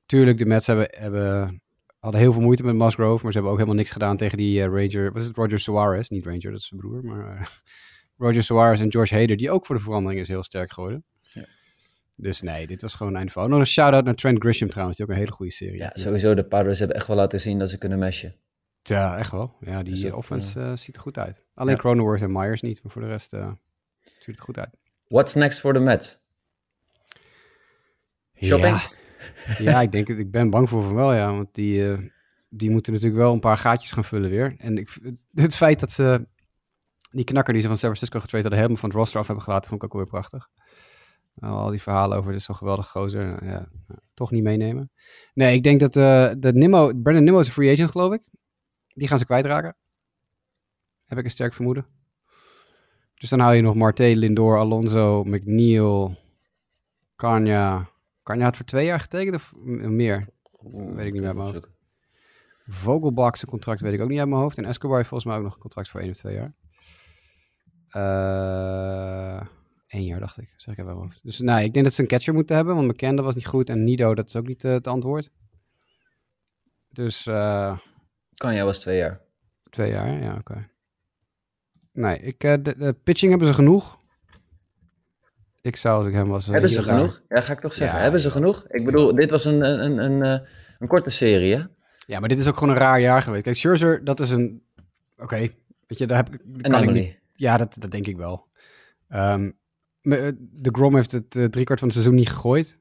tuurlijk, 0.09 0.39
de 0.39 0.47
Mets 0.47 0.67
hebben, 0.67 0.89
hebben, 0.91 1.63
hadden 1.99 2.21
heel 2.21 2.33
veel 2.33 2.43
moeite 2.43 2.65
met 2.65 2.75
Musgrove, 2.75 3.23
maar 3.23 3.33
ze 3.33 3.39
hebben 3.39 3.51
ook 3.51 3.57
helemaal 3.59 3.79
niks 3.79 3.91
gedaan 3.91 4.17
tegen 4.17 4.39
die 4.39 4.63
eh, 4.63 4.67
Ranger... 4.67 5.13
Was 5.13 5.25
het 5.25 5.37
Roger 5.37 5.61
Suarez? 5.61 6.09
Niet 6.09 6.25
Ranger, 6.25 6.51
dat 6.51 6.61
is 6.61 6.67
zijn 6.67 6.81
broer, 6.81 7.05
maar... 7.05 7.37
eh, 7.37 7.47
Roger 8.27 8.43
Suarez 8.43 8.81
en 8.81 8.91
George 8.93 9.15
Hader, 9.19 9.37
die 9.37 9.51
ook 9.51 9.67
voor 9.67 9.77
de 9.77 9.83
verandering 9.83 10.21
is 10.21 10.29
heel 10.29 10.43
sterk 10.43 10.73
geworden. 10.73 11.05
Ja. 11.21 11.45
Dus 12.15 12.41
nee, 12.41 12.67
dit 12.67 12.83
was 12.83 12.95
gewoon 12.95 13.13
een 13.13 13.19
einde 13.19 13.33
van. 13.33 13.51
Nog 13.51 13.59
een 13.59 13.67
shout-out 13.67 14.05
naar 14.05 14.15
Trent 14.15 14.39
Grisham 14.39 14.69
trouwens, 14.69 14.97
die 14.97 15.07
ook 15.07 15.13
een 15.13 15.19
hele 15.19 15.33
goede 15.33 15.53
serie 15.53 15.77
Ja, 15.79 15.85
heeft. 15.85 15.99
sowieso, 16.01 16.35
de 16.35 16.45
Padres 16.45 16.79
hebben 16.79 16.97
echt 16.97 17.07
wel 17.07 17.17
laten 17.17 17.41
zien 17.41 17.59
dat 17.59 17.71
ze 17.71 17.79
kunnen 17.79 17.99
meshen. 17.99 18.35
Ja, 18.83 19.19
echt 19.19 19.31
wel. 19.31 19.57
Ja, 19.61 19.83
die 19.83 19.95
Dus 20.01 20.13
offense 20.13 20.61
eh, 20.61 20.77
ziet 20.77 20.97
er 20.97 21.01
goed 21.03 21.19
uit. 21.19 21.47
Alleen 21.55 21.75
Ja. 21.75 21.81
Cronenworth 21.81 22.23
en 22.23 22.33
Myers 22.33 22.61
niet, 22.63 22.83
maar 22.83 22.93
voor 22.93 23.03
de 23.03 23.09
rest 23.09 23.31
ziet 24.19 24.27
het 24.27 24.41
goed 24.41 24.59
uit. 24.59 24.71
What's 25.09 25.35
next 25.35 25.61
for 25.61 25.73
the 25.73 25.79
Mets? 25.81 26.19
Shopping? 28.43 28.77
Ja, 28.81 28.89
ja 29.59 29.81
ik 29.81 29.93
denk 29.93 30.09
het. 30.09 30.19
Ik 30.19 30.31
ben 30.31 30.51
bang 30.51 30.69
voor 30.69 30.83
van 30.83 30.95
wel, 30.95 31.15
ja. 31.15 31.33
Want 31.33 31.55
die, 31.55 31.91
eh, 31.91 31.99
die 32.49 32.71
moeten 32.71 32.93
natuurlijk 32.93 33.21
wel 33.21 33.33
een 33.33 33.41
paar 33.41 33.59
gaatjes 33.59 33.93
gaan 33.93 34.05
vullen 34.05 34.31
weer. 34.31 34.55
En 34.59 34.79
ik, 34.79 34.99
het 35.35 35.55
feit 35.55 35.81
dat 35.81 35.91
ze 35.91 36.27
die 37.11 37.25
knakker 37.25 37.53
die 37.53 37.63
ze 37.63 37.69
van 37.69 37.77
San 37.77 37.89
Francisco 37.91 38.21
getraind 38.21 38.45
hadden, 38.49 38.65
helemaal 38.65 38.81
van 38.81 38.91
het 38.91 38.99
roster 38.99 39.21
af 39.21 39.27
hebben 39.27 39.45
gelaten, 39.45 39.69
vond 39.69 39.83
ik 39.83 39.89
ook 39.89 39.95
alweer 39.95 40.11
prachtig. 40.11 40.49
Nou, 41.35 41.55
al 41.55 41.71
die 41.71 41.83
verhalen 41.83 42.17
over, 42.17 42.31
dit 42.31 42.41
is 42.41 42.47
zo'n 42.47 42.57
geweldig 42.57 42.89
gozer. 42.89 43.45
Ja, 43.45 43.51
ja, 43.51 43.69
toch 44.15 44.31
niet 44.31 44.43
meenemen. 44.43 44.91
Nee, 45.35 45.55
ik 45.55 45.63
denk 45.63 45.81
dat 45.81 45.97
eh 45.97 46.31
de 46.39 46.53
Nimmo, 46.53 46.87
Brandon 46.87 47.25
Nimmo 47.25 47.41
is 47.41 47.47
een 47.47 47.53
free 47.53 47.73
agent, 47.73 47.91
geloof 47.91 48.13
ik. 48.13 48.23
Die 48.89 49.09
gaan 49.09 49.19
ze 49.19 49.25
kwijtraken. 49.25 49.77
Heb 51.05 51.19
ik 51.19 51.25
een 51.25 51.31
sterk 51.31 51.55
vermoeden. 51.55 51.87
Dus 53.15 53.31
dan 53.31 53.41
hou 53.41 53.55
je 53.55 53.63
nog 53.63 53.75
Marte, 53.75 54.17
Lindor, 54.17 54.59
Alonso, 54.59 55.25
McNeil, 55.25 56.17
Kanya. 57.17 57.91
Kanya 58.29 58.45
had 58.45 58.57
voor 58.57 58.67
twee 58.67 58.87
jaar 58.87 59.01
getekend 59.01 59.35
of 59.35 59.53
meer? 59.57 60.29
Weet 60.73 61.07
ik 61.07 61.13
niet 61.13 61.21
meer 61.21 61.27
uit 61.27 61.37
mijn 61.37 61.53
hoofd. 61.53 61.69
Vogelbach 62.67 63.37
zijn 63.37 63.51
contract 63.51 63.81
weet 63.81 63.93
ik 63.93 64.01
ook 64.01 64.09
niet 64.09 64.19
uit 64.19 64.29
mijn 64.29 64.41
hoofd. 64.41 64.59
En 64.59 64.65
Escobar 64.65 64.97
heeft 64.97 65.09
volgens 65.09 65.31
mij 65.31 65.39
ook 65.39 65.45
nog 65.45 65.55
een 65.55 65.61
contract 65.61 65.89
voor 65.89 66.01
één 66.01 66.11
of 66.11 66.17
twee 66.17 66.35
jaar. 66.35 66.55
Één 69.87 70.05
jaar 70.05 70.21
dacht 70.21 70.39
ik, 70.41 70.55
zeg 70.57 70.75
ik 70.75 70.81
even 70.85 70.93
hoofd. 70.97 71.23
Dus 71.23 71.39
nee, 71.39 71.65
ik 71.65 71.73
denk 71.73 71.85
dat 71.85 71.95
ze 71.95 72.03
een 72.03 72.09
catcher 72.09 72.35
moeten 72.35 72.57
hebben, 72.57 72.75
want 72.75 72.89
McKenna 72.89 73.23
was 73.23 73.35
niet 73.35 73.47
goed 73.47 73.71
en 73.71 73.85
Nido, 73.85 74.15
dat 74.15 74.27
is 74.29 74.37
ook 74.37 74.47
niet 74.47 74.65
eh, 74.65 74.73
het 74.73 74.87
antwoord. 74.87 75.31
Dus 76.89 77.27
eh, 77.27 77.79
Kan 78.35 78.55
jij 78.55 78.65
was 78.65 78.81
twee 78.81 78.97
jaar. 78.99 79.21
twee 79.71 79.91
jaar, 79.91 80.23
ja, 80.23 80.37
oké. 80.37 80.71
Nee, 81.93 82.19
ik, 82.19 82.41
de, 82.41 82.75
de 82.79 82.97
pitching 83.03 83.31
hebben 83.31 83.49
ze 83.49 83.55
genoeg. 83.55 83.98
Ik 85.69 85.77
zou 85.77 85.99
als 85.99 86.07
ik 86.07 86.13
hem 86.15 86.29
was... 86.29 86.47
Hebben 86.47 86.71
ze 86.71 86.83
genoeg? 86.83 87.23
Ja, 87.29 87.41
ga 87.41 87.53
ik 87.53 87.61
toch 87.61 87.75
zeggen. 87.75 87.97
Ja, 87.97 88.03
Hebben 88.03 88.21
ze 88.21 88.31
genoeg? 88.31 88.65
Ik 88.69 88.85
bedoel, 88.85 89.15
dit 89.15 89.31
was 89.31 89.45
een, 89.45 89.65
een, 89.65 89.85
een, 89.85 89.99
een, 89.99 90.23
eh, 90.23 90.49
een 90.79 90.89
korte 90.89 91.11
serie, 91.11 91.55
hè? 91.55 91.63
Ja, 92.07 92.21
maar 92.21 92.29
dit 92.29 92.39
is 92.39 92.49
ook 92.49 92.57
gewoon 92.57 92.75
een 92.75 92.81
raar 92.81 93.01
jaar 93.01 93.23
geweest. 93.23 93.43
Kijk, 93.43 93.57
Scherzer, 93.57 94.05
dat 94.05 94.21
is 94.21 94.31
een... 94.31 94.63
Oké, 95.19 95.37
weet 95.87 95.99
je, 95.99 96.07
daar 96.07 96.17
heb 96.17 96.29
daar 96.45 96.71
kan 96.71 96.83
ik 96.83 96.91
niet. 96.91 97.19
Ja, 97.35 97.57
dat, 97.57 97.77
dat 97.79 97.91
denk 97.91 98.07
ik 98.07 98.17
wel. 98.17 98.47
Ehm, 99.09 99.51
eh, 100.03 100.29
de 100.39 100.71
Grom 100.73 100.95
heeft 100.95 101.13
het 101.13 101.37
eh, 101.37 101.45
driekwart 101.45 101.79
van 101.79 101.89
het 101.89 101.97
seizoen 101.97 102.19
niet 102.19 102.29
gegooid. 102.29 102.78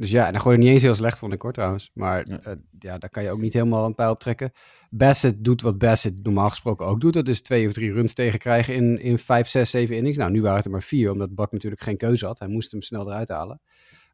Dus 0.00 0.10
ja, 0.10 0.26
en 0.26 0.32
dan 0.32 0.40
gooi 0.40 0.56
je 0.56 0.62
niet 0.62 0.72
eens 0.72 0.82
heel 0.82 0.94
slecht, 0.94 1.18
vond 1.18 1.32
ik 1.32 1.42
hoor 1.42 1.52
trouwens. 1.52 1.90
Maar 1.94 2.28
Ja. 2.28 2.40
ja. 2.44 2.56
ja, 2.78 2.98
daar 2.98 3.10
kan 3.10 3.22
je 3.22 3.30
ook 3.30 3.40
niet 3.40 3.52
helemaal 3.52 3.86
een 3.86 3.94
pijl 3.94 4.10
op 4.10 4.20
trekken. 4.20 4.52
Bassett 4.90 5.44
doet 5.44 5.62
wat 5.62 5.78
Bassett 5.78 6.22
normaal 6.22 6.50
gesproken 6.50 6.86
ook 6.86 7.00
doet. 7.00 7.12
Dat 7.12 7.28
is 7.28 7.40
twee 7.40 7.66
of 7.66 7.72
drie 7.72 7.92
runs 7.92 8.14
tegenkrijgen 8.14 8.74
in, 8.74 9.00
in 9.00 9.18
vijf, 9.18 9.48
zes, 9.48 9.70
zeven 9.70 9.96
innings. 9.96 10.18
Nou, 10.18 10.30
nu 10.30 10.40
waren 10.42 10.56
het 10.56 10.64
er 10.64 10.70
maar 10.70 10.82
vier, 10.82 11.10
omdat 11.10 11.34
Buck 11.34 11.52
natuurlijk 11.52 11.82
geen 11.82 11.96
keuze 11.96 12.26
had. 12.26 12.38
Hij 12.38 12.48
moest 12.48 12.70
hem 12.70 12.82
snel 12.82 13.06
eruit 13.08 13.28
halen. 13.28 13.60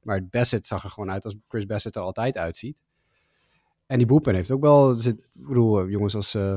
Maar 0.03 0.27
Bassett 0.27 0.67
zag 0.67 0.85
er 0.85 0.91
gewoon 0.91 1.11
uit 1.11 1.25
als 1.25 1.37
Chris 1.47 1.67
Bassett 1.67 1.97
er 1.97 2.03
altijd 2.03 2.37
uitziet. 2.37 2.83
En 3.87 3.99
die 3.99 4.07
Boepen 4.07 4.35
heeft 4.35 4.51
ook 4.51 4.63
wel, 4.63 4.95
zit, 4.95 5.29
ik 5.33 5.47
bedoel, 5.47 5.81
eh, 5.81 5.91
jongens 5.91 6.15
als 6.15 6.35
eh, 6.35 6.53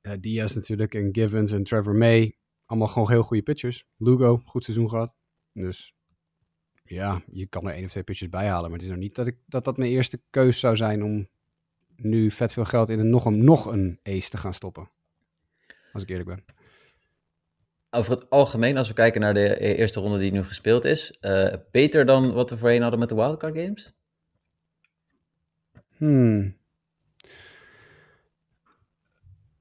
eh, 0.00 0.12
Diaz 0.20 0.54
natuurlijk 0.54 0.94
en 0.94 1.08
Givens 1.12 1.52
en 1.52 1.64
Trevor 1.64 1.94
May. 1.94 2.36
Allemaal 2.66 2.88
gewoon 2.88 3.10
heel 3.10 3.22
goede 3.22 3.42
pitchers. 3.42 3.84
Lugo, 3.96 4.40
goed 4.44 4.64
seizoen 4.64 4.88
gehad. 4.88 5.14
Dus 5.52 5.94
ja, 6.84 7.22
je 7.30 7.46
kan 7.46 7.66
er 7.66 7.74
één 7.74 7.84
of 7.84 7.90
twee 7.90 8.02
pitchers 8.02 8.30
bij 8.30 8.46
halen. 8.46 8.70
Maar 8.70 8.78
het 8.78 8.86
is 8.86 8.92
nog 8.92 9.02
niet 9.02 9.14
dat 9.14 9.26
ik, 9.26 9.36
dat, 9.46 9.64
dat 9.64 9.76
mijn 9.76 9.90
eerste 9.90 10.20
keus 10.30 10.60
zou 10.60 10.76
zijn 10.76 11.02
om 11.02 11.28
nu 11.96 12.30
vet 12.30 12.52
veel 12.52 12.64
geld 12.64 12.88
in 12.88 12.98
een, 12.98 13.10
nog, 13.10 13.24
een, 13.24 13.44
nog 13.44 13.66
een 13.66 13.98
ace 14.02 14.30
te 14.30 14.36
gaan 14.36 14.54
stoppen. 14.54 14.90
Als 15.92 16.02
ik 16.02 16.08
eerlijk 16.08 16.28
ben. 16.28 16.44
Over 17.90 18.12
het 18.12 18.30
algemeen, 18.30 18.76
als 18.76 18.88
we 18.88 18.94
kijken 18.94 19.20
naar 19.20 19.34
de 19.34 19.64
e- 19.64 19.74
eerste 19.74 20.00
ronde 20.00 20.18
die 20.18 20.32
nu 20.32 20.44
gespeeld 20.44 20.84
is, 20.84 21.18
eh, 21.20 21.54
beter 21.70 22.06
dan 22.06 22.32
wat 22.32 22.50
we 22.50 22.56
voorheen 22.56 22.82
hadden 22.82 23.00
met 23.00 23.08
de 23.08 23.14
wildcard 23.14 23.56
games? 23.56 23.94
Hmm. 25.96 26.56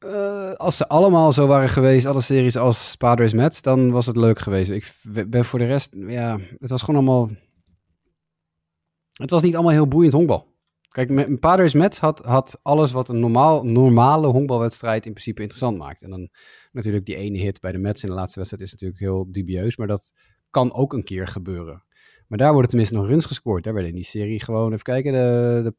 Eh, 0.04 0.54
als 0.54 0.78
ze 0.78 0.88
allemaal 0.88 1.34
zo 1.34 1.48
waren 1.48 1.70
geweest, 1.70 2.06
alle 2.06 2.22
series 2.22 2.58
als 2.58 2.96
Padres 2.96 3.34
Mets, 3.34 3.62
dan 3.62 3.92
was 3.92 4.06
het 4.06 4.18
leuk 4.18 4.40
geweest. 4.40 4.72
Ik 4.72 4.94
ben 5.30 5.46
voor 5.46 5.60
de 5.60 5.66
rest, 5.66 5.96
ja, 6.08 6.40
het 6.60 6.70
was 6.70 6.82
gewoon 6.82 6.96
allemaal... 6.96 7.30
Het 9.14 9.30
was 9.30 9.42
niet 9.42 9.54
allemaal 9.54 9.72
heel 9.72 9.88
boeiend 9.88 10.14
honkbal. 10.14 10.52
Kijk, 10.90 11.10
met 11.10 11.40
Padres 11.40 11.74
Mets 11.74 12.00
had, 12.00 12.20
had 12.20 12.60
alles 12.62 12.92
wat 12.92 13.10
een 13.10 13.20
normaal, 13.20 13.66
normale 13.66 14.28
honkbalwedstrijd 14.28 15.06
in 15.06 15.12
principe 15.12 15.42
interessant 15.42 15.78
maakt. 15.78 16.02
En 16.02 16.10
dan 16.10 16.30
natuurlijk 16.72 17.06
die 17.06 17.16
ene 17.16 17.38
hit 17.38 17.62
bij 17.62 17.72
de 17.72 17.78
Mets 17.78 18.04
in 18.04 18.10
de 18.10 18.16
laatste 18.16 18.40
wedstrijd 18.40 18.66
is 18.66 18.72
natuurlijk 18.72 19.00
heel 19.00 19.32
dubieus, 19.32 19.78
maar 19.78 19.88
dat 19.88 20.12
kan 20.50 20.74
ook 20.74 20.94
een 20.94 21.04
keer 21.04 21.28
gebeuren. 21.28 21.84
Maar 22.28 22.38
daar 22.38 22.52
worden 22.52 22.70
tenminste 22.70 22.96
nog 22.96 23.08
runs 23.08 23.26
gescoord. 23.26 23.64
Daar 23.64 23.74
werden 23.74 23.92
in 23.92 23.98
die 23.98 24.06
serie 24.06 24.44
gewoon, 24.44 24.72
even 24.72 24.84
kijken, 24.84 25.12
de, 25.12 25.62
de 25.64 25.76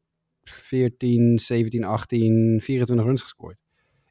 14, 0.51 1.39
17, 1.39 1.85
18, 1.85 2.61
24 2.63 3.07
runs 3.07 3.23
gescoord. 3.23 3.64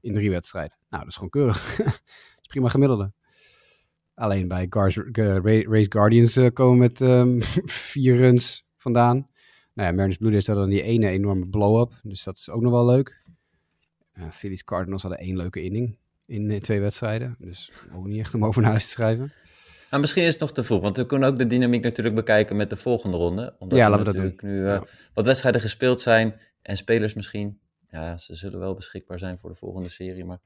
In 0.04 0.14
drie 0.14 0.30
wedstrijden. 0.32 0.78
Nou, 0.90 1.02
dat 1.04 1.08
is 1.12 1.16
gewoon 1.16 1.30
keurig. 1.30 1.76
dat 1.78 2.02
is 2.42 2.48
prima 2.48 2.70
gemiddelde. 2.70 3.12
Alleen 4.16 4.48
bij 4.48 4.66
Gars, 4.70 4.96
Ga- 5.12 5.40
Ra- 5.40 5.62
Race 5.70 5.92
Guardians 5.92 6.36
eh, 6.36 6.48
komen 6.54 6.78
met 6.78 7.02
ehm, 7.02 7.40
vier 7.90 8.16
runs 8.18 8.66
vandaan. 8.78 9.16
Nou 9.74 9.88
ja, 9.88 9.94
Mariners 9.94 10.18
Blue 10.18 10.32
Jays 10.32 10.48
hadden 10.48 10.66
dan 10.66 10.74
die 10.74 10.84
ene 10.84 11.08
enorme 11.10 11.48
blow-up. 11.48 11.92
Dus 12.04 12.24
dat 12.24 12.38
is 12.38 12.50
ook 12.50 12.62
nog 12.62 12.72
wel 12.72 12.86
leuk. 12.86 13.22
Uh, 14.14 14.30
Phillies 14.32 14.64
Cardinals 14.64 15.02
hadden 15.02 15.20
één 15.20 15.38
leuke 15.38 15.64
inning 15.64 15.98
in 16.26 16.52
eh, 16.52 16.60
twee 16.60 16.80
wedstrijden. 16.82 17.36
Dus 17.40 17.72
ook 17.96 18.06
niet 18.08 18.20
echt 18.20 18.34
om 18.34 18.46
over 18.46 18.62
naar 18.62 18.72
huis 18.72 18.84
te 18.86 18.90
schrijven. 18.92 19.34
Nou, 19.90 20.02
misschien 20.02 20.24
is 20.24 20.32
het 20.32 20.40
nog 20.42 20.52
te 20.54 20.64
vroeg, 20.64 20.82
want 20.82 20.98
we 20.98 21.06
kunnen 21.06 21.30
ook 21.30 21.38
de 21.38 21.48
dynamiek 21.48 21.84
natuurlijk 21.84 22.16
bekijken 22.16 22.56
met 22.56 22.70
de 22.70 22.76
volgende 22.78 23.18
ronde. 23.18 23.56
Omdat 23.60 23.78
Ja, 23.78 23.90
laten 23.90 24.06
we 24.06 24.12
dat 24.12 24.22
natuurlijk 24.22 24.42
nu 24.42 24.66
eh, 24.66 24.72
Ja. 24.74 24.84
wat 25.14 25.26
wedstrijden 25.26 25.62
gespeeld 25.62 26.02
zijn 26.02 26.40
en 26.62 26.78
spelers 26.78 27.14
misschien, 27.14 27.60
ja, 27.94 28.18
ze 28.18 28.36
zullen 28.36 28.60
wel 28.60 28.74
beschikbaar 28.74 29.20
zijn 29.20 29.38
voor 29.38 29.50
de 29.50 29.56
volgende 29.56 29.90
serie, 29.90 30.26
maar 30.26 30.40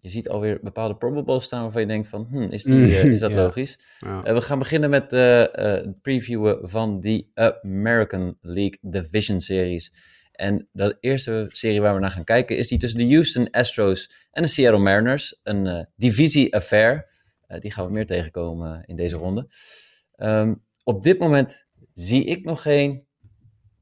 je 0.00 0.08
ziet 0.08 0.28
alweer 0.28 0.58
bepaalde 0.62 0.96
probables 0.96 1.44
staan 1.44 1.62
waarvan 1.62 1.80
je 1.80 1.86
denkt 1.86 2.08
van, 2.08 2.26
hm, 2.30 2.42
is, 2.42 2.62
die, 2.62 2.74
eh, 2.98 3.04
is 3.04 3.20
dat 3.26 3.30
Ja. 3.30 3.36
logisch? 3.36 3.78
Ja. 4.00 4.24
Eh, 4.24 4.34
we 4.34 4.40
gaan 4.40 4.58
beginnen 4.58 4.90
met 4.90 5.12
eh, 5.12 5.44
het 5.52 6.00
previewen 6.02 6.68
van 6.68 7.00
die 7.00 7.30
American 7.34 8.38
League 8.40 8.78
Division 8.80 9.40
Series. 9.40 9.92
En 10.32 10.68
de 10.72 10.96
eerste 11.00 11.44
serie 11.48 11.80
waar 11.80 11.94
we 11.94 12.00
naar 12.00 12.10
gaan 12.10 12.24
kijken 12.24 12.56
is 12.56 12.68
die 12.68 12.78
tussen 12.78 12.98
de 12.98 13.08
Houston 13.14 13.50
Astros 13.50 14.12
en 14.30 14.42
de 14.42 14.48
Seattle 14.48 14.80
Mariners. 14.82 15.40
Een 15.42 15.88
divisie-affair. 15.96 17.10
Die 17.58 17.70
gaan 17.72 17.86
we 17.86 17.92
meer 17.92 18.06
tegenkomen 18.06 18.82
in 18.86 18.96
deze 18.96 19.16
ronde. 19.16 19.48
Ehm, 20.14 20.54
op 20.84 21.02
dit 21.02 21.18
moment 21.18 21.66
zie 21.94 22.24
ik 22.24 22.44
nog 22.44 22.62
geen 22.62 23.06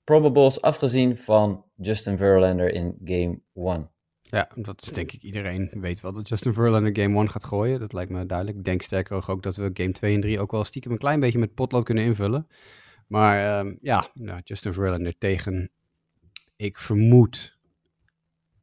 probables 0.07 0.61
afgezien 0.61 1.17
van 1.17 1.65
Justin 1.77 2.17
Verlander 2.17 2.73
in 2.73 2.97
Game 3.05 3.41
1. 3.55 3.91
Ja, 4.23 4.49
dat 4.55 4.83
is 4.83 4.89
denk 4.89 5.13
ik 5.13 5.23
iedereen 5.23 5.71
weet 5.73 6.01
wel 6.01 6.13
dat 6.13 6.29
Justin 6.29 6.53
Verlander 6.53 6.97
Game 6.97 7.19
1 7.19 7.31
gaat 7.31 7.45
gooien. 7.45 7.81
Dat 7.81 7.93
lijkt 7.93 8.11
me 8.11 8.27
duidelijk. 8.27 8.59
Ik 8.59 8.65
denk 8.65 8.83
sterker 8.83 9.31
ook 9.31 9.43
dat 9.43 9.57
we 9.57 9.71
Game 9.73 9.93
2 9.93 10.15
en 10.15 10.21
3 10.21 10.41
ook 10.41 10.51
wel 10.51 10.65
stiekem 10.65 10.93
een 10.93 10.99
klein 10.99 11.21
beetje 11.21 11.39
met 11.39 11.55
potlood 11.55 11.85
kunnen 11.85 12.05
invullen. 12.05 12.49
Maar 13.07 13.59
ehm, 13.59 13.77
ja, 13.81 14.09
nou, 14.15 14.41
Justin 14.45 14.73
Verlander 14.73 15.19
tegen, 15.19 15.71
ik 16.57 16.79
vermoed, 16.79 17.59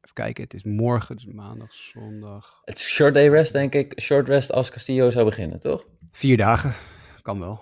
even 0.00 0.14
kijken, 0.14 0.44
het 0.44 0.54
is 0.54 0.62
morgen, 0.62 1.16
dus 1.16 1.26
maandag, 1.26 1.72
zondag. 1.72 2.60
Het 2.64 2.76
is 2.76 2.88
short 2.88 3.14
day 3.14 3.28
rest, 3.28 3.52
denk 3.52 3.74
ik. 3.74 4.00
Short 4.00 4.28
rest 4.28 4.52
als 4.52 4.70
Castillo 4.70 5.10
zou 5.10 5.24
beginnen, 5.24 5.60
toch? 5.60 5.86
Vier 6.12 6.36
dagen, 6.36 6.74
kan 7.22 7.38
wel. 7.38 7.60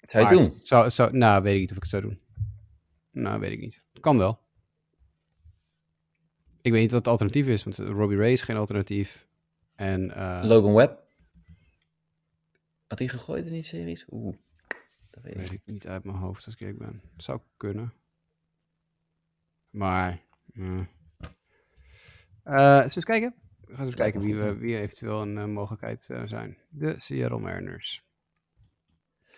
Zou 0.00 0.28
je 0.28 0.36
het 0.36 0.48
doen? 0.48 0.58
Zou, 0.62 0.90
zou, 0.90 1.16
nou, 1.16 1.42
weet 1.42 1.54
ik 1.54 1.60
niet 1.60 1.70
of 1.70 1.76
ik 1.76 1.82
het 1.82 1.90
zou 1.90 2.02
doen. 2.02 2.20
Nou, 3.18 3.40
weet 3.40 3.52
ik 3.52 3.60
niet. 3.60 3.84
Kan 4.00 4.18
wel. 4.18 4.40
Ik 6.60 6.72
weet 6.72 6.80
niet 6.80 6.90
wat 6.90 7.00
het 7.00 7.08
alternatief 7.08 7.46
is, 7.46 7.64
want 7.64 7.78
Robbie 7.78 8.18
Ray 8.18 8.32
is 8.32 8.42
geen 8.42 8.56
alternatief. 8.56 9.26
En 9.74 10.14
eh, 10.14 10.40
Logan 10.44 10.74
Webb. 10.74 11.06
Had 12.86 12.98
hij 12.98 13.08
gegooid 13.08 13.46
in 13.46 13.52
die 13.52 13.62
series? 13.62 14.06
Oeh, 14.10 14.36
dat 15.10 15.22
weet 15.22 15.32
ik 15.32 15.38
weet 15.38 15.50
niet. 15.50 15.60
ik 15.60 15.66
niet 15.66 15.86
uit 15.86 16.04
mijn 16.04 16.16
hoofd 16.16 16.44
als 16.44 16.54
ik 16.54 16.60
eerlijk 16.60 16.78
ben. 16.78 17.02
Zou 17.16 17.40
kunnen. 17.56 17.92
Maar, 19.70 20.22
we 20.52 20.86
eens 22.82 23.04
kijken? 23.04 23.34
We 23.66 23.74
gaan 23.74 23.86
eens 23.86 23.94
kijken 23.94 24.20
wie, 24.20 24.36
we, 24.36 24.56
wie 24.56 24.78
eventueel 24.78 25.22
een 25.22 25.38
eh, 25.38 25.44
mogelijkheid 25.44 26.02
zijn. 26.24 26.58
De 26.68 26.94
Seattle 26.96 27.38
Mariners. 27.38 28.07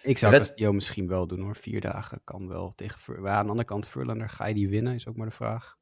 Ik 0.02 0.18
zou 0.18 0.32
Castillo 0.36 0.72
misschien 0.72 1.08
wel 1.08 1.26
doen 1.26 1.40
hoor. 1.40 1.56
Vier 1.56 1.80
dagen 1.80 2.20
kan 2.24 2.48
wel 2.48 2.72
tegen 2.74 3.22
maar 3.22 3.32
aan 3.32 3.44
de 3.44 3.50
andere 3.50 3.68
kant, 3.68 3.88
Verlander, 3.88 4.28
ga 4.30 4.46
je 4.46 4.54
die 4.54 4.68
winnen? 4.68 4.94
Is 4.94 5.06
ook 5.08 5.16
maar 5.16 5.26
de 5.28 5.32
vraag. 5.34 5.78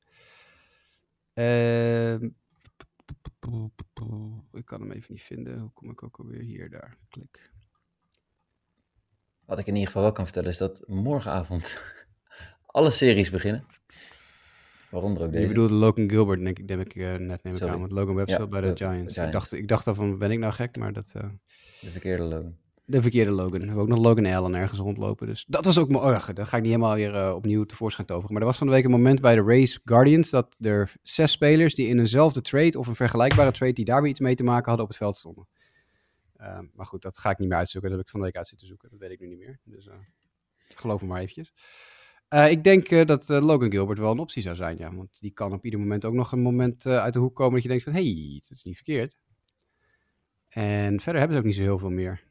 Ehm, 1.34 2.24
ik 4.52 4.64
kan 4.64 4.80
hem 4.80 4.90
even 4.92 5.12
niet 5.12 5.22
vinden. 5.22 5.58
Hoe 5.58 5.70
kom 5.72 5.90
ik 5.90 6.02
ook 6.02 6.18
alweer 6.18 6.40
hier, 6.40 6.70
daar? 6.70 6.96
Klik. 7.08 7.52
Wat 9.44 9.58
ik 9.58 9.66
in 9.66 9.72
ieder 9.72 9.86
geval 9.86 10.02
wel 10.02 10.12
kan 10.12 10.24
vertellen 10.24 10.48
is 10.50 10.56
dat 10.56 10.82
morgenavond 10.86 11.78
alle 12.66 12.90
series 12.90 13.30
beginnen. 13.30 13.66
Waaronder 14.90 15.22
ook 15.22 15.30
Je 15.32 15.36
deze. 15.38 15.48
bedoelde 15.52 15.74
Logan 15.74 16.10
Gilbert, 16.10 16.40
denk 16.44 16.58
ik, 16.58 16.68
denk 16.68 16.80
ik 16.80 16.94
eh, 16.94 17.14
net 17.14 17.42
neem 17.42 17.52
ik 17.52 17.58
Sorry. 17.58 17.74
aan. 17.74 17.80
Want 17.80 17.92
Logan 17.92 18.14
Webb 18.14 18.28
Ja, 18.28 18.34
speelt 18.34 18.50
bij 18.50 18.60
de 18.60 18.76
Giants. 18.76 19.16
Ik, 19.16 19.32
dacht, 19.32 19.52
ik 19.52 19.68
dacht 19.68 19.86
al 19.86 19.94
van, 19.94 20.18
ben 20.18 20.30
ik 20.30 20.38
nou 20.38 20.52
gek? 20.52 20.76
Maar 20.76 20.92
dat... 20.92 21.12
eh, 21.16 21.28
De 21.80 21.90
verkeerde 21.90 22.22
Logan. 22.22 22.56
De 22.90 23.02
verkeerde 23.02 23.30
Logan. 23.30 23.60
We 23.60 23.66
hebben 23.66 23.82
ook 23.82 23.88
nog 23.88 23.98
Logan 23.98 24.26
Allen 24.26 24.54
ergens 24.54 24.80
rondlopen. 24.80 25.26
Dus 25.26 25.44
dat 25.48 25.64
was 25.64 25.78
ook 25.78 25.90
mooi. 25.90 26.14
Oh, 26.14 26.28
dat 26.34 26.48
ga 26.48 26.56
ik 26.56 26.62
niet 26.62 26.72
helemaal 26.72 26.94
weer 26.94 27.14
eh, 27.14 27.34
opnieuw 27.34 27.64
tevoorschijn 27.64 28.06
toveren. 28.06 28.32
Maar 28.32 28.40
er 28.40 28.48
was 28.48 28.58
van 28.58 28.66
de 28.66 28.72
week 28.72 28.84
een 28.84 28.90
moment 28.90 29.20
bij 29.20 29.34
de 29.34 29.42
Race 29.42 29.80
Guardians 29.84 30.30
dat 30.30 30.56
er 30.60 30.92
zes 31.02 31.30
spelers 31.30 31.74
die 31.74 31.86
in 31.86 31.98
eenzelfde 31.98 32.40
trade 32.40 32.78
of 32.78 32.86
een 32.86 32.94
vergelijkbare 32.94 33.52
trade 33.52 33.72
die 33.72 33.84
daar 33.84 34.00
weer 34.00 34.10
iets 34.10 34.20
mee 34.20 34.34
te 34.34 34.44
maken 34.44 34.64
hadden 34.64 34.82
op 34.82 34.88
het 34.88 34.98
veld 34.98 35.16
stonden. 35.16 35.46
Eh, 36.38 36.58
maar 36.74 36.86
goed, 36.86 37.02
dat 37.02 37.18
ga 37.18 37.30
ik 37.30 37.38
niet 37.38 37.48
meer 37.48 37.58
uitzoeken. 37.58 37.90
Dat 37.90 37.98
heb 37.98 38.06
ik 38.06 38.12
van 38.12 38.20
de 38.20 38.26
week 38.26 38.36
uit 38.36 38.48
zitten 38.48 38.66
zoeken. 38.66 38.90
Dat 38.90 38.98
weet 38.98 39.10
ik 39.10 39.20
nu 39.20 39.26
niet 39.26 39.38
meer. 39.38 39.58
Dus 39.64 39.86
eh, 39.86 39.94
geloof 40.68 41.00
me 41.00 41.06
maar 41.06 41.20
eventjes. 41.20 41.52
Eh, 42.28 42.50
ik 42.50 42.64
denk 42.64 43.06
dat 43.06 43.28
Logan 43.28 43.70
Gilbert 43.70 43.98
wel 43.98 44.10
een 44.10 44.18
optie 44.18 44.42
zou 44.42 44.56
zijn, 44.56 44.78
ja. 44.78 44.94
Want 44.94 45.20
die 45.20 45.32
kan 45.32 45.52
op 45.52 45.64
ieder 45.64 45.80
moment 45.80 46.04
ook 46.04 46.14
nog 46.14 46.32
een 46.32 46.42
moment 46.42 46.86
uit 46.86 47.12
de 47.12 47.18
hoek 47.18 47.34
komen 47.34 47.52
dat 47.52 47.62
je 47.62 47.68
denkt 47.68 47.84
van... 47.84 47.92
Hé, 47.92 48.02
hey, 48.02 48.42
dat 48.48 48.56
is 48.56 48.64
niet 48.64 48.76
verkeerd. 48.76 49.16
En 50.48 51.00
verder 51.00 51.20
hebben 51.20 51.36
ze 51.36 51.38
ook 51.38 51.48
niet 51.48 51.54
zo 51.54 51.62
heel 51.62 51.78
veel 51.78 51.90
meer. 51.90 52.27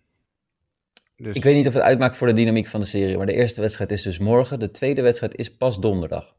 Dus... 1.18 1.36
Ik 1.36 1.43
weet 1.43 1.55
niet 1.55 1.68
of 1.68 1.74
het 1.74 1.84
uitmaakt 1.84 2.18
voor 2.18 2.28
de 2.28 2.34
dynamiek 2.34 2.68
van 2.68 2.80
de 2.80 2.86
serie, 2.86 3.18
maar 3.18 3.26
de 3.26 3.34
eerste 3.34 3.61
wedstrijd 3.61 3.91
is 3.91 4.01
dus 4.01 4.18
morgen. 4.18 4.59
De 4.59 4.72
tweede 4.72 5.01
wedstrijd 5.01 5.36
is 5.36 5.57
pas 5.57 5.80
donderdag. 5.80 6.36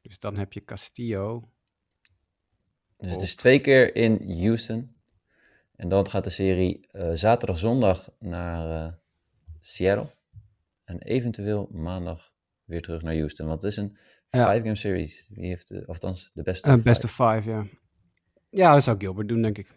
Dus 0.00 0.18
dan 0.18 0.36
heb 0.36 0.52
je 0.52 0.64
Castillo. 0.64 1.48
Dus 2.96 3.12
het 3.12 3.22
is 3.22 3.34
twee 3.34 3.60
keer 3.60 3.96
in 3.96 4.38
Houston. 4.40 4.96
En 5.76 5.88
dan 5.88 6.08
gaat 6.08 6.24
de 6.24 6.30
serie 6.30 6.86
eh, 6.90 7.12
zaterdag, 7.12 7.58
zondag 7.58 8.10
naar 8.18 8.86
eh, 8.86 8.92
Seattle. 9.60 10.10
En 10.84 10.98
eventueel 11.02 11.68
maandag 11.72 12.32
weer 12.64 12.82
terug 12.82 13.02
naar 13.02 13.14
Houston. 13.14 13.46
Want 13.46 13.62
het 13.62 13.70
is 13.70 13.76
een 13.76 13.98
Ja. 14.28 14.52
five-game 14.52 14.76
series. 14.76 15.26
Wie 15.28 15.46
heeft 15.46 15.68
de, 15.68 15.80
of 15.80 15.86
althans 15.86 16.30
de 16.34 16.42
beste 16.42 16.72
of 16.72 16.82
best 16.82 17.00
five. 17.06 17.22
of 17.24 17.34
five, 17.34 17.50
ja. 17.50 17.66
Ja, 18.50 18.74
dat 18.74 18.82
zou 18.82 18.98
Gilbert 18.98 19.28
doen, 19.28 19.42
denk 19.42 19.58
ik. 19.58 19.72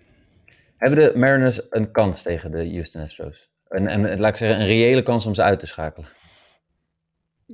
Hebben 0.77 0.99
de 0.99 1.17
Mariners 1.19 1.61
een 1.69 1.91
kans 1.91 2.21
tegen 2.21 2.51
de 2.51 2.69
Houston 2.69 3.01
Astros? 3.01 3.49
En, 3.67 3.87
en 3.87 4.19
laat 4.19 4.31
ik 4.31 4.37
zeggen, 4.37 4.59
een 4.59 4.67
reële 4.67 5.03
kans 5.03 5.25
om 5.25 5.33
ze 5.33 5.41
uit 5.41 5.59
te 5.59 5.67
schakelen. 5.67 6.09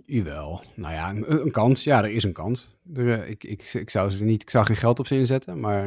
Jawel. 0.05 0.61
Nou 0.75 0.93
ja, 0.93 1.09
een, 1.09 1.31
een 1.31 1.51
kans. 1.51 1.83
Ja, 1.83 2.03
er 2.03 2.09
is 2.09 2.23
een 2.23 2.33
kans. 2.33 2.77
Er, 2.95 3.21
eh, 3.21 3.29
ik, 3.29 3.43
ik, 3.43 3.73
ik, 3.73 3.89
zou 3.89 4.09
ze 4.11 4.23
niet, 4.23 4.41
ik 4.41 4.49
zou 4.49 4.65
geen 4.65 4.75
geld 4.75 4.99
op 4.99 5.07
ze 5.07 5.15
inzetten, 5.15 5.59
maar 5.59 5.85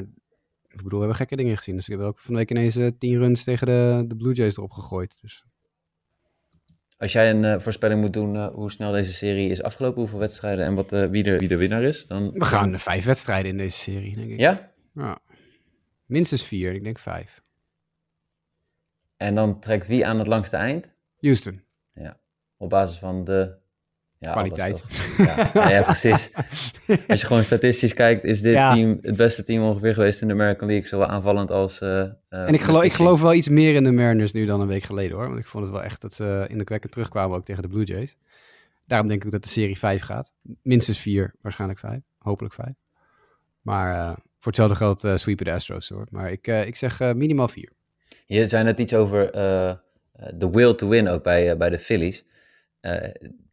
ik 0.69 0.83
bedoel, 0.83 0.91
we 0.91 1.07
hebben 1.07 1.17
gekke 1.17 1.37
dingen 1.37 1.57
gezien. 1.57 1.75
Dus 1.75 1.89
ik 1.89 1.99
heb 1.99 2.07
ook 2.07 2.19
van 2.19 2.33
de 2.33 2.39
week 2.39 2.51
ineens 2.51 2.77
eh, 2.77 2.91
tien 2.99 3.19
runs 3.19 3.45
tegen 3.45 3.67
de, 3.67 4.05
de 4.09 4.17
Blue 4.17 4.33
Jays 4.33 4.57
erop 4.57 4.71
gegooid. 4.71 5.19
Dus 5.21 5.45
Als 6.99 7.13
jij 7.13 7.31
een 7.31 7.45
eh, 7.45 7.61
voorspelling 7.61 8.01
moet 8.01 8.13
doen 8.13 8.37
eh, 8.37 8.49
hoe 8.49 8.71
snel 8.71 8.93
deze 8.93 9.13
serie 9.13 9.51
is 9.51 9.63
afgelopen, 9.63 10.01
hoeveel 10.01 10.19
wedstrijden 10.19 10.65
en 10.65 10.75
wat, 10.75 10.93
eh, 10.93 11.07
wie, 11.07 11.23
de, 11.23 11.39
wie 11.39 11.49
de 11.49 11.57
winnaar 11.57 11.83
is, 11.83 12.07
dan... 12.07 12.31
We 12.33 12.45
gaan 12.45 12.73
eh, 12.73 12.79
vijf 12.79 13.05
wedstrijden 13.05 13.51
in 13.51 13.59
deze 13.59 13.79
serie, 13.79 14.15
denk 14.15 14.31
ik. 14.31 14.39
Ja? 14.39 14.73
Ja. 14.95 15.19
Minstens 16.07 16.45
vier, 16.45 16.73
ik 16.75 16.85
denk 16.85 16.99
vijf. 16.99 17.41
En 19.17 19.35
dan 19.35 19.61
trekt 19.61 19.87
wie 19.87 20.07
aan 20.07 20.19
het 20.19 20.27
langste 20.27 20.57
eind? 20.57 20.87
Houston. 21.21 21.65
Op 22.59 22.71
basis 22.71 22.99
van 22.99 23.25
de... 23.25 23.55
Ja, 24.19 24.33
Kwaliteit. 24.33 24.85
Ja, 25.19 25.51
ja, 25.55 25.69
ja, 25.69 25.83
precies. 25.83 26.33
Als 27.09 27.21
je 27.21 27.27
gewoon 27.27 27.45
statistisch 27.45 27.95
kijkt, 27.95 28.25
is 28.25 28.41
dit 28.41 28.53
Ja. 28.53 28.73
team 28.75 28.99
het 29.03 29.17
beste 29.17 29.43
team 29.43 29.63
ongeveer 29.65 29.95
geweest 29.95 30.21
in 30.23 30.29
de 30.29 30.35
American 30.35 30.69
League. 30.69 30.89
Zowel 30.89 31.07
aanvallend 31.07 31.51
als... 31.51 31.81
eh, 31.81 32.01
En 32.29 32.55
ik 32.55 32.61
geloof, 32.61 32.83
ik 32.83 32.93
geloof 32.93 33.21
wel 33.21 33.35
iets 33.35 33.49
meer 33.49 33.75
in 33.75 33.85
de 33.85 33.91
Mariners 33.93 34.33
nu 34.33 34.45
dan 34.45 34.61
een 34.61 34.67
week 34.67 34.83
geleden 34.83 35.17
hoor. 35.17 35.27
Want 35.27 35.39
ik 35.39 35.47
vond 35.47 35.65
het 35.65 35.73
wel 35.73 35.83
echt 35.83 36.01
dat 36.01 36.13
ze 36.15 36.47
indrukwekkend 36.49 36.93
terugkwamen 36.93 37.37
ook 37.37 37.45
tegen 37.45 37.63
de 37.63 37.69
Blue 37.69 37.85
Jays. 37.85 38.17
Daarom 38.85 39.09
denk 39.09 39.25
ik 39.25 39.31
dat 39.31 39.43
de 39.43 39.49
serie 39.49 39.79
5 39.79 40.03
gaat. 40.03 40.33
Minstens 40.63 40.99
4, 40.99 41.35
waarschijnlijk 41.41 41.81
5. 41.81 42.01
Hopelijk 42.19 42.55
5. 42.55 42.69
Maar 43.61 43.95
eh, 43.95 44.17
voor 44.47 44.55
hetzelfde 44.55 44.85
geld 44.85 45.05
eh 45.05 45.17
sweepen 45.17 45.45
de 45.45 45.53
Astros 45.53 45.89
hoor. 45.89 46.07
Maar 46.11 46.33
ik, 46.33 46.47
eh, 46.47 46.67
ik 46.67 46.77
zeg 46.77 47.01
eh, 47.01 47.13
minimaal 47.13 47.49
4. 47.49 47.73
Je 48.27 48.49
zei 48.49 48.65
net 48.65 48.79
iets 48.79 48.95
over 48.95 49.33
de 50.35 50.51
will 50.51 50.75
to 50.75 50.89
win 50.89 51.09
ook 51.09 51.23
bij, 51.23 51.57
bij 51.57 51.71
de 51.71 51.79
Phillies. 51.79 52.25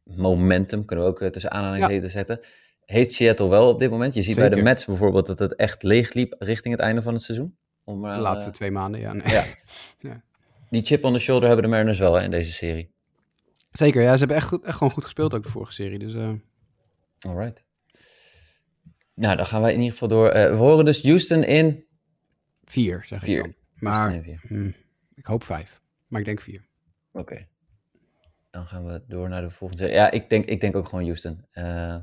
Momentum 0.03 0.85
kunnen 0.85 1.05
we 1.05 1.11
ook 1.11 1.31
tussen 1.31 1.51
aanhalingstekens 1.51 2.11
zetten. 2.11 2.39
Heeft 2.85 3.13
Seattle 3.13 3.49
wel 3.49 3.69
op 3.69 3.79
dit 3.79 3.89
moment? 3.89 4.13
Je 4.13 4.21
ziet 4.21 4.35
bij 4.35 4.49
de. 4.49 4.61
Mets 4.61 4.85
bijvoorbeeld 4.85 5.25
dat 5.25 5.39
het 5.39 5.55
echt 5.55 5.83
leeg 5.83 6.13
liep 6.13 6.35
richting 6.39 6.73
het 6.73 6.83
einde 6.83 7.01
van 7.01 7.13
het 7.13 7.21
seizoen. 7.21 7.57
Om 7.83 8.01
De 8.01 8.17
laatste 8.17 8.51
twee 8.51 8.71
maanden, 8.71 8.99
ja. 8.99 9.13
nee. 9.13 9.27
ja. 9.27 9.43
Ja. 9.99 10.21
Die 10.69 10.85
chip 10.85 11.03
on 11.03 11.13
the 11.13 11.19
shoulder 11.19 11.47
hebben 11.47 11.65
de 11.65 11.71
Mariners 11.71 11.99
wel 11.99 12.13
hè, 12.13 12.23
in 12.23 12.31
deze 12.31 12.51
serie. 12.51 12.91
Zeker, 13.71 14.01
ja. 14.01 14.13
Ze 14.13 14.19
hebben 14.19 14.37
echt, 14.37 14.63
echt 14.63 14.77
gewoon 14.77 14.93
goed 14.93 15.03
gespeeld 15.03 15.33
ook 15.33 15.43
de 15.43 15.49
vorige 15.49 15.73
serie. 15.73 15.99
Dus 15.99 16.13
eh, 16.13 16.31
Alright. 17.19 17.63
Nou, 19.13 19.35
dan 19.35 19.45
gaan 19.45 19.61
wij 19.61 19.71
in 19.71 19.77
ieder 19.77 19.91
geval 19.91 20.07
door. 20.07 20.29
Eh, 20.29 20.49
we 20.49 20.55
horen 20.55 20.85
dus 20.85 21.03
Houston 21.03 21.43
in 21.43 21.85
4, 22.63 23.03
zeg 23.05 23.23
Vier. 23.23 23.37
ik 23.37 23.43
dan. 23.43 23.53
Maar 23.75 24.13
in 24.13 24.23
vier. 24.23 24.41
hmm, 24.47 24.73
ik 25.15 25.25
hoop 25.25 25.43
5. 25.43 25.81
Maar 26.07 26.19
ik 26.19 26.25
denk 26.25 26.41
4. 26.41 26.65
Oké. 27.11 27.47
Dan 28.51 28.67
gaan 28.67 28.85
we 28.85 29.03
door 29.07 29.29
naar 29.29 29.41
de 29.41 29.49
volgende. 29.49 29.87
Ja, 29.87 30.11
ik 30.11 30.29
denk, 30.29 30.45
ik 30.45 30.61
denk 30.61 30.75
ook 30.75 30.87
gewoon 30.87 31.03
Houston. 31.03 31.45
Eh, 31.51 31.93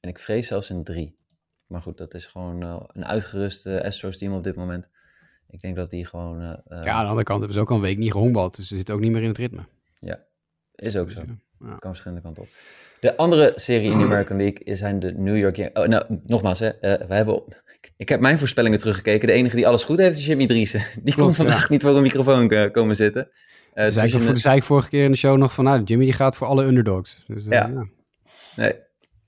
en 0.00 0.08
ik 0.08 0.18
vrees 0.18 0.46
zelfs 0.46 0.68
een 0.68 0.84
drie. 0.84 1.18
Maar 1.66 1.80
goed, 1.80 1.98
dat 1.98 2.14
is 2.14 2.26
gewoon 2.26 2.62
eh, 2.62 2.80
een 2.86 3.04
uitgeruste 3.06 3.84
Astros 3.84 4.18
team 4.18 4.34
op 4.34 4.44
dit 4.44 4.54
moment. 4.56 4.88
Ik 5.48 5.60
denk 5.60 5.76
dat 5.76 5.90
die 5.90 6.06
gewoon... 6.06 6.40
ja, 6.40 6.62
aan 6.68 6.82
de 6.82 6.90
andere 6.90 7.22
kant 7.22 7.38
hebben 7.38 7.52
ze 7.56 7.60
ook 7.60 7.70
al 7.70 7.76
een 7.76 7.82
week 7.82 7.98
niet 7.98 8.12
gehongbald. 8.12 8.56
Dus 8.56 8.68
ze 8.68 8.76
zitten 8.76 8.94
ook 8.94 9.00
niet 9.00 9.12
meer 9.12 9.22
in 9.22 9.28
het 9.28 9.38
ritme. 9.38 9.64
is 10.74 10.96
ook 10.96 11.10
zo. 11.10 11.24
Ja. 11.60 11.76
Kan 11.76 11.90
verschillende 11.90 12.22
kanten 12.22 12.42
op. 12.42 12.48
De 13.00 13.16
andere 13.16 13.52
serie 13.54 13.90
in 13.90 13.98
de 13.98 14.04
American 14.04 14.36
League 14.36 14.74
zijn 14.76 14.98
de 14.98 15.12
New 15.12 15.36
York 15.36 15.56
Yankees. 15.56 15.82
Oh, 15.82 15.88
nou, 15.88 16.04
nogmaals, 16.26 16.58
hè, 16.58 16.68
eh, 16.68 17.06
we 17.08 17.14
hebben 17.14 17.42
ik 17.96 18.08
heb 18.08 18.20
mijn 18.20 18.38
voorspellingen 18.38 18.78
teruggekeken. 18.78 19.26
De 19.28 19.32
enige 19.34 19.56
die 19.56 19.66
alles 19.66 19.84
goed 19.84 19.98
heeft 19.98 20.18
is 20.18 20.26
Jimmy 20.26 20.46
Driessen. 20.46 20.82
Die 21.02 21.14
komt 21.14 21.36
vandaag 21.36 21.60
ja. 21.60 21.66
niet 21.70 21.82
voor 21.82 21.96
een 21.96 22.02
microfoon 22.02 22.50
eh, 22.50 22.70
komen 22.70 22.96
zitten. 22.96 23.30
Eh, 23.74 23.84
Dus 23.84 23.94
zei 23.94 24.06
ik, 24.06 24.22
je- 24.22 24.36
zei 24.36 24.56
ik 24.56 24.62
vorige 24.62 24.88
keer 24.88 25.04
in 25.04 25.10
de 25.10 25.16
show 25.16 25.36
nog 25.36 25.52
van, 25.54 25.64
nou, 25.64 25.82
Jimmy 25.82 26.04
die 26.04 26.12
gaat 26.14 26.36
voor 26.36 26.46
alle 26.46 26.64
underdogs. 26.64 27.24
Dus, 27.26 27.44
Ja. 27.44 27.66
ja. 27.74 27.86
Nee, 28.56 28.72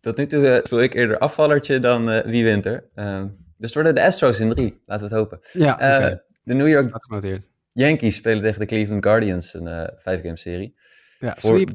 tot 0.01 0.16
nu 0.16 0.27
toe 0.27 0.61
speel 0.64 0.83
ik 0.83 0.95
eerder 0.95 1.18
afvallertje 1.18 1.81
dan 1.81 2.23
wie 2.23 2.45
wint 2.45 2.66
er. 2.66 2.89
Ehm, 2.95 3.23
dus 3.27 3.35
het 3.57 3.75
worden 3.75 3.95
de 3.95 4.03
Astros 4.03 4.41
in 4.41 4.49
drie, 4.51 4.83
laten 4.87 5.09
we 5.09 5.14
het 5.14 5.23
hopen. 5.23 5.41
Ja. 5.53 5.77
De 6.45 6.55
New 6.55 6.68
York. 6.68 6.91
Yankees 7.73 8.14
spelen 8.14 8.43
tegen 8.43 8.61
de 8.61 8.66
Cleveland 8.66 9.05
Guardians, 9.05 9.55
een 9.55 9.91
vijf-game 9.97 10.37
serie. 10.37 10.75
Ja, 11.18 11.35
Voor- 11.39 11.55
sweep 11.55 11.70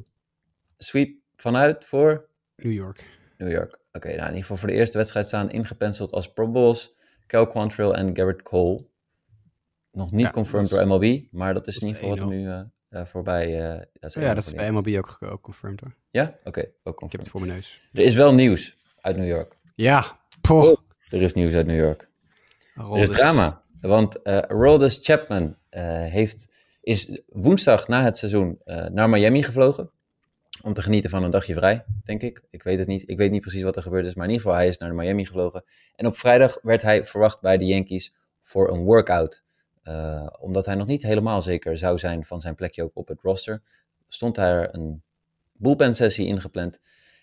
Sweep 0.78 1.16
vanuit 1.48 1.86
voor 1.86 2.28
New 2.56 2.72
York. 2.74 3.04
New 3.38 3.52
York. 3.52 3.80
Oké, 3.92 4.08
nou 4.08 4.20
in 4.20 4.26
ieder 4.26 4.42
geval 4.42 4.58
voor 4.58 4.68
de 4.68 4.74
eerste 4.74 4.98
wedstrijd 4.98 5.26
staan 5.28 5.52
ingepenseld 5.52 6.12
als 6.12 6.34
Pro 6.34 6.48
Bowls 6.52 6.96
Cal 7.28 7.48
Quantrill 7.48 7.92
en 7.92 8.16
Garrett 8.16 8.42
Cole. 8.42 8.86
Nog 9.92 10.12
niet 10.12 10.26
Ja, 10.26 10.32
confirmed 10.32 10.72
is- 10.72 10.78
door 10.78 10.88
MLB, 10.88 11.22
maar 11.32 11.54
dat 11.54 11.68
is 11.68 11.74
dat 11.74 11.84
in 11.84 11.88
ieder 11.88 12.02
geval 12.04 12.18
wat 12.18 12.28
er 12.34 12.34
1-0. 12.36 12.38
nu 12.44 12.48
eh, 12.50 13.00
eh, 13.02 13.06
voorbij... 13.06 13.72
eh 13.72 13.82
dat 14.00 14.16
Oh 14.18 14.24
ja, 14.24 14.34
dat 14.34 14.46
is 14.46 14.54
bij 14.54 14.72
MLB 14.72 14.88
ook, 14.98 15.18
ook 15.32 15.42
confirmed 15.42 15.80
hoor. 15.80 15.94
Ja? 16.12 16.24
Oké, 16.44 16.60
ook 16.60 16.66
Ik 16.66 16.74
heb 16.84 16.96
confirmed. 16.96 17.20
het 17.26 17.30
voor 17.30 17.42
mijn 17.42 17.54
neus. 17.54 17.82
Er 17.94 18.04
is 18.04 18.16
wel 18.16 18.34
nieuws 18.34 18.78
uit 19.02 19.18
New 19.18 19.28
York. 19.28 19.58
Ja, 19.76 20.20
poh. 20.42 20.78
Er 21.10 21.22
is 21.22 21.34
nieuws 21.34 21.54
uit 21.54 21.66
New 21.68 21.80
York. 21.80 22.10
Er 22.76 22.98
is 22.98 23.10
drama, 23.10 23.62
want 23.82 24.22
eh 24.22 24.38
Aroldis 24.38 25.00
Chapman 25.04 25.56
eh, 25.70 25.84
heeft, 26.06 26.52
is 26.82 27.22
woensdag 27.28 27.88
na 27.88 28.04
het 28.04 28.18
seizoen 28.18 28.60
eh, 28.66 28.86
naar 28.86 29.10
Miami 29.10 29.44
gevlogen. 29.44 29.92
Om 30.62 30.74
te 30.74 30.82
genieten 30.82 31.10
van 31.10 31.24
een 31.24 31.32
dagje 31.32 31.54
vrij, 31.54 31.86
denk 32.04 32.22
ik. 32.22 32.44
Ik 32.50 32.64
weet 32.64 32.80
het 32.80 32.88
niet. 32.88 33.04
Ik 33.10 33.18
weet 33.18 33.32
niet 33.32 33.42
precies 33.42 33.62
wat 33.62 33.76
er 33.76 33.82
gebeurd 33.82 34.06
is, 34.06 34.16
maar 34.16 34.26
in 34.26 34.32
ieder 34.32 34.46
geval, 34.46 34.60
hij 34.60 34.68
is 34.68 34.78
naar 34.78 34.96
Miami 34.96 35.26
gevlogen. 35.26 35.64
En 35.96 36.06
op 36.06 36.18
vrijdag 36.18 36.60
werd 36.62 36.82
hij 36.82 37.06
verwacht 37.06 37.42
bij 37.42 37.58
de 37.58 37.66
Yankees 37.66 38.14
voor 38.42 38.72
een 38.72 38.84
workout. 38.84 39.44
Eh, 39.84 40.28
omdat 40.40 40.66
hij 40.66 40.76
nog 40.76 40.88
niet 40.88 41.04
helemaal 41.04 41.42
zeker 41.42 41.78
zou 41.78 41.98
zijn 41.98 42.26
van 42.26 42.42
zijn 42.42 42.56
plekje 42.56 42.84
ook 42.84 42.92
op 42.94 43.08
het 43.08 43.22
roster, 43.22 43.62
stond 44.08 44.36
daar 44.36 44.74
een 44.74 45.04
bullpen 45.54 45.96
sessie 45.96 46.28
ingepland. 46.28 46.80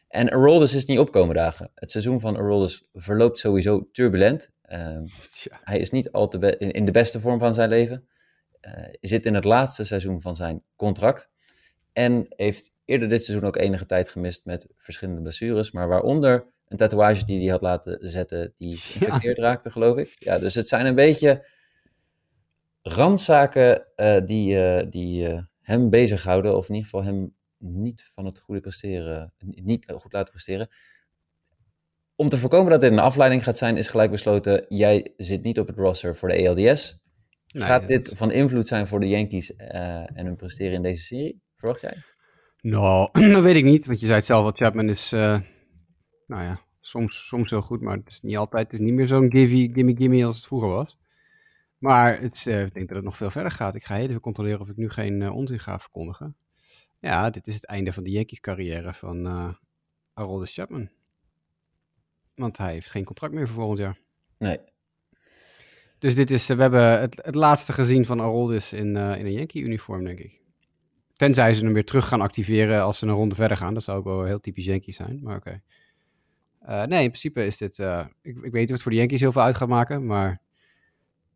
En 0.09 0.31
Aroldis 0.31 0.75
is 0.75 0.85
niet 0.85 0.99
opkomen 0.99 1.35
dagen. 1.35 1.71
Het 1.75 1.91
seizoen 1.91 2.21
van 2.21 2.37
Aroldis 2.37 2.85
verloopt 2.93 3.39
sowieso 3.39 3.89
turbulent. 3.93 4.51
Eh, 4.63 4.99
Tja, 5.31 5.61
hij 5.65 5.79
is 5.79 5.91
niet 5.91 6.13
al 6.13 6.29
te 6.29 6.57
in 6.57 6.85
de 6.85 6.93
beste 6.93 7.21
vorm 7.21 7.39
van 7.39 7.55
zijn 7.55 7.69
leven. 7.69 8.09
Eh, 8.61 8.95
zit 9.01 9.27
in 9.27 9.35
het 9.35 9.45
laatste 9.45 9.85
seizoen 9.85 10.21
van 10.21 10.35
zijn 10.35 10.63
contract. 10.77 11.31
En 11.95 12.27
heeft 12.29 12.73
eerder 12.85 13.09
dit 13.09 13.25
seizoen 13.25 13.49
ook 13.49 13.57
enige 13.57 13.87
tijd 13.87 14.09
gemist 14.09 14.45
met 14.45 14.67
verschillende 14.77 15.21
blessures. 15.21 15.71
Maar 15.71 15.89
waaronder 15.89 16.47
een 16.69 16.77
tatoeage 16.77 17.25
die 17.25 17.41
hij 17.41 17.49
had 17.49 17.61
laten 17.61 18.11
zetten, 18.11 18.55
die 18.59 18.77
geïnfecteerd 18.77 19.39
raakte, 19.39 19.71
geloof 19.71 19.97
ik. 19.97 20.17
Ja, 20.19 20.39
dus 20.39 20.55
het 20.55 20.69
zijn 20.69 20.87
een 20.87 20.95
beetje 20.95 21.47
randzaken 22.83 23.97
eh, 23.97 24.25
die, 24.25 24.65
eh, 24.65 24.91
die 24.91 25.29
eh, 25.29 25.43
hem 25.61 25.91
bezighouden. 25.91 26.57
Of 26.57 26.69
in 26.69 26.75
ieder 26.75 26.91
geval 26.91 27.07
hem 27.07 27.35
niet 27.59 28.11
van 28.13 28.25
het 28.25 28.41
goede 28.41 28.61
presteren, 28.61 29.33
niet 29.39 29.93
goed 29.97 30.13
laten 30.13 30.33
presteren. 30.33 30.69
Om 32.17 32.29
te 32.29 32.39
voorkomen 32.39 32.71
dat 32.71 32.81
dit 32.81 32.93
een 32.93 32.99
afleiding 32.99 33.45
gaat 33.45 33.59
zijn, 33.59 33.77
is 33.77 33.89
gelijk 33.89 34.11
besloten: 34.11 34.65
jij 34.69 35.13
zit 35.17 35.43
niet 35.43 35.59
op 35.59 35.67
het 35.67 35.77
roster 35.77 36.17
voor 36.17 36.29
de 36.29 36.49
ALDS. 36.49 36.99
nee, 37.47 37.63
gaat 37.63 37.87
dit 37.87 38.13
van 38.17 38.33
invloed 38.33 38.67
zijn 38.67 38.87
voor 38.87 39.01
de 39.01 39.09
Yankees 39.09 39.57
en 39.57 40.27
hun 40.27 40.37
presteren 40.37 40.73
in 40.73 40.83
deze 40.83 41.03
serie? 41.03 41.44
Verwacht 41.65 41.81
jij? 41.81 42.03
Nou, 42.61 43.09
dat 43.33 43.43
weet 43.43 43.57
ik 43.57 43.65
niet. 43.65 43.87
Want 43.87 44.01
je 44.01 44.07
zei 44.07 44.19
het 44.19 44.27
zelf 44.27 44.45
al, 44.45 44.53
Chapman 44.53 44.89
is, 44.89 45.13
eh, 45.13 45.41
nou 46.27 46.43
ja, 46.43 46.61
soms, 46.81 47.27
soms 47.27 47.51
heel 47.51 47.63
goed. 47.63 47.81
Maar 47.81 47.97
het 47.97 48.11
is 48.11 48.21
niet 48.21 48.37
altijd, 48.37 48.71
het 48.71 48.73
is 48.73 48.87
niet 48.87 48.95
meer 48.95 49.07
zo'n 49.07 49.31
givey, 49.31 49.71
gimme, 49.73 49.97
gimme 49.97 50.25
als 50.25 50.37
het 50.37 50.47
vroeger 50.47 50.69
was. 50.69 50.99
Maar 51.79 52.21
het 52.21 52.35
is, 52.35 52.47
eh, 52.47 52.65
ik 52.65 52.75
denk 52.75 52.87
dat 52.87 52.97
het 52.97 53.05
nog 53.05 53.17
veel 53.17 53.31
verder 53.31 53.51
gaat. 53.51 53.75
Ik 53.75 53.85
ga 53.85 53.95
heel 53.95 54.09
even 54.09 54.21
controleren 54.21 54.61
of 54.61 54.69
ik 54.69 54.77
nu 54.77 54.89
geen 54.89 55.23
eh, 55.23 55.35
onzin 55.35 55.59
ga 55.59 55.79
verkondigen. 55.79 56.37
Ja, 57.01 57.31
dit 57.31 57.47
is 57.47 57.55
het 57.55 57.67
einde 57.67 57.93
van 57.93 58.03
de 58.03 58.11
Yankees 58.11 58.41
carrière 58.41 58.95
van 58.95 59.27
eh 59.27 59.55
Aroldis 60.15 60.55
Chapman. 60.55 60.91
Want 62.35 62.57
hij 62.57 62.73
heeft 62.73 62.91
geen 62.91 63.05
contract 63.05 63.35
meer 63.35 63.47
voor 63.47 63.57
volgend 63.57 63.79
jaar. 63.79 63.99
Nee. 64.39 64.59
Dus 65.99 66.15
dit 66.15 66.31
is, 66.31 66.47
we 66.47 66.61
hebben 66.61 67.01
het, 67.01 67.21
het 67.25 67.35
laatste 67.35 67.73
gezien 67.73 68.05
van 68.05 68.21
Aroldis 68.21 68.73
in, 68.73 68.87
in 68.97 69.27
een 69.27 69.33
Yankee-uniform, 69.33 70.05
denk 70.05 70.19
ik. 70.19 70.44
Tenzij 71.15 71.55
ze 71.55 71.65
hem 71.65 71.73
weer 71.73 71.85
terug 71.85 72.09
gaan 72.09 72.21
activeren 72.21 72.83
als 72.83 72.99
ze 72.99 73.07
een 73.07 73.13
ronde 73.13 73.35
verder 73.35 73.57
gaan. 73.57 73.75
Dat 73.75 73.83
zou 73.83 73.99
ook 73.99 74.05
wel 74.05 74.25
heel 74.25 74.41
typisch 74.41 74.65
Yankees 74.65 74.97
zijn, 74.97 75.21
maar 75.23 75.37
oké. 75.37 75.63
Eh, 76.61 76.83
nee, 76.83 77.03
in 77.03 77.09
principe 77.09 77.47
is 77.47 77.57
dit... 77.57 77.79
eh, 77.79 78.07
ik, 78.23 78.37
ik 78.37 78.43
weet 78.43 78.53
niet 78.53 78.65
of 78.65 78.71
het 78.71 78.83
voor 78.83 78.91
de 78.91 78.97
Yankees 78.99 79.21
heel 79.21 79.33
veel 79.33 79.43
uit 79.43 79.57
gaat 79.57 79.69
maken, 79.69 80.07
maar... 80.07 80.41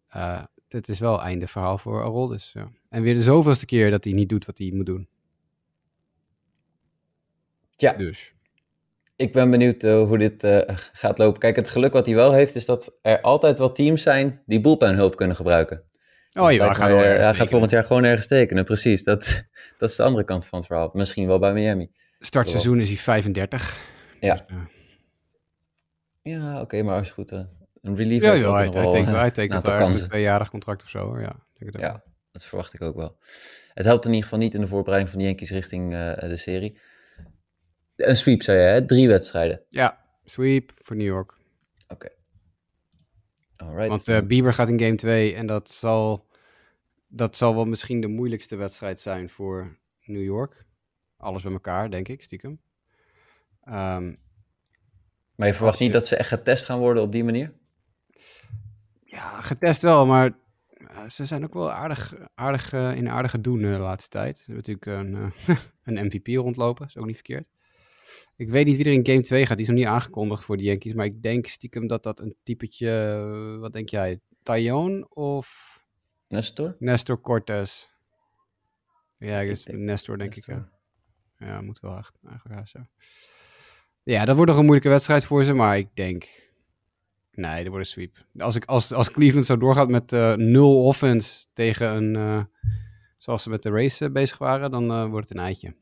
eh 0.09 0.45
dit 0.69 0.89
is 0.89 0.99
wel 0.99 1.23
einde 1.23 1.47
verhaal 1.47 1.79
voor 1.79 2.03
Aroldis. 2.03 2.51
Ja. 2.53 2.71
En 2.89 3.03
weer 3.03 3.15
de 3.15 3.23
zoveelste 3.23 3.67
keer 3.67 3.91
dat 3.91 4.05
hij 4.05 4.13
niet 4.13 4.29
doet 4.29 4.45
wat 4.45 4.59
hij 4.59 4.71
moet 4.75 4.87
doen. 4.87 5.09
Ja. 7.77 7.93
Dus. 7.93 8.35
Ik 9.17 9.33
ben 9.33 9.51
benieuwd 9.51 9.83
hoe 9.83 10.19
dit 10.19 10.47
gaat 10.93 11.19
lopen. 11.19 11.41
Kijk, 11.41 11.57
het 11.57 11.69
geluk 11.69 11.93
wat 11.93 12.07
hij 12.07 12.15
wel 12.15 12.33
heeft, 12.33 12.55
is 12.55 12.65
dat 12.65 12.99
er 13.03 13.21
altijd 13.21 13.59
wel 13.59 13.73
teams 13.73 14.03
zijn 14.03 14.43
die 14.47 14.61
bullpenhulp 14.61 15.17
kunnen 15.17 15.37
gebruiken. 15.37 15.83
Oh 16.33 16.47
hij 16.47 16.59
eh, 16.59 17.25
hij 17.25 17.35
gaat 17.35 17.49
volgend 17.49 17.71
jaar 17.71 17.85
gewoon 17.85 18.05
ergens 18.05 18.27
tekenen, 18.27 18.65
precies. 18.65 19.05
Dat, 19.05 19.45
dat 19.79 19.91
is 19.91 19.97
de 19.97 20.03
andere 20.03 20.25
kant 20.25 20.47
van 20.47 20.59
het 20.59 20.67
verhaal. 20.67 20.91
Misschien 20.93 21.27
wel 21.27 21.39
bij 21.39 21.53
Miami. 21.53 21.91
Startseizoen 22.19 22.81
is 22.81 22.89
hij 22.89 22.99
35. 22.99 23.81
Ja. 24.21 24.35
Dus, 24.35 24.45
eh, 24.47 24.57
Ja, 26.23 26.61
oké, 26.61 26.83
maar 26.83 26.99
als 26.99 27.11
goed... 27.11 27.33
eh, 27.33 27.41
een 27.83 27.97
relief 27.97 28.23
ja, 28.23 28.33
ja, 28.33 28.53
hij, 28.53 28.71
wel, 28.71 28.91
tekent, 28.91 29.17
hij 29.17 29.31
tekent 29.31 29.67
wel 29.67 29.79
kansen. 29.79 30.03
een 30.03 30.09
tweejarig 30.09 30.51
contract 30.51 30.83
of 30.83 30.89
zo. 30.89 30.99
Hoor. 30.99 31.21
Ja, 31.21 31.31
ik 31.31 31.59
denk 31.59 31.73
het 31.73 31.77
ook 31.77 31.81
wel. 31.81 31.91
Ja, 31.91 32.03
dat 32.33 32.45
verwacht 32.45 32.75
ik 32.75 32.83
ook 32.83 32.97
wel. 32.97 33.19
Het 33.75 33.85
helpt 33.87 34.05
in 34.05 34.11
ieder 34.11 34.25
geval 34.25 34.39
niet 34.39 34.55
in 34.55 34.61
de 34.61 34.67
voorbereiding 34.67 35.11
van 35.11 35.21
de 35.21 35.27
Yankees 35.27 35.51
richting 35.51 35.95
eh, 35.95 36.19
de 36.19 36.37
serie. 36.37 36.79
Een 37.97 38.17
sweep, 38.17 38.43
zei 38.43 38.59
je, 38.59 38.65
hè? 38.65 38.85
Drie 38.85 39.09
wedstrijden. 39.09 39.63
Ja, 39.69 40.05
sweep 40.25 40.71
voor 40.83 40.97
New 40.97 41.07
York. 41.07 41.37
Alright. 43.59 43.89
Want 43.89 44.09
eh, 44.09 44.21
Bieber 44.27 44.53
gaat 44.55 44.69
in 44.69 44.79
game 44.81 44.95
2 44.95 45.35
en 45.35 45.47
dat 45.47 45.71
zal, 45.71 46.27
dat 47.09 47.37
zal 47.37 47.55
wel 47.55 47.65
misschien 47.65 48.01
de 48.01 48.07
moeilijkste 48.09 48.57
wedstrijd 48.57 49.01
zijn 49.01 49.31
voor 49.31 49.77
New 50.05 50.23
York. 50.25 50.67
Alles 51.17 51.43
bij 51.43 51.53
elkaar, 51.53 51.91
denk 51.91 52.09
ik, 52.09 52.23
stiekem. 52.23 52.61
Ehm, 53.65 54.15
maar 55.35 55.47
je 55.47 55.55
verwacht 55.55 55.79
je- 55.79 55.85
niet 55.85 55.93
dat 55.93 56.07
ze 56.07 56.17
echt 56.17 56.29
getest 56.29 56.65
gaan 56.65 56.79
worden 56.79 57.03
op 57.03 57.13
die 57.13 57.25
manier? 57.25 57.53
ja, 59.05 59.41
getest 59.41 59.83
wel, 59.83 60.07
maar 60.07 60.33
eh, 60.89 61.09
ze 61.09 61.25
zijn 61.27 61.45
ook 61.45 61.55
wel 61.55 61.71
aardig, 61.73 62.15
aardig 62.35 62.73
eh, 62.73 62.97
in 62.97 63.09
aardige 63.09 63.41
doen 63.41 63.61
de 63.61 63.67
laatste 63.69 64.09
tijd. 64.11 64.39
Ze 64.39 64.45
hebben 64.53 64.65
natuurlijk 64.75 64.87
een, 64.87 65.33
een 65.97 66.07
MVP 66.07 66.27
rondlopen, 66.27 66.87
is 66.87 66.97
ook 66.97 67.07
niet 67.07 67.15
verkeerd. 67.15 67.49
Ik 68.39 68.51
weet 68.51 68.67
niet 68.67 68.77
wie 68.77 68.85
er 68.85 68.93
in 68.93 69.07
game 69.07 69.23
2 69.23 69.47
gaat, 69.47 69.57
die 69.57 69.67
is 69.67 69.73
nog 69.73 69.81
niet 69.81 69.87
aangekondigd 69.87 70.45
voor 70.45 70.57
de 70.57 70.63
Yankees. 70.63 70.93
Maar 70.93 71.05
ik 71.05 71.23
denk 71.23 71.47
stiekem 71.47 71.87
dat 71.87 72.03
dat 72.03 72.21
een 72.21 72.37
typetje, 72.43 72.91
eh, 72.91 73.61
wat 73.61 73.73
denk 73.73 73.89
jij, 73.89 74.21
Tyone 74.43 75.09
of 75.09 75.79
Nestor? 76.29 76.77
Nestor 76.79 77.21
Cortez? 77.21 77.87
Ja, 79.17 79.39
ik 79.39 79.47
Ik 79.47 79.53
is 79.53 79.63
denk 79.63 79.79
Nestor 79.79 80.19
denk 80.19 80.35
ik. 80.35 80.47
Ja. 80.47 80.69
ja, 81.39 81.61
moet 81.61 81.81
wel 81.81 81.97
echt 81.97 82.19
eigenlijk 82.27 82.55
haast 82.55 82.71
zo. 82.71 82.79
Ja, 84.03 84.25
dat 84.25 84.35
wordt 84.35 84.51
nog 84.51 84.61
een 84.61 84.67
moeilijke 84.67 84.93
wedstrijd 84.93 85.25
voor 85.25 85.45
ze, 85.45 85.53
maar 85.53 85.77
ik 85.77 85.89
denk... 85.95 86.51
Nee, 87.31 87.63
dat 87.63 87.73
wordt 87.73 87.87
een 87.87 87.93
sweep. 87.93 88.27
Als, 88.39 88.57
ik, 88.57 88.65
als, 88.65 88.93
als 88.93 89.11
Cleveland 89.11 89.47
zo 89.47 89.57
doorgaat 89.57 89.89
met 89.89 90.13
eh, 90.13 90.35
nul 90.35 90.85
offense 90.85 91.47
tegen 91.53 91.89
een... 91.89 92.17
eh, 92.17 92.45
zoals 93.17 93.43
ze 93.43 93.51
met 93.51 93.63
de 93.63 93.71
race 93.71 94.11
bezig 94.11 94.39
waren, 94.39 94.71
dan 94.71 95.11
wordt 95.11 95.29
het 95.29 95.39
een 95.39 95.45
eitje. 95.45 95.75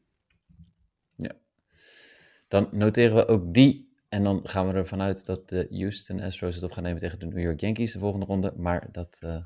Dan 2.49 2.69
noteren 2.71 3.17
we 3.17 3.29
ook 3.29 3.55
die. 3.55 3.95
En 4.09 4.23
dan 4.23 4.41
gaan 4.43 4.69
we 4.69 4.75
ervan 4.75 5.01
uit 5.01 5.27
dat 5.27 5.49
de 5.49 5.67
Houston 5.71 6.21
Astros 6.21 6.55
het 6.55 6.65
op 6.65 6.73
gaan 6.73 6.83
nemen 6.83 7.01
tegen 7.01 7.19
de 7.19 7.27
New 7.27 7.45
York 7.45 7.61
Yankees 7.61 7.93
de 7.93 7.99
volgende 7.99 8.27
ronde. 8.27 8.53
Maar 8.57 8.89
dat 8.93 9.17
eh, 9.21 9.37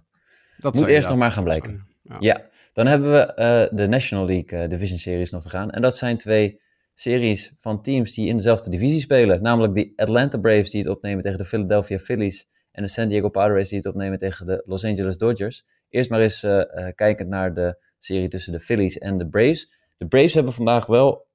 Dat 0.58 0.74
moet 0.74 0.86
eerst 0.86 1.08
nog 1.08 1.18
maar 1.18 1.32
gaan 1.32 1.44
blijken. 1.44 1.86
Ja. 2.02 2.16
Ja, 2.20 2.46
dan 2.72 2.86
hebben 2.86 3.12
we 3.12 3.34
eh, 3.34 3.76
de 3.76 3.86
National 3.86 4.26
League 4.26 4.58
eh, 4.58 4.68
Division 4.68 4.98
Series 4.98 5.30
nog 5.30 5.42
te 5.42 5.48
gaan. 5.48 5.70
En 5.70 5.82
dat 5.82 5.96
zijn 5.96 6.16
twee 6.16 6.60
series 6.94 7.52
van 7.58 7.82
teams 7.82 8.14
die 8.14 8.28
in 8.28 8.36
dezelfde 8.36 8.70
divisie 8.70 9.00
spelen. 9.00 9.42
Namelijk 9.42 9.74
de 9.74 9.92
Atlanta 9.96 10.38
Braves 10.38 10.70
die 10.70 10.80
het 10.80 10.90
opnemen 10.90 11.22
tegen 11.22 11.38
de 11.38 11.44
Philadelphia 11.44 11.98
Phillies. 11.98 12.48
En 12.72 12.82
de 12.82 12.88
San 12.88 13.08
Diego 13.08 13.28
Padres 13.28 13.68
die 13.68 13.78
het 13.78 13.86
opnemen 13.86 14.18
tegen 14.18 14.46
de 14.46 14.62
Los 14.66 14.84
Angeles 14.84 15.18
Dodgers. 15.18 15.64
Eerst 15.88 16.10
maar 16.10 16.20
eens 16.20 16.42
eh, 16.42 16.88
kijkend 16.94 17.28
naar 17.28 17.54
de 17.54 17.78
serie 17.98 18.28
tussen 18.28 18.52
de 18.52 18.60
Phillies 18.60 18.98
en 18.98 19.18
de 19.18 19.28
Braves. 19.28 19.74
De 19.96 20.06
Braves 20.06 20.34
hebben 20.34 20.52
vandaag 20.52 20.86
wel 20.86 21.26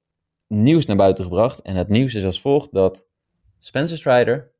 nieuws 0.46 0.86
naar 0.86 0.96
buiten 0.96 1.24
gebracht. 1.24 1.60
En 1.60 1.76
het 1.76 1.88
nieuws 1.88 2.14
is 2.14 2.24
als 2.24 2.40
volgt 2.40 2.72
dat 2.72 3.06
Spencer 3.58 3.96
Strider 3.96 4.54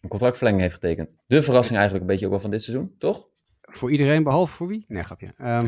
een 0.00 0.08
contractverlenging 0.08 0.62
heeft 0.62 0.74
getekend. 0.74 1.16
De 1.26 1.42
verrassing 1.42 1.78
eigenlijk 1.78 2.06
een 2.06 2.10
beetje 2.10 2.24
ook 2.24 2.32
wel 2.32 2.40
van 2.40 2.50
dit 2.50 2.62
seizoen, 2.62 2.94
toch? 2.98 3.28
Voor 3.60 3.90
iedereen, 3.90 4.22
behalve 4.22 4.52
voor 4.52 4.66
wie? 4.66 4.84
Nee, 4.88 5.02
grapje. 5.02 5.34
Ehm, 5.38 5.66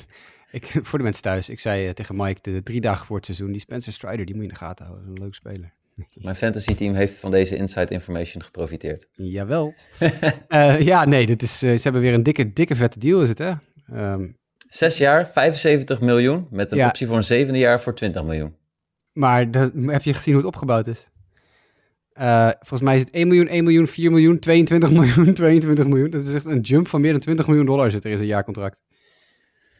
ik, 0.50 0.66
voor 0.82 0.98
de 0.98 1.04
mensen 1.04 1.22
thuis, 1.22 1.48
ik 1.48 1.60
zei 1.60 1.86
eh, 1.86 1.92
tegen 1.92 2.16
Mike 2.16 2.40
de 2.40 2.62
drie 2.62 2.80
dagen 2.80 3.06
voor 3.06 3.16
het 3.16 3.24
seizoen, 3.24 3.50
die 3.50 3.60
Spencer 3.60 3.92
Strider, 3.92 4.26
die 4.26 4.34
moet 4.34 4.44
je 4.44 4.50
in 4.50 4.54
de 4.54 4.64
gaten 4.64 4.84
houden. 4.84 5.06
Dat 5.06 5.14
is 5.14 5.18
een 5.18 5.24
leuk 5.24 5.34
speler. 5.34 5.72
Mijn 6.24 6.36
fantasy 6.36 6.74
team 6.74 6.94
heeft 6.94 7.18
van 7.18 7.30
deze 7.30 7.56
inside 7.56 7.92
information 7.92 8.42
geprofiteerd. 8.42 9.08
Jawel. 9.12 9.74
Eh, 10.48 10.80
ja, 10.80 11.04
nee, 11.04 11.26
dit 11.26 11.42
is, 11.42 11.62
eh, 11.62 11.76
ze 11.76 11.82
hebben 11.82 12.00
weer 12.02 12.14
een 12.14 12.22
dikke, 12.22 12.52
dikke 12.52 12.74
vette 12.74 12.98
deal 12.98 13.22
is 13.22 13.28
het, 13.28 13.38
hè? 13.38 13.52
Ehm, 13.86 14.28
Zes 14.72 14.96
jaar, 14.98 15.30
75 15.32 16.00
miljoen, 16.00 16.46
met 16.50 16.72
een 16.72 16.78
Ja. 16.78 16.86
optie 16.86 17.06
voor 17.06 17.16
een 17.16 17.24
zevende 17.24 17.58
jaar 17.58 17.80
voor 17.80 17.94
20 17.94 18.22
miljoen. 18.24 18.54
maar 19.12 19.50
dat, 19.50 19.72
heb 19.74 20.02
je 20.02 20.14
gezien 20.14 20.34
hoe 20.34 20.42
het 20.42 20.52
opgebouwd 20.52 20.86
is? 20.86 21.08
Eh, 22.12 22.48
volgens 22.58 22.80
mij 22.80 22.94
is 22.94 23.00
het 23.00 23.10
1 23.10 23.28
miljoen, 23.28 23.48
1 23.48 23.64
miljoen, 23.64 23.86
4 23.86 24.10
miljoen, 24.10 24.38
22 24.38 24.90
miljoen, 24.98 25.34
22 25.34 25.86
miljoen. 25.86 26.10
Dat 26.10 26.24
is 26.24 26.34
echt 26.34 26.44
een 26.44 26.60
jump 26.60 26.88
van 26.88 27.00
meer 27.00 27.12
dan 27.12 27.20
20 27.20 27.46
miljoen 27.46 27.66
dollar 27.66 27.90
zit 27.90 28.04
er 28.04 28.10
in 28.10 28.16
zijn 28.16 28.28
jaarcontract. 28.28 28.82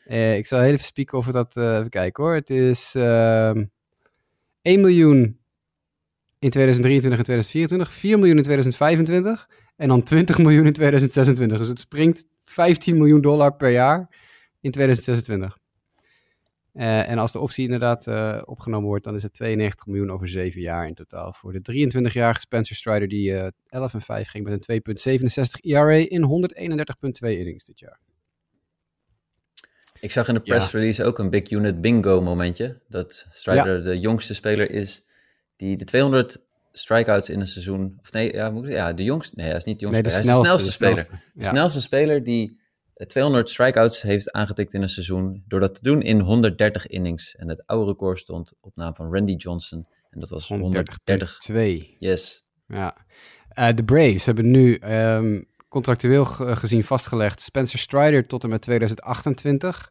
Eh, 0.05 0.36
ik 0.36 0.47
zal 0.47 0.61
heel 0.61 0.72
even 0.72 0.84
spieken 0.84 1.18
over 1.18 1.32
dat, 1.32 1.57
eh, 1.57 1.76
even 1.76 1.90
kijken 1.90 2.24
hoor. 2.24 2.34
Het 2.34 2.51
is 2.51 2.95
ehm 2.95 3.64
1 4.62 4.80
miljoen 4.80 5.38
in 6.38 6.51
2023 6.51 7.18
en 7.18 7.24
2024, 7.24 7.93
4 7.93 8.18
miljoen 8.18 8.36
in 8.36 8.43
2025 8.43 9.49
en 9.76 9.88
dan 9.88 10.03
20 10.03 10.38
miljoen 10.38 10.66
in 10.66 10.72
2026. 10.72 11.59
Dus 11.59 11.68
het 11.68 11.78
springt 11.78 12.24
15 12.45 12.97
miljoen 12.97 13.20
dollar 13.20 13.55
per 13.55 13.70
jaar 13.70 14.09
in 14.62 14.70
2026. 14.70 15.58
Eh, 16.72 17.08
en 17.08 17.18
als 17.18 17.32
de 17.32 17.38
optie 17.38 17.64
inderdaad 17.64 18.06
eh, 18.06 18.42
opgenomen 18.44 18.86
wordt, 18.88 19.04
dan 19.04 19.14
is 19.14 19.22
het 19.22 19.32
92 19.34 19.86
miljoen 19.86 20.10
over 20.10 20.28
7 20.28 20.60
jaar 20.60 20.86
in 20.86 20.94
totaal. 20.94 21.32
Voor 21.32 21.52
de 21.52 21.90
23-jarige 22.12 22.40
Spencer 22.40 22.76
Strider, 22.76 23.08
die 23.08 23.36
eh 23.36 23.46
11 23.68 23.94
en 23.94 24.00
5 24.00 24.28
ging 24.28 24.44
met 24.48 24.68
een 24.68 24.82
2,67 25.54 25.60
ERA 25.60 25.90
in 26.08 26.48
131,2 27.24 27.28
innings 27.28 27.64
dit 27.64 27.78
jaar. 27.80 27.98
Ik 30.00 30.12
zag 30.12 30.28
in 30.28 30.34
de 30.34 30.40
press 30.40 30.70
release 30.72 31.04
ook 31.04 31.18
een 31.18 31.30
big 31.30 31.50
unit 31.50 31.80
bingo 31.80 32.20
momentje. 32.20 32.80
Dat 32.88 33.26
Strider 33.30 33.84
de 33.84 34.00
jongste 34.00 34.34
speler 34.34 34.70
is 34.70 35.04
die 35.56 35.76
de 35.76 35.84
200 35.84 36.42
strikeouts 36.72 37.30
in 37.30 37.40
een 37.40 37.46
seizoen... 37.46 37.98
Of 38.00 38.12
nee, 38.12 38.32
ja, 38.32 38.50
moet 38.50 38.64
ik- 38.64 38.70
ja 38.72 38.92
de 38.92 39.04
jongste... 39.04 39.32
Nee, 39.36 39.46
hij 39.46 39.56
is 39.56 39.64
niet 39.64 39.78
de 39.80 39.86
jongste 39.86 40.02
Nee, 40.02 40.12
de 40.12 40.18
speler, 40.18 40.34
hij 40.34 40.42
is 40.42 40.48
snelste, 40.48 40.66
de 40.66 40.70
snelste 40.72 40.94
de 40.94 41.04
speler. 41.04 41.20
snelste, 41.20 41.38
De 41.38 41.44
ja. 41.44 41.50
snelste 41.50 41.80
speler 41.80 42.24
die 42.24 42.60
200 43.07 43.48
strikeouts 43.50 44.03
heeft 44.03 44.32
aangetikt 44.32 44.74
in 44.74 44.82
een 44.82 44.88
seizoen... 44.88 45.44
door 45.46 45.61
dat 45.61 45.74
te 45.74 45.82
doen 45.82 46.03
in 46.03 46.20
130 46.20 46.86
innings. 46.86 47.34
En 47.34 47.48
het 47.48 47.66
oude 47.66 47.90
record 47.90 48.18
stond 48.18 48.53
op 48.61 48.76
naam 48.76 48.94
van 48.94 49.14
Randy 49.14 49.34
Johnson. 49.34 49.86
En 50.11 50.20
dat 50.20 50.28
was 50.28 50.48
130. 50.48 51.36
130,2. 51.53 51.96
Yes. 51.98 52.44
Ja. 52.66 52.96
Eh, 53.48 53.68
de 53.74 53.84
Braves 53.84 54.26
hebben 54.26 54.50
nu 54.50 54.74
ehm, 54.74 55.42
contractueel 55.68 56.24
ge- 56.24 56.57
gezien 56.57 56.84
vastgelegd 56.84 57.40
Spencer 57.40 57.78
Strider 57.78 58.26
tot 58.26 58.44
en 58.44 58.50
met 58.50 58.62
2028. 58.62 59.90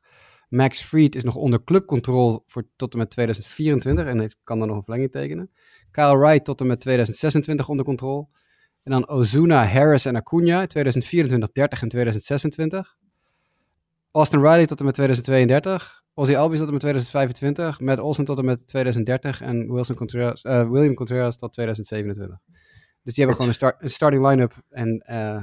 Max 0.50 0.82
Fried 0.82 1.16
is 1.16 1.24
nog 1.24 1.36
onder 1.36 1.64
clubcontrole 1.64 2.44
voor 2.46 2.68
tot 2.76 2.94
en 2.94 3.00
met 3.00 3.10
2024 3.10 4.06
en 4.06 4.32
kan 4.44 4.60
dan 4.60 4.68
nog 4.68 4.78
een 4.78 4.84
verlenging 4.84 5.12
tekenen. 5.12 5.52
Kyle 5.92 6.18
Wright 6.18 6.46
tot 6.46 6.62
en 6.62 6.68
met 6.68 6.80
2026 6.80 7.70
onder 7.70 7.86
controle. 7.86 8.28
En 8.84 8.92
dan 8.92 9.08
Ozuna, 9.08 9.66
Harris 9.68 10.06
en 10.06 10.16
Acuna 10.16 10.68
2024, 10.68 11.52
30 11.52 11.82
en 11.82 11.90
2026. 11.90 12.96
Austin 14.12 14.40
Riley 14.40 14.66
tot 14.66 14.80
en 14.80 14.86
met 14.86 14.94
2032. 14.94 16.04
Ozzy 16.14 16.36
Albies 16.36 16.58
tot 16.58 16.68
en 16.68 16.74
met 16.74 16.82
2025. 16.82 17.80
Matt 17.80 18.00
Olsen 18.00 18.26
tot 18.26 18.38
en 18.38 18.46
met 18.46 18.68
2030. 18.68 19.42
En 19.42 19.74
Wilson 19.74 19.96
Contreras, 19.96 20.42
eh, 20.42 20.70
William 20.70 20.94
Contreras 20.94 21.38
tot 21.38 21.54
2027. 21.54 22.40
Dus 23.04 23.14
die 23.14 23.26
hebben 23.26 23.36
gewoon 23.36 23.48
een, 23.48 23.54
start, 23.54 23.82
een 23.82 23.90
starting 23.90 24.28
line-up 24.28 24.54
en 24.70 25.00
eh, 25.00 25.42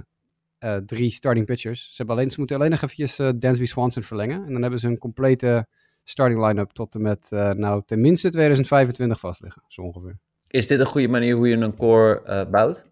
eh, 0.59 0.77
drie 0.77 1.11
starting 1.11 1.47
pitchers. 1.47 1.83
Ze, 1.83 1.95
hebben 1.97 2.17
alleen, 2.17 2.31
ze 2.31 2.39
moeten 2.39 2.57
alleen 2.57 2.71
nog 2.71 2.83
eventjes 2.83 3.19
eh, 3.19 3.31
Dansby 3.37 3.65
Swanson 3.65 4.03
verlengen. 4.03 4.45
En 4.47 4.53
dan 4.53 4.63
hebben 4.63 4.81
ze 4.81 4.87
een 4.87 4.99
complete 4.99 5.67
starting 6.05 6.47
line-up 6.47 6.71
tot 6.71 6.95
en 6.95 7.03
met, 7.03 7.29
nou, 7.31 7.83
tenminste 7.87 8.29
2025 8.31 9.21
vastliggen. 9.21 9.63
Zo 9.69 9.83
ongeveer. 9.83 10.19
Is 10.47 10.67
dit 10.67 10.81
een 10.81 10.87
goede 10.87 11.09
manier 11.09 11.37
hoe 11.37 11.49
je 11.49 11.57
een 11.57 11.77
core 11.77 12.47
bouwt? 12.51 12.85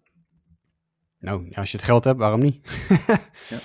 Nou, 1.19 1.53
als 1.53 1.71
je 1.71 1.77
het 1.77 1.85
geld 1.85 2.03
hebt, 2.03 2.19
waarom 2.19 2.39
niet? 2.39 2.59
Ja. 3.49 3.59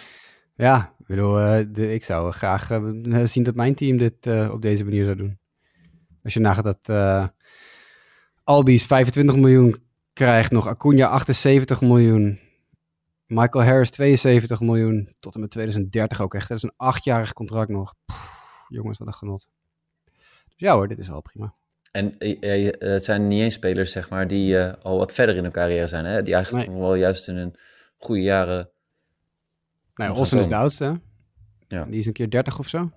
ja. 0.54 0.94
Ik 1.12 1.18
bedoel, 1.18 1.38
eh, 1.40 1.66
de, 1.68 1.94
ik 1.94 2.04
zou 2.04 2.32
graag 2.32 2.70
eh, 2.70 3.24
zien 3.24 3.42
dat 3.42 3.54
mijn 3.54 3.74
team 3.74 3.96
dit 3.96 4.26
eh, 4.26 4.50
op 4.52 4.62
deze 4.62 4.84
manier 4.84 5.04
zou 5.04 5.16
doen. 5.16 5.38
Als 6.22 6.34
je 6.34 6.40
nagaat 6.40 6.64
dat 6.64 6.78
eh 6.82 7.26
Albies 8.44 8.86
25 8.86 9.36
miljoen 9.36 9.76
krijgt, 10.12 10.50
nog 10.50 10.66
Acuna 10.66 11.06
78 11.06 11.80
miljoen, 11.80 12.40
Michael 13.26 13.64
Harris 13.64 13.90
72 13.90 14.60
miljoen, 14.60 15.08
tot 15.20 15.34
en 15.34 15.40
met 15.40 15.50
2030 15.50 16.20
ook 16.20 16.34
echt. 16.34 16.48
Dat 16.48 16.56
is 16.56 16.62
een 16.62 16.74
achtjarig 16.76 17.32
contract 17.32 17.70
nog. 17.70 17.94
Pff, 18.06 18.64
jongens, 18.68 18.98
wat 18.98 19.06
een 19.06 19.14
genot. 19.14 19.48
Dus 20.48 20.54
ja 20.56 20.74
hoor, 20.74 20.88
dit 20.88 20.98
is 20.98 21.08
wel 21.08 21.20
prima. 21.20 21.54
En 21.92 22.18
eh, 22.18 22.68
eh, 22.68 22.74
het 22.78 23.04
zijn 23.04 23.28
niet 23.28 23.42
eens 23.42 23.54
spelers, 23.54 23.92
zeg 23.92 24.10
maar, 24.10 24.28
die 24.28 24.58
eh, 24.58 24.82
al 24.82 24.98
wat 24.98 25.12
verder 25.12 25.36
in 25.36 25.42
hun 25.42 25.52
carrière 25.52 25.86
zijn. 25.86 26.04
Hè? 26.04 26.22
Die 26.22 26.34
eigenlijk 26.34 26.66
Nee. 26.66 26.76
nog 26.76 26.86
wel 26.86 26.94
juist 26.94 27.28
in 27.28 27.36
hun 27.36 27.54
goede 27.96 28.22
jaren... 28.22 28.70
Nou, 29.94 30.10
Nog 30.10 30.18
Olsen 30.18 30.38
is 30.38 30.48
de 30.48 30.56
oudste. 30.56 31.00
Ja. 31.68 31.84
Die 31.84 31.98
is 31.98 32.06
een 32.06 32.12
keer 32.12 32.30
30 32.30 32.58
of 32.58 32.68
zo. 32.68 32.90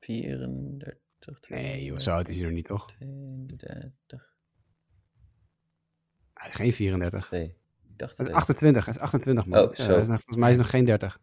34, 0.00 1.48
Nee, 1.48 1.84
joh, 1.84 1.98
zo 1.98 2.10
oud 2.10 2.28
is 2.28 2.36
hij 2.36 2.44
nog 2.44 2.54
niet, 2.54 2.64
toch? 2.66 2.86
32, 2.86 4.34
Hij 6.34 6.48
is 6.48 6.54
geen 6.54 6.72
34. 6.72 7.26
2. 7.26 7.44
Ik 7.44 7.52
dacht 7.98 8.10
Het 8.16 8.20
is 8.20 8.24
twee. 8.26 8.36
28, 8.40 8.84
hij 8.84 8.94
is 8.94 9.00
28 9.00 9.46
man. 9.46 9.58
Oh, 9.68 9.74
Ja, 9.74 9.84
zo. 9.84 9.90
hij 9.92 10.02
is 10.02 10.08
nog- 10.08 10.16
volgens 10.22 10.36
mij 10.36 10.48
is 10.50 10.54
hij 10.54 10.62
nog 10.64 10.70
geen 10.70 10.84
30. 10.84 11.20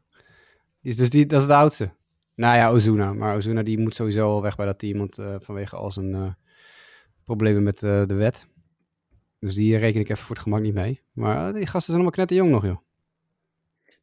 Die 0.81 0.91
is 0.91 0.97
dus 0.97 1.09
die, 1.09 1.25
dat 1.25 1.41
is 1.41 1.47
de 1.47 1.53
oudste. 1.53 1.91
Nou 2.35 2.55
ja, 2.57 2.69
Ozuna. 2.69 3.13
Maar 3.13 3.35
Ozuna 3.35 3.63
die 3.63 3.79
moet 3.79 3.95
sowieso 3.95 4.25
al 4.31 4.41
weg 4.41 4.55
bij 4.55 4.65
dat 4.65 4.79
team, 4.79 4.97
want 4.97 5.17
eh, 5.17 5.35
vanwege 5.39 5.75
al 5.75 5.91
zijn 5.91 6.13
eh, 6.13 6.33
problemen 7.23 7.63
met 7.63 7.83
eh, 7.83 8.05
de 8.05 8.13
wet. 8.13 8.47
Dus 9.39 9.55
die 9.55 9.77
reken 9.77 9.99
ik 9.99 10.09
even 10.09 10.23
voor 10.23 10.35
het 10.35 10.43
gemak 10.43 10.61
niet 10.61 10.73
mee. 10.73 11.01
Maar 11.11 11.53
die 11.53 11.61
gasten 11.63 11.81
zijn 11.81 11.93
allemaal 11.95 12.11
knetterjong 12.11 12.49
nog, 12.51 12.65
joh. 12.65 12.77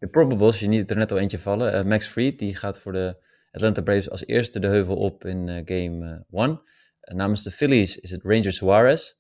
De 0.01 0.09
probables, 0.09 0.61
je 0.61 0.69
niet 0.69 0.91
er 0.91 0.97
net 0.97 1.13
al 1.13 1.19
eentje 1.19 1.39
vallen. 1.39 1.73
Eh, 1.73 1.85
Max 1.85 2.07
Fried, 2.07 2.39
die 2.39 2.57
gaat 2.57 2.79
voor 2.79 2.93
de 2.93 3.17
Atlanta 3.53 3.83
Braves 3.83 4.11
als 4.11 4.27
eerste 4.27 4.59
de 4.59 4.67
heuvel 4.67 4.97
op 4.97 5.25
in 5.25 5.49
eh, 5.49 5.63
game 5.65 6.25
1. 6.31 6.63
namens 7.01 7.43
de 7.43 7.51
Phillies 7.51 7.99
is 7.99 8.11
het 8.11 8.23
Ranger 8.23 8.53
Suarez. 8.53 9.15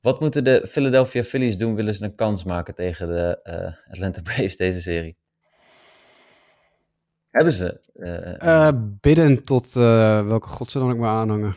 Wat 0.00 0.20
moeten 0.20 0.44
de 0.44 0.66
Philadelphia 0.68 1.22
Phillies 1.22 1.58
doen? 1.58 1.74
Willen 1.74 1.94
ze 1.94 2.04
een 2.04 2.14
kans 2.14 2.44
maken 2.44 2.74
tegen 2.74 3.08
de 3.08 3.40
eh, 3.42 3.90
Atlanta 3.90 4.22
Braves 4.32 4.56
deze 4.56 4.80
serie? 4.80 5.16
Hebben 7.30 7.52
ze? 7.52 7.78
Bidden 9.00 9.44
tot 9.44 9.72
welke 9.72 10.48
god 10.48 10.70
ze 10.70 10.78
dan 10.78 10.90
ook 10.90 10.98
maar 10.98 11.10
aanhangen. 11.10 11.56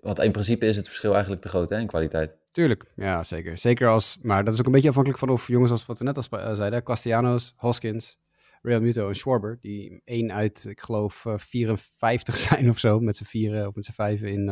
Want 0.00 0.18
in 0.18 0.32
principe 0.32 0.66
is 0.66 0.76
het 0.76 0.88
verschil 0.88 1.12
eigenlijk 1.12 1.42
te 1.42 1.48
groot 1.48 1.70
hè, 1.70 1.78
in 1.78 1.86
kwaliteit. 1.86 2.41
Tuurlijk, 2.52 2.92
ja 2.96 3.24
zeker. 3.24 3.58
Zeker 3.58 3.88
als, 3.88 4.18
maar 4.22 4.44
dat 4.44 4.54
is 4.54 4.60
ook 4.60 4.66
een 4.66 4.72
beetje 4.72 4.88
afhankelijk 4.88 5.20
van 5.20 5.30
of 5.30 5.48
jongens 5.48 5.70
als 5.70 5.86
wat 5.86 5.98
we 5.98 6.04
net 6.04 6.16
al 6.16 6.56
zeiden, 6.56 6.82
Castellanos, 6.82 7.52
Hoskins, 7.56 8.18
Real 8.62 8.80
Muto 8.80 9.08
en 9.08 9.16
Schwarber, 9.16 9.58
die 9.60 10.02
één 10.04 10.32
uit, 10.32 10.64
ik 10.68 10.80
geloof, 10.80 11.24
54 11.36 12.36
zijn 12.48 12.68
of 12.68 12.78
zo, 12.78 13.00
met 13.00 13.16
z'n 13.16 13.24
vieren 13.24 13.66
of 13.66 13.74
met 13.74 13.84
z'n 13.84 13.92
vijven 13.92 14.28
in 14.28 14.46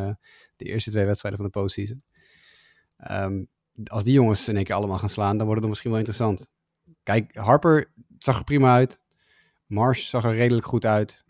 de 0.57 0.65
eerste 0.65 0.91
twee 0.91 1.05
wedstrijden 1.05 1.41
van 1.41 1.51
de 1.51 1.59
postseason. 1.61 2.03
Um, 3.11 3.49
als 3.85 4.05
die 4.05 4.13
jongens 4.13 4.49
in 4.49 4.57
één 4.57 4.65
keer 4.65 4.75
allemaal 4.75 4.99
gaan 4.99 5.09
slaan, 5.09 5.37
dan 5.37 5.47
wordt 5.47 5.61
het 5.61 5.71
misschien 5.71 5.91
wel 5.91 5.99
interessant. 5.99 6.51
Kijk, 7.03 7.35
Harper 7.35 7.93
zag 8.19 8.39
er 8.39 8.45
prima 8.45 8.75
uit. 8.75 9.01
Marsh 9.67 10.09
zag 10.09 10.25
er 10.25 10.35
redelijk 10.35 10.67
goed 10.67 10.85
uit. 10.85 11.25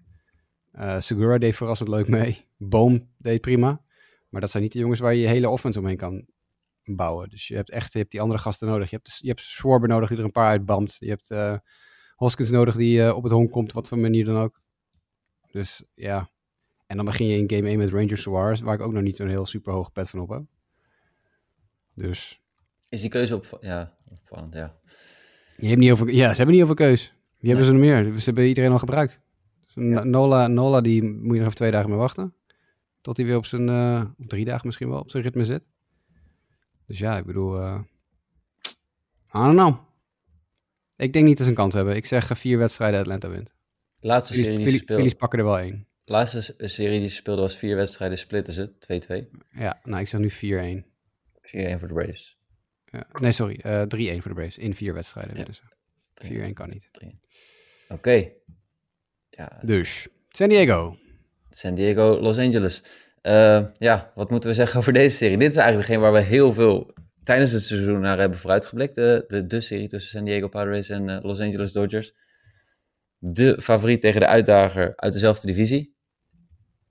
Segura 0.98 1.38
deed 1.38 1.56
verrassend 1.56 1.88
leuk 1.88 2.08
mee. 2.08 2.46
Boom 2.56 3.08
deed 3.18 3.40
prima. 3.40 3.82
Maar 4.28 4.40
dat 4.40 4.50
zijn 4.50 4.62
niet 4.62 4.72
de 4.72 4.78
jongens 4.78 5.00
waar 5.00 5.14
je 5.14 5.20
je 5.20 5.26
hele 5.26 5.48
offense 5.48 5.78
omheen 5.78 5.96
kan 5.96 6.26
bouwen. 6.96 7.28
Dus 7.28 7.48
je 7.48 7.54
hebt 7.54 7.70
echt 7.70 7.92
je 7.92 7.98
hebt 7.98 8.10
die 8.10 8.20
andere 8.20 8.40
gasten 8.40 8.68
nodig. 8.68 8.90
Je 8.90 8.96
hebt, 8.96 9.18
je 9.22 9.28
hebt 9.28 9.40
Schwarber 9.40 9.88
nodig 9.88 10.08
die 10.08 10.18
er 10.18 10.24
een 10.24 10.30
paar 10.30 10.48
uitbamt. 10.48 10.96
Je 10.98 11.08
hebt 11.08 11.30
uh, 11.30 11.56
Hoskins 12.14 12.50
nodig 12.50 12.76
die 12.76 12.98
uh, 12.98 13.16
op 13.16 13.22
het 13.22 13.32
honk 13.32 13.50
komt, 13.50 13.72
wat 13.72 13.88
voor 13.88 13.98
manier 13.98 14.24
dan 14.24 14.36
ook. 14.36 14.60
Dus 15.50 15.82
ja. 15.94 16.30
En 16.86 16.96
dan 16.96 17.04
begin 17.04 17.26
je 17.26 17.38
in 17.38 17.50
game 17.50 17.68
1 17.68 17.78
met 17.78 17.90
Ranger 17.90 18.18
Suarez, 18.18 18.60
waar 18.60 18.74
ik 18.74 18.80
ook 18.80 18.92
nog 18.92 19.02
niet 19.02 19.16
zo'n 19.16 19.28
heel 19.28 19.46
super 19.46 19.72
hoge 19.72 19.90
pet 19.90 20.10
van 20.10 20.20
op 20.20 20.28
heb. 20.28 20.42
Dus. 21.94 22.42
Is 22.88 23.00
die 23.00 23.10
keuze 23.10 23.34
op. 23.34 23.58
Ja, 23.60 23.96
opvallend, 24.08 24.54
ja. 24.54 24.74
Je 25.56 25.66
hebt 25.68 25.78
niet 25.78 25.90
over, 25.90 26.12
ja, 26.12 26.30
ze 26.30 26.36
hebben 26.36 26.54
niet 26.54 26.64
over 26.64 26.74
keus. 26.74 27.14
Wie 27.38 27.48
hebben 27.48 27.66
ze 27.66 27.72
nog 27.72 27.80
meer? 27.80 28.18
Ze 28.18 28.24
hebben 28.24 28.46
iedereen 28.46 28.70
al 28.70 28.78
gebruikt. 28.78 29.20
Dus 29.64 29.74
Nola, 30.04 30.46
Nola, 30.46 30.80
die 30.80 31.02
moet 31.02 31.22
je 31.22 31.38
nog 31.38 31.40
even 31.40 31.54
twee 31.54 31.70
dagen 31.70 31.90
mee 31.90 31.98
wachten. 31.98 32.34
Tot 33.00 33.16
hij 33.16 33.26
weer 33.26 33.36
op 33.36 33.46
zijn, 33.46 33.68
uh, 33.68 34.04
drie 34.16 34.44
dagen 34.44 34.66
misschien 34.66 34.88
wel, 34.88 35.00
op 35.00 35.10
zijn 35.10 35.22
ritme 35.22 35.44
zit. 35.44 35.66
Dus 36.90 36.98
ja, 36.98 37.16
ik 37.16 37.24
bedoel, 37.24 37.60
uh, 37.60 37.80
I 39.34 39.40
don't 39.40 39.56
know. 39.56 39.76
Ik 40.96 41.12
denk 41.12 41.24
niet 41.24 41.36
dat 41.36 41.44
ze 41.44 41.50
een 41.52 41.58
kans 41.58 41.74
hebben. 41.74 41.96
Ik 41.96 42.06
zeg 42.06 42.30
uh, 42.30 42.36
vier 42.36 42.58
wedstrijden 42.58 43.00
Atlanta 43.00 43.30
wint. 43.30 43.52
Laatste 44.00 44.34
serie 44.34 44.56
die 44.56 44.66
Phillies, 44.66 44.82
Phillies 44.84 45.14
pakken 45.14 45.38
er 45.38 45.44
wel 45.44 45.58
één. 45.58 45.86
Laatste 46.04 46.54
serie 46.58 46.98
die 46.98 47.08
ze 47.08 47.14
speelden 47.14 47.44
was 47.44 47.56
vier 47.56 47.76
wedstrijden, 47.76 48.18
splitten 48.18 48.52
ze, 48.52 48.72
2-2. 49.28 49.38
Ja, 49.50 49.80
nou 49.84 50.00
ik 50.00 50.08
zeg 50.08 50.20
nu 50.20 50.30
4-1. 50.30 50.84
4-1 51.76 51.78
voor 51.78 51.88
de 51.88 51.94
Braves. 51.94 52.38
Ja. 52.84 53.06
Nee, 53.20 53.32
sorry. 53.32 53.60
Uh, 53.66 54.16
3-1 54.16 54.20
voor 54.20 54.30
de 54.30 54.40
Braves 54.40 54.58
in 54.58 54.74
vier 54.74 54.94
wedstrijden. 54.94 55.36
Ja. 55.36 55.44
Dus 55.44 55.62
4-1 56.50 56.52
kan 56.52 56.68
niet. 56.68 56.90
Oké. 56.94 57.12
Okay. 57.88 58.34
Ja. 59.30 59.60
Dus, 59.64 60.08
San 60.28 60.48
Diego. 60.48 60.96
San 61.50 61.74
Diego, 61.74 62.20
Los 62.20 62.38
Angeles. 62.38 62.82
Uh, 63.22 63.64
ja, 63.78 64.12
wat 64.14 64.30
moeten 64.30 64.50
we 64.50 64.54
zeggen 64.54 64.78
over 64.78 64.92
deze 64.92 65.16
serie? 65.16 65.38
Dit 65.38 65.50
is 65.50 65.56
eigenlijk 65.56 65.86
degene 65.86 66.04
waar 66.04 66.20
we 66.20 66.28
heel 66.28 66.52
veel 66.52 66.94
tijdens 67.24 67.52
het 67.52 67.62
seizoen 67.62 68.00
naar 68.00 68.18
hebben 68.18 68.38
vooruitgeblikt. 68.38 68.94
De, 68.94 69.24
de, 69.28 69.46
de 69.46 69.60
serie 69.60 69.88
tussen 69.88 70.10
San 70.10 70.24
Diego 70.24 70.48
Padres 70.48 70.88
en 70.88 71.08
uh, 71.08 71.18
Los 71.22 71.40
Angeles 71.40 71.72
Dodgers. 71.72 72.14
De 73.18 73.60
favoriet 73.62 74.00
tegen 74.00 74.20
de 74.20 74.26
uitdager 74.26 74.92
uit 74.96 75.12
dezelfde 75.12 75.46
divisie. 75.46 75.96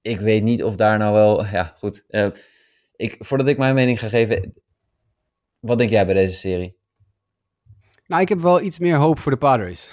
Ik 0.01 0.19
weet 0.19 0.43
niet 0.43 0.63
of 0.63 0.75
daar 0.75 0.97
nou 0.97 1.13
wel... 1.13 1.45
Ja, 1.45 1.73
goed. 1.77 2.03
Uh, 2.09 2.27
ik, 2.95 3.15
voordat 3.19 3.47
ik 3.47 3.57
mijn 3.57 3.75
mening 3.75 3.99
ga 3.99 4.07
geven, 4.07 4.53
wat 5.59 5.77
denk 5.77 5.89
jij 5.89 6.05
bij 6.05 6.15
deze 6.15 6.35
serie? 6.35 6.77
Nou, 8.05 8.21
ik 8.21 8.29
heb 8.29 8.39
wel 8.39 8.61
iets 8.61 8.79
meer 8.79 8.95
hoop 8.95 9.19
voor 9.19 9.31
de 9.31 9.37
Padres. 9.37 9.91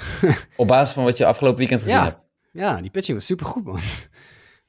Op 0.56 0.66
basis 0.66 0.94
van 0.94 1.04
wat 1.04 1.16
je 1.16 1.26
afgelopen 1.26 1.58
weekend 1.58 1.80
gezien 1.80 1.96
ja. 1.96 2.04
hebt. 2.04 2.20
Ja, 2.52 2.80
die 2.80 2.90
pitching 2.90 3.18
was 3.18 3.26
supergoed, 3.26 3.64
man. 3.64 3.80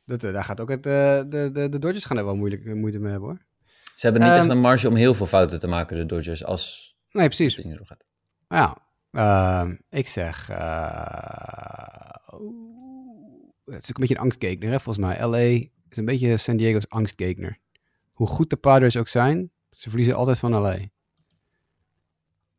Dat, 0.08 0.24
eh, 0.24 0.34
daar 0.34 0.44
gaat 0.44 0.62
ook 0.62 0.70
het, 0.70 0.86
uh, 0.86 0.94
de, 0.94 1.50
de, 1.54 1.70
de 1.70 1.80
Dodgers 1.80 2.06
gaan 2.06 2.18
er 2.18 2.26
wel 2.26 2.36
moeilijk, 2.36 2.66
eh, 2.66 2.74
moeite 2.74 3.00
mee 3.00 3.12
hebben, 3.12 3.30
hoor. 3.30 3.46
Ze 3.94 4.06
hebben 4.06 4.22
niet 4.22 4.32
um, 4.32 4.38
echt 4.38 4.50
een 4.50 4.60
marge 4.60 4.88
om 4.88 4.96
heel 4.96 5.14
veel 5.14 5.26
fouten 5.26 5.60
te 5.60 5.68
maken, 5.68 5.98
de 5.98 6.06
Dodgers, 6.06 6.46
als 6.46 6.96
nee, 7.12 7.26
precies. 7.26 7.56
het 7.56 7.80
gaat. 7.82 8.04
Ja, 8.48 8.78
uh, 9.12 9.72
ik 9.90 10.08
zeg... 10.08 10.48
het 10.48 10.58
is 13.84 13.90
ook 13.90 13.96
een 13.96 14.00
beetje 14.00 14.16
een 14.16 14.22
angstgekner, 14.22 14.70
hè, 14.70 14.80
volgens 14.80 15.06
mij. 15.06 15.28
LA 15.28 15.68
is 15.90 15.98
een 15.98 16.06
beetje 16.06 16.38
San 16.38 16.58
Diego's 16.58 16.90
angstgekner. 16.90 17.58
Hoe 18.12 18.28
goed 18.28 18.50
de 18.50 18.58
Padres 18.58 18.98
ook 18.98 19.08
zijn, 19.08 19.52
ze 19.70 19.90
verliezen 19.90 20.16
altijd 20.16 20.40
van 20.40 20.52
LA. 20.52 20.78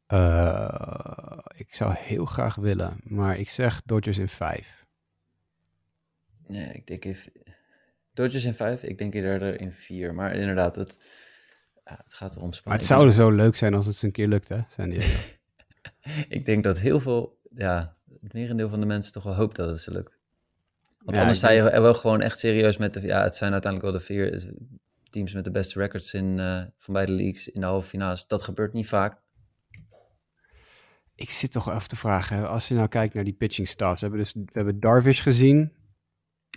Uh, 0.08 1.38
ik 1.54 1.74
zou 1.74 1.94
heel 1.96 2.24
graag 2.24 2.54
willen, 2.54 3.00
maar 3.02 3.38
ik 3.38 3.48
zeg 3.48 3.82
Dodgers 3.84 4.18
in 4.18 4.28
5. 4.28 4.86
Nee, 6.48 6.72
ik 6.72 6.86
denk 6.86 7.04
even... 7.04 7.32
Dodgers 8.14 8.44
in 8.44 8.54
5, 8.54 8.82
ik 8.82 8.98
denk 8.98 9.14
eerder 9.14 9.60
in 9.60 9.72
4. 9.72 10.14
Maar 10.14 10.34
inderdaad, 10.34 10.76
het, 10.76 10.96
ja, 11.84 12.00
het 12.02 12.12
gaat 12.12 12.36
erom 12.36 12.50
Maar 12.64 12.74
het 12.74 12.84
zou 12.84 13.10
zo 13.10 13.30
leuk 13.30 13.56
zijn 13.56 13.74
als 13.74 13.86
het 13.86 13.94
eens 13.94 14.02
een 14.02 14.12
keer 14.12 14.28
lukt, 14.28 14.48
hè, 14.48 14.60
San 14.68 14.90
Diego. 14.90 15.18
ik 16.28 16.44
denk 16.44 16.64
dat 16.64 16.78
heel 16.78 17.00
veel, 17.00 17.40
ja, 17.54 17.96
het 18.22 18.32
merendeel 18.32 18.68
van 18.68 18.80
de 18.80 18.86
mensen 18.86 19.12
toch 19.12 19.22
wel 19.22 19.34
hoopt 19.34 19.56
dat 19.56 19.68
het 19.68 19.80
ze 19.80 19.90
lukt. 19.90 20.18
Want 20.98 21.16
ja, 21.16 21.22
anders 21.22 21.38
sta 21.38 21.50
je 21.50 21.70
er 21.70 21.82
wel 21.82 21.94
gewoon 21.94 22.20
echt 22.20 22.38
serieus 22.38 22.76
met 22.76 22.94
de, 22.94 23.00
ja, 23.00 23.22
het 23.22 23.34
zijn 23.34 23.52
uiteindelijk 23.52 23.92
wel 23.92 24.00
de 24.00 24.06
vier 24.06 24.52
teams 25.10 25.32
met 25.32 25.44
de 25.44 25.50
beste 25.50 25.78
records 25.78 26.14
in, 26.14 26.38
uh, 26.38 26.62
van 26.76 26.94
beide 26.94 27.12
leagues 27.12 27.48
in 27.48 27.60
de 27.60 27.66
halve 27.66 27.88
finales. 27.88 28.26
Dat 28.26 28.42
gebeurt 28.42 28.72
niet 28.72 28.88
vaak. 28.88 29.20
Ik 31.14 31.30
zit 31.30 31.52
toch 31.52 31.68
even 31.74 31.88
te 31.88 31.96
vragen, 31.96 32.48
als 32.48 32.68
je 32.68 32.74
nou 32.74 32.88
kijkt 32.88 33.14
naar 33.14 33.24
die 33.24 33.32
pitching 33.32 33.68
staffs. 33.68 34.00
We 34.00 34.06
hebben, 34.06 34.24
dus, 34.24 34.32
we 34.32 34.50
hebben 34.52 34.80
Darvish 34.80 35.22
gezien. 35.22 35.72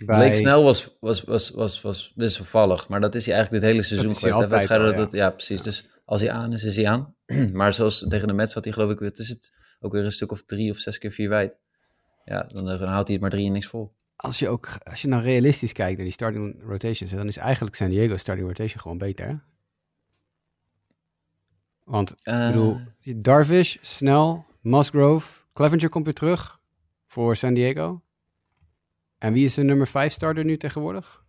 Bij... 0.04 0.18
Blake 0.18 0.34
Snell 0.34 0.60
was, 0.60 0.96
was, 1.00 1.22
was, 1.22 1.50
was, 1.50 1.80
was 1.80 2.12
wisselvallig, 2.14 2.88
maar 2.88 3.00
dat 3.00 3.14
is 3.14 3.26
hij 3.26 3.34
eigenlijk 3.34 3.64
dit 3.64 3.72
hele 3.72 3.84
seizoen 3.84 4.14
geweest. 4.14 4.48
Wedstrijden, 4.48 4.90
ja. 4.90 4.96
Dat, 4.96 5.12
ja, 5.12 5.30
precies. 5.30 5.58
Ja. 5.58 5.64
Dus 5.64 5.86
als 6.04 6.20
hij 6.20 6.30
aan 6.30 6.52
is, 6.52 6.64
is 6.64 6.76
hij 6.76 6.88
aan. 6.88 7.14
maar 7.52 7.72
zoals 7.72 8.06
tegen 8.08 8.28
de 8.28 8.34
Mets 8.34 8.54
had 8.54 8.64
hij 8.64 8.72
geloof 8.72 8.90
ik, 8.90 9.00
is 9.00 9.28
het 9.28 9.52
ook 9.80 9.92
weer 9.92 10.04
een 10.04 10.12
stuk 10.12 10.32
of 10.32 10.44
drie 10.44 10.70
of 10.70 10.78
zes 10.78 10.98
keer 10.98 11.12
vier 11.12 11.28
wijd. 11.28 11.58
Ja, 12.24 12.42
dan, 12.42 12.64
dan 12.64 12.88
houdt 12.88 13.06
hij 13.08 13.12
het 13.12 13.20
maar 13.20 13.30
drie 13.30 13.46
en 13.46 13.52
niks 13.52 13.66
vol 13.66 13.92
als 14.22 14.38
je 14.38 14.48
ook, 14.48 14.68
als 14.84 15.02
je 15.02 15.08
nou 15.08 15.22
realistisch 15.22 15.72
kijkt 15.72 15.96
naar 15.96 16.04
die 16.04 16.12
starting 16.12 16.62
rotations, 16.66 17.10
dan 17.10 17.26
is 17.26 17.36
eigenlijk 17.36 17.76
San 17.76 17.88
Diego 17.88 18.16
starting 18.16 18.48
rotation 18.48 18.80
gewoon 18.80 18.98
beter. 18.98 19.26
Hè? 19.26 19.34
Want, 21.84 22.14
uh... 22.24 22.46
ik 22.46 22.52
bedoel, 22.52 22.80
Darvish, 23.16 23.76
Snell, 23.80 24.44
Musgrove, 24.60 25.44
Clevenger 25.52 25.88
komt 25.88 26.04
weer 26.04 26.14
terug 26.14 26.60
voor 27.06 27.36
San 27.36 27.54
Diego. 27.54 28.02
En 29.22 29.32
wie 29.32 29.44
is 29.44 29.54
de 29.54 29.62
nummer 29.62 29.86
5 29.86 30.12
starter 30.12 30.44
nu 30.44 30.56
tegenwoordig? 30.56 31.24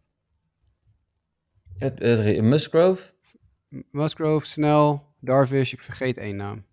Het, 1.77 1.99
het, 1.99 2.41
Musgrove? 2.41 3.13
Musgrove, 3.91 4.45
Snell, 4.45 5.01
Darvish, 5.19 5.73
ik 5.73 5.83
vergeet 5.83 6.17
één 6.17 6.35
naam. 6.35 6.65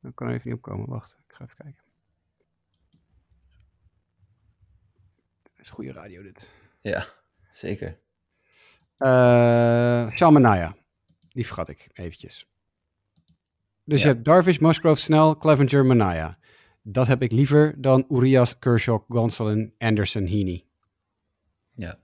Dat 0.00 0.14
kan 0.14 0.26
er 0.28 0.34
even 0.34 0.48
niet 0.48 0.56
opkomen, 0.56 0.88
wacht, 0.88 1.16
ik 1.28 1.34
ga 1.34 1.44
even 1.44 1.56
kijken. 1.56 1.84
is 5.58 5.70
goede 5.70 5.92
radio 5.92 6.22
dit. 6.22 6.50
Ja, 6.80 7.04
zeker. 7.52 7.98
Uh, 8.98 10.10
Shalmanaya. 10.10 10.76
Die 11.28 11.46
vergat 11.46 11.68
ik 11.68 11.88
eventjes. 11.92 12.46
Dus 13.84 14.02
ja. 14.02 14.08
je 14.08 14.14
hebt 14.14 14.24
Darvish, 14.24 14.58
Musgrove, 14.58 15.00
Snell, 15.00 15.34
Clevenger, 15.38 15.86
Manaya. 15.86 16.38
Dat 16.88 17.06
heb 17.06 17.22
ik 17.22 17.32
liever 17.32 17.74
dan 17.80 18.04
Urias, 18.08 18.58
Kershaw, 18.58 19.00
Gonsolin, 19.08 19.74
Anderson, 19.78 20.26
Heaney. 20.26 20.64
Ja. 21.74 21.98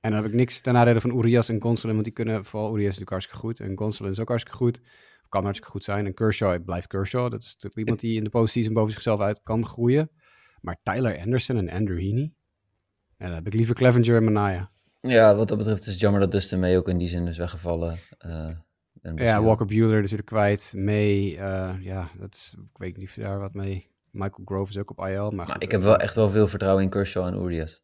En 0.00 0.10
dan 0.10 0.22
heb 0.22 0.24
ik 0.24 0.32
niks 0.32 0.60
ten 0.60 0.72
nadele 0.72 1.00
van 1.00 1.18
Urias 1.18 1.48
en 1.48 1.62
Gonsolin, 1.62 1.94
want 1.94 2.06
die 2.06 2.14
kunnen, 2.14 2.44
vooral 2.44 2.68
Urias 2.68 2.80
is 2.80 2.98
natuurlijk 2.98 3.10
hartstikke 3.10 3.46
goed. 3.46 3.60
En 3.60 3.78
Gonsolin 3.78 4.12
is 4.12 4.20
ook 4.20 4.28
hartstikke 4.28 4.58
goed. 4.58 4.80
Kan 5.28 5.42
hartstikke 5.42 5.72
goed 5.72 5.84
zijn. 5.84 6.06
En 6.06 6.14
Kershaw 6.14 6.64
blijft 6.64 6.86
Kershaw. 6.86 7.30
Dat 7.30 7.42
is 7.42 7.52
natuurlijk 7.52 7.76
iemand 7.76 8.00
die 8.00 8.16
in 8.16 8.24
de 8.24 8.30
postseason 8.30 8.74
boven 8.74 8.92
zichzelf 8.92 9.20
uit 9.20 9.42
kan 9.42 9.66
groeien. 9.66 10.10
Maar 10.60 10.80
Tyler 10.82 11.18
Anderson 11.18 11.56
en 11.56 11.70
Andrew 11.70 11.98
Heaney? 11.98 12.32
En 13.16 13.26
dan 13.26 13.34
heb 13.34 13.46
ik 13.46 13.54
liever 13.54 13.74
Clevenger 13.74 14.16
en 14.16 14.24
Manaya. 14.24 14.70
Ja, 15.00 15.36
wat 15.36 15.48
dat 15.48 15.58
betreft 15.58 15.80
is 15.80 15.92
het 15.92 16.00
jammer 16.00 16.20
dat 16.20 16.32
Dustin 16.32 16.60
May 16.60 16.76
ook 16.76 16.88
in 16.88 16.98
die 16.98 17.08
zin 17.08 17.26
is 17.26 17.38
weggevallen. 17.38 17.98
Uh, 18.26 18.50
ja, 19.02 19.42
Walker 19.42 19.66
Bueller 19.66 20.00
natuurlijk 20.00 20.28
kwijt. 20.28 20.74
May, 20.76 21.38
uh, 21.38 21.74
ja, 21.80 22.10
dat 22.18 22.34
is, 22.34 22.54
ik 22.58 22.78
weet 22.78 22.96
niet 22.96 23.08
of 23.08 23.14
daar 23.14 23.38
wat 23.38 23.54
mee. 23.54 23.88
Michael 24.10 24.42
Grove 24.44 24.70
is 24.70 24.78
ook 24.78 24.90
op 24.90 25.06
IL. 25.06 25.30
Maar, 25.30 25.32
maar 25.32 25.46
goed, 25.46 25.62
ik 25.62 25.70
heb 25.70 25.82
wel 25.82 25.96
echt 25.96 26.14
wel 26.14 26.30
veel 26.30 26.48
vertrouwen 26.48 26.82
in 26.82 26.90
Kershaw 26.90 27.26
en 27.26 27.42
Urias. 27.42 27.82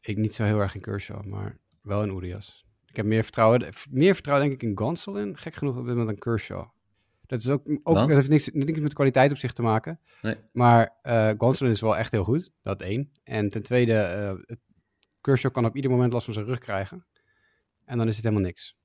Ik 0.00 0.16
niet 0.16 0.34
zo 0.34 0.44
heel 0.44 0.60
erg 0.60 0.74
in 0.74 0.80
Kershaw, 0.80 1.24
maar 1.24 1.58
wel 1.82 2.02
in 2.02 2.16
Urias. 2.16 2.64
Ik 2.86 2.96
heb 2.96 3.06
meer 3.06 3.22
vertrouwen, 3.22 3.68
meer 3.90 4.14
vertrouwen 4.14 4.48
denk 4.48 4.62
ik 4.62 4.68
in 4.68 4.78
Gonsolin. 4.78 5.36
Gek 5.36 5.54
genoeg 5.54 5.76
op 5.76 5.86
dit 5.86 5.96
moment 5.96 6.06
dan 6.06 6.18
Kershaw. 6.18 6.64
Dat, 7.26 7.38
is 7.38 7.50
ook, 7.50 7.68
ook 7.82 7.96
dat 7.96 8.14
heeft 8.14 8.28
niks, 8.28 8.50
niks 8.52 8.80
met 8.80 8.94
kwaliteit 8.94 9.30
op 9.30 9.36
zich 9.36 9.52
te 9.52 9.62
maken. 9.62 10.00
Nee. 10.22 10.36
Maar 10.52 10.98
uh, 11.02 11.30
Gonsolin 11.38 11.72
is 11.72 11.80
wel 11.80 11.96
echt 11.96 12.12
heel 12.12 12.24
goed. 12.24 12.52
Dat 12.62 12.82
één. 12.82 13.10
En 13.22 13.48
ten 13.48 13.62
tweede, 13.62 14.36
uh, 14.48 14.56
Kershaw 15.20 15.52
kan 15.52 15.64
op 15.64 15.76
ieder 15.76 15.90
moment 15.90 16.12
last 16.12 16.24
van 16.24 16.34
zijn 16.34 16.46
rug 16.46 16.58
krijgen. 16.58 17.06
En 17.84 17.98
dan 17.98 18.08
is 18.08 18.14
het 18.14 18.24
helemaal 18.24 18.46
niks. 18.46 18.76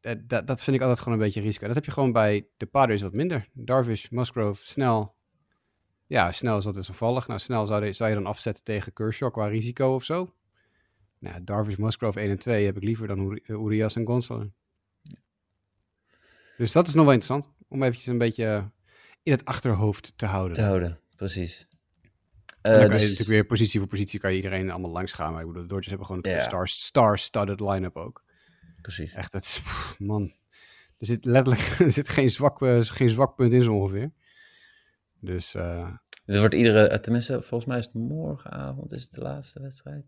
Ja. 0.00 0.14
Dat, 0.26 0.46
dat, 0.46 0.62
vind 0.62 0.76
ik 0.76 0.82
altijd 0.82 1.00
gewoon 1.00 1.18
een 1.18 1.24
beetje 1.24 1.40
risico. 1.40 1.66
Dat 1.66 1.74
heb 1.74 1.84
je 1.84 1.90
gewoon 1.90 2.12
bij 2.12 2.46
de 2.56 2.66
Padres 2.66 3.02
wat 3.02 3.12
minder. 3.12 3.48
Darvish, 3.52 4.08
Musgrove, 4.08 4.66
Snell, 4.66 5.08
Ja, 6.06 6.32
snel 6.32 6.58
is 6.58 6.64
dat 6.64 6.74
wisselvallig. 6.74 7.26
Nou, 7.26 7.40
snel 7.40 7.66
zou, 7.66 7.94
zou 7.94 8.10
je 8.10 8.16
dan 8.16 8.26
afzetten 8.26 8.64
tegen 8.64 8.92
Kershaw 8.92 9.32
qua 9.32 9.46
risico 9.46 9.94
of 9.94 10.04
zo. 10.04 10.34
Nou, 11.18 11.44
Darvish, 11.44 11.76
Musgrove 11.76 12.20
1 12.20 12.30
en 12.30 12.38
2 12.38 12.64
heb 12.64 12.76
ik 12.76 12.82
liever 12.82 13.06
dan 13.06 13.40
Urias 13.46 13.96
en 13.96 14.06
Gonsolin. 14.06 14.52
Dus 16.56 16.72
dat 16.72 16.86
is 16.86 16.94
nog 16.94 17.04
wel 17.04 17.14
interessant. 17.14 17.54
Om 17.68 17.82
eventjes 17.82 18.06
een 18.06 18.18
beetje 18.18 18.70
in 19.22 19.32
het 19.32 19.44
achterhoofd 19.44 20.12
te 20.16 20.26
houden. 20.26 20.56
Te 20.56 20.62
houden, 20.62 21.00
precies. 21.16 21.68
Uh, 22.62 22.78
dus... 22.78 22.82
je 22.82 22.88
natuurlijk 22.88 23.28
weer 23.28 23.46
positie 23.46 23.80
voor 23.80 23.88
positie 23.88 24.20
kan 24.20 24.30
je 24.30 24.36
iedereen 24.36 24.70
allemaal 24.70 24.90
langs 24.90 25.12
gaan. 25.12 25.32
Maar 25.32 25.40
ik 25.40 25.46
bedoel, 25.46 25.62
de 25.62 25.68
Dodgers 25.68 25.88
hebben 25.88 26.06
gewoon 26.06 26.24
een 26.24 26.30
ja. 26.30 26.64
star-studded 26.64 27.60
line-up 27.60 27.96
ook. 27.96 28.24
Precies. 28.86 29.12
Echt, 29.12 29.32
het 29.32 29.42
is, 29.42 29.62
man. 29.98 30.32
Er 30.98 31.06
zit 31.06 31.24
letterlijk 31.24 31.62
er 31.78 31.90
zit 31.90 32.08
geen, 32.08 32.30
zwak, 32.30 32.60
uh, 32.60 32.80
geen 32.80 33.08
zwak 33.08 33.36
punt 33.36 33.52
in 33.52 33.62
zo 33.62 33.72
ongeveer. 33.72 34.10
Dus... 35.20 35.54
Uh... 35.54 35.90
Dit 36.24 36.38
wordt 36.38 36.54
iedere, 36.54 37.00
tenminste, 37.00 37.42
volgens 37.42 37.64
mij 37.64 37.78
is 37.78 37.84
het 37.84 37.94
morgenavond 37.94 38.92
is 38.92 39.02
het 39.02 39.12
de 39.12 39.20
laatste 39.20 39.62
wedstrijd. 39.62 40.04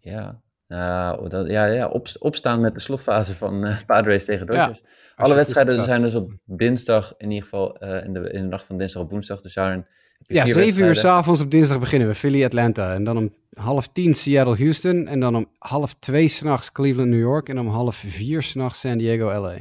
Ja, 0.00 0.42
nou, 0.66 1.28
dat, 1.28 1.50
ja, 1.50 1.64
ja 1.64 1.88
op, 1.88 2.08
opstaan 2.18 2.60
met 2.60 2.74
de 2.74 2.80
slotfase 2.80 3.34
van 3.34 3.66
uh, 3.66 3.84
Padres 3.86 4.24
tegen 4.24 4.46
Dodgers. 4.46 4.82
Alle 5.14 5.34
wedstrijden 5.34 5.84
zijn 5.84 6.00
dus 6.00 6.14
op 6.14 6.32
dinsdag, 6.44 7.14
in 7.16 7.30
ieder 7.30 7.42
geval 7.42 7.84
uh, 7.84 8.04
in, 8.04 8.12
de, 8.12 8.30
in 8.30 8.42
de 8.42 8.48
nacht 8.48 8.64
van 8.64 8.78
dinsdag 8.78 9.02
op 9.02 9.10
woensdag. 9.10 9.40
Dus 9.40 9.52
zouden 9.52 9.86
ja, 10.26 10.46
7 10.46 10.84
uur 10.84 10.94
s'avonds 10.94 11.40
op 11.40 11.50
dinsdag 11.50 11.78
beginnen 11.78 12.08
we. 12.08 12.14
Philly, 12.14 12.44
Atlanta. 12.44 12.94
En 12.94 13.04
dan 13.04 13.16
om 13.16 13.32
half 13.54 13.88
tien 13.88 14.14
Seattle, 14.14 14.56
Houston. 14.56 15.06
En 15.06 15.20
dan 15.20 15.36
om 15.36 15.46
half 15.58 15.94
twee 15.94 16.28
s'nachts 16.28 16.72
Cleveland, 16.72 17.08
New 17.08 17.20
York. 17.20 17.48
En 17.48 17.58
om 17.58 17.68
half 17.68 17.96
vier 17.96 18.42
s'nachts 18.42 18.80
San 18.80 18.98
Diego, 18.98 19.40
LA. 19.40 19.58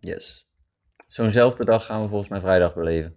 Yes. 0.00 0.46
Zo'nzelfde 1.08 1.64
dag 1.64 1.86
gaan 1.86 2.02
we 2.02 2.08
volgens 2.08 2.30
mij 2.30 2.40
vrijdag 2.40 2.74
beleven. 2.74 3.16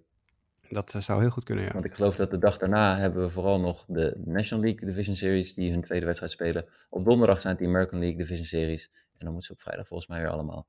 Dat 0.69 0.93
uh, 0.95 1.01
zou 1.01 1.21
heel 1.21 1.29
goed 1.29 1.43
kunnen, 1.43 1.63
ja. 1.63 1.71
Want 1.71 1.85
ik 1.85 1.93
geloof 1.93 2.15
dat 2.15 2.31
de 2.31 2.37
dag 2.37 2.57
daarna 2.57 2.97
hebben 2.97 3.23
we 3.23 3.29
vooral 3.29 3.59
nog 3.59 3.85
de 3.87 4.21
National 4.25 4.63
League 4.63 4.87
Division 4.87 5.15
Series 5.15 5.53
die 5.53 5.71
hun 5.71 5.81
tweede 5.81 6.05
wedstrijd 6.05 6.31
spelen. 6.31 6.65
Op 6.89 7.05
donderdag 7.05 7.41
zijn 7.41 7.53
het 7.53 7.61
die 7.61 7.71
American 7.71 7.99
League 7.99 8.17
Division 8.17 8.45
Series. 8.45 8.89
En 8.93 9.25
dan 9.25 9.29
moeten 9.29 9.47
ze 9.47 9.53
op 9.53 9.61
vrijdag 9.61 9.87
volgens 9.87 10.09
mij 10.09 10.21
weer 10.21 10.29
allemaal 10.29 10.67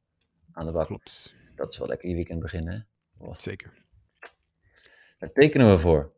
aan 0.52 0.66
de 0.66 0.72
bak. 0.72 0.86
Klopt. 0.86 1.34
Dat 1.54 1.72
is 1.72 1.78
wel 1.78 1.88
lekker 1.88 2.08
je 2.08 2.14
weekend 2.14 2.40
beginnen, 2.40 2.86
hè? 3.18 3.28
Zeker. 3.36 3.72
Daar 5.18 5.32
tekenen 5.32 5.70
we 5.70 5.78
voor. 5.78 6.12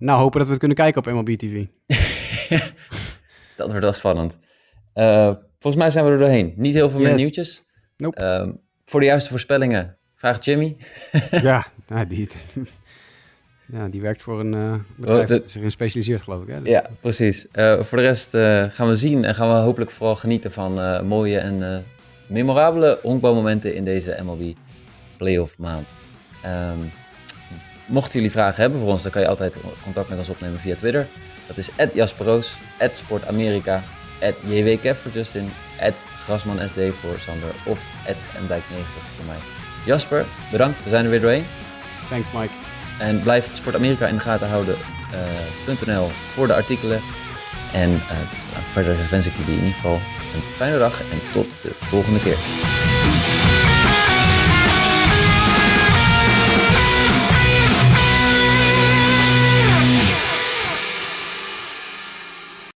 Nou, 0.00 0.20
hopen 0.20 0.38
dat 0.38 0.46
we 0.46 0.50
het 0.50 0.58
kunnen 0.58 0.76
kijken 0.76 1.06
op 1.06 1.12
MLB 1.12 1.36
TV. 1.36 1.66
dat 3.56 3.66
wordt 3.66 3.82
wel 3.82 3.92
spannend. 3.92 4.38
Uh, 4.94 5.32
volgens 5.58 5.82
mij 5.82 5.90
zijn 5.90 6.04
we 6.04 6.10
er 6.10 6.18
doorheen. 6.18 6.52
Niet 6.56 6.74
heel 6.74 6.90
veel 6.90 7.00
yes. 7.00 7.08
meer 7.08 7.18
nieuwtjes. 7.18 7.64
Nope. 7.96 8.22
Uh, 8.22 8.52
voor 8.84 9.00
de 9.00 9.06
juiste 9.06 9.30
voorspellingen, 9.30 9.96
vraag 10.14 10.44
Jimmy. 10.44 10.76
ja, 11.30 11.66
nou, 11.86 12.06
die, 12.06 12.28
ja, 13.66 13.88
die 13.88 14.00
werkt 14.00 14.22
voor 14.22 14.40
een 14.40 14.52
uh, 14.52 14.74
bedrijf 14.96 15.28
dat 15.28 15.50
zich 15.50 15.62
in 15.62 15.70
specialiseert, 15.70 16.22
geloof 16.22 16.42
ik. 16.42 16.48
Hè? 16.48 16.58
Ja, 16.62 16.84
precies. 17.00 17.46
voor 17.80 17.98
de 17.98 18.04
rest 18.04 18.30
gaan 18.74 18.88
we 18.88 18.96
zien 18.96 19.24
en 19.24 19.34
gaan 19.34 19.48
we 19.48 19.54
hopelijk 19.54 19.90
vooral 19.90 20.16
genieten 20.16 20.52
van 20.52 21.06
mooie 21.06 21.38
en 21.38 21.84
memorabele 22.26 22.98
honkbalmomenten 23.02 23.74
in 23.74 23.84
deze 23.84 24.18
MLB 24.22 24.52
playoff 25.16 25.58
maand. 25.58 25.88
Um, 26.44 26.90
Mochten 27.90 28.12
jullie 28.12 28.30
vragen 28.30 28.60
hebben 28.60 28.80
voor 28.80 28.88
ons, 28.88 29.02
dan 29.02 29.10
kan 29.10 29.22
je 29.22 29.28
altijd 29.28 29.54
contact 29.82 30.08
met 30.08 30.18
ons 30.18 30.28
opnemen 30.28 30.60
via 30.60 30.74
Twitter. 30.74 31.06
Dat 31.46 31.56
is 31.56 31.68
@jasperoos, 31.94 32.56
@sportamerika, 32.92 33.82
@jwkev 34.46 34.98
voor 34.98 35.10
Justin, 35.10 35.50
@grasmansd 36.24 36.74
voor 36.74 37.18
Sander 37.18 37.48
of 37.64 37.78
@ndijk90 38.46 39.02
voor 39.16 39.24
mij. 39.26 39.36
Jasper, 39.84 40.24
bedankt. 40.50 40.84
We 40.84 40.90
zijn 40.90 41.04
er 41.04 41.10
weer 41.10 41.20
doorheen. 41.20 41.46
Thanks, 42.08 42.32
Mike. 42.32 42.52
En 42.98 43.22
blijf 43.22 43.50
Sport 43.54 43.74
Amerika 43.74 44.06
in 44.06 44.14
de 44.14 44.20
gaten 44.20 44.48
houden.nl 44.48 46.06
uh, 46.06 46.12
voor 46.34 46.46
de 46.46 46.54
artikelen. 46.54 47.00
En 47.72 47.90
uh, 47.90 47.98
verder 48.72 48.96
wens 49.10 49.26
ik 49.26 49.32
jullie 49.32 49.54
in 49.54 49.64
ieder 49.64 49.74
geval 49.74 50.00
een 50.34 50.42
fijne 50.56 50.78
dag 50.78 51.00
en 51.00 51.20
tot 51.32 51.46
de 51.62 51.70
volgende 51.78 52.20
keer. 52.20 52.38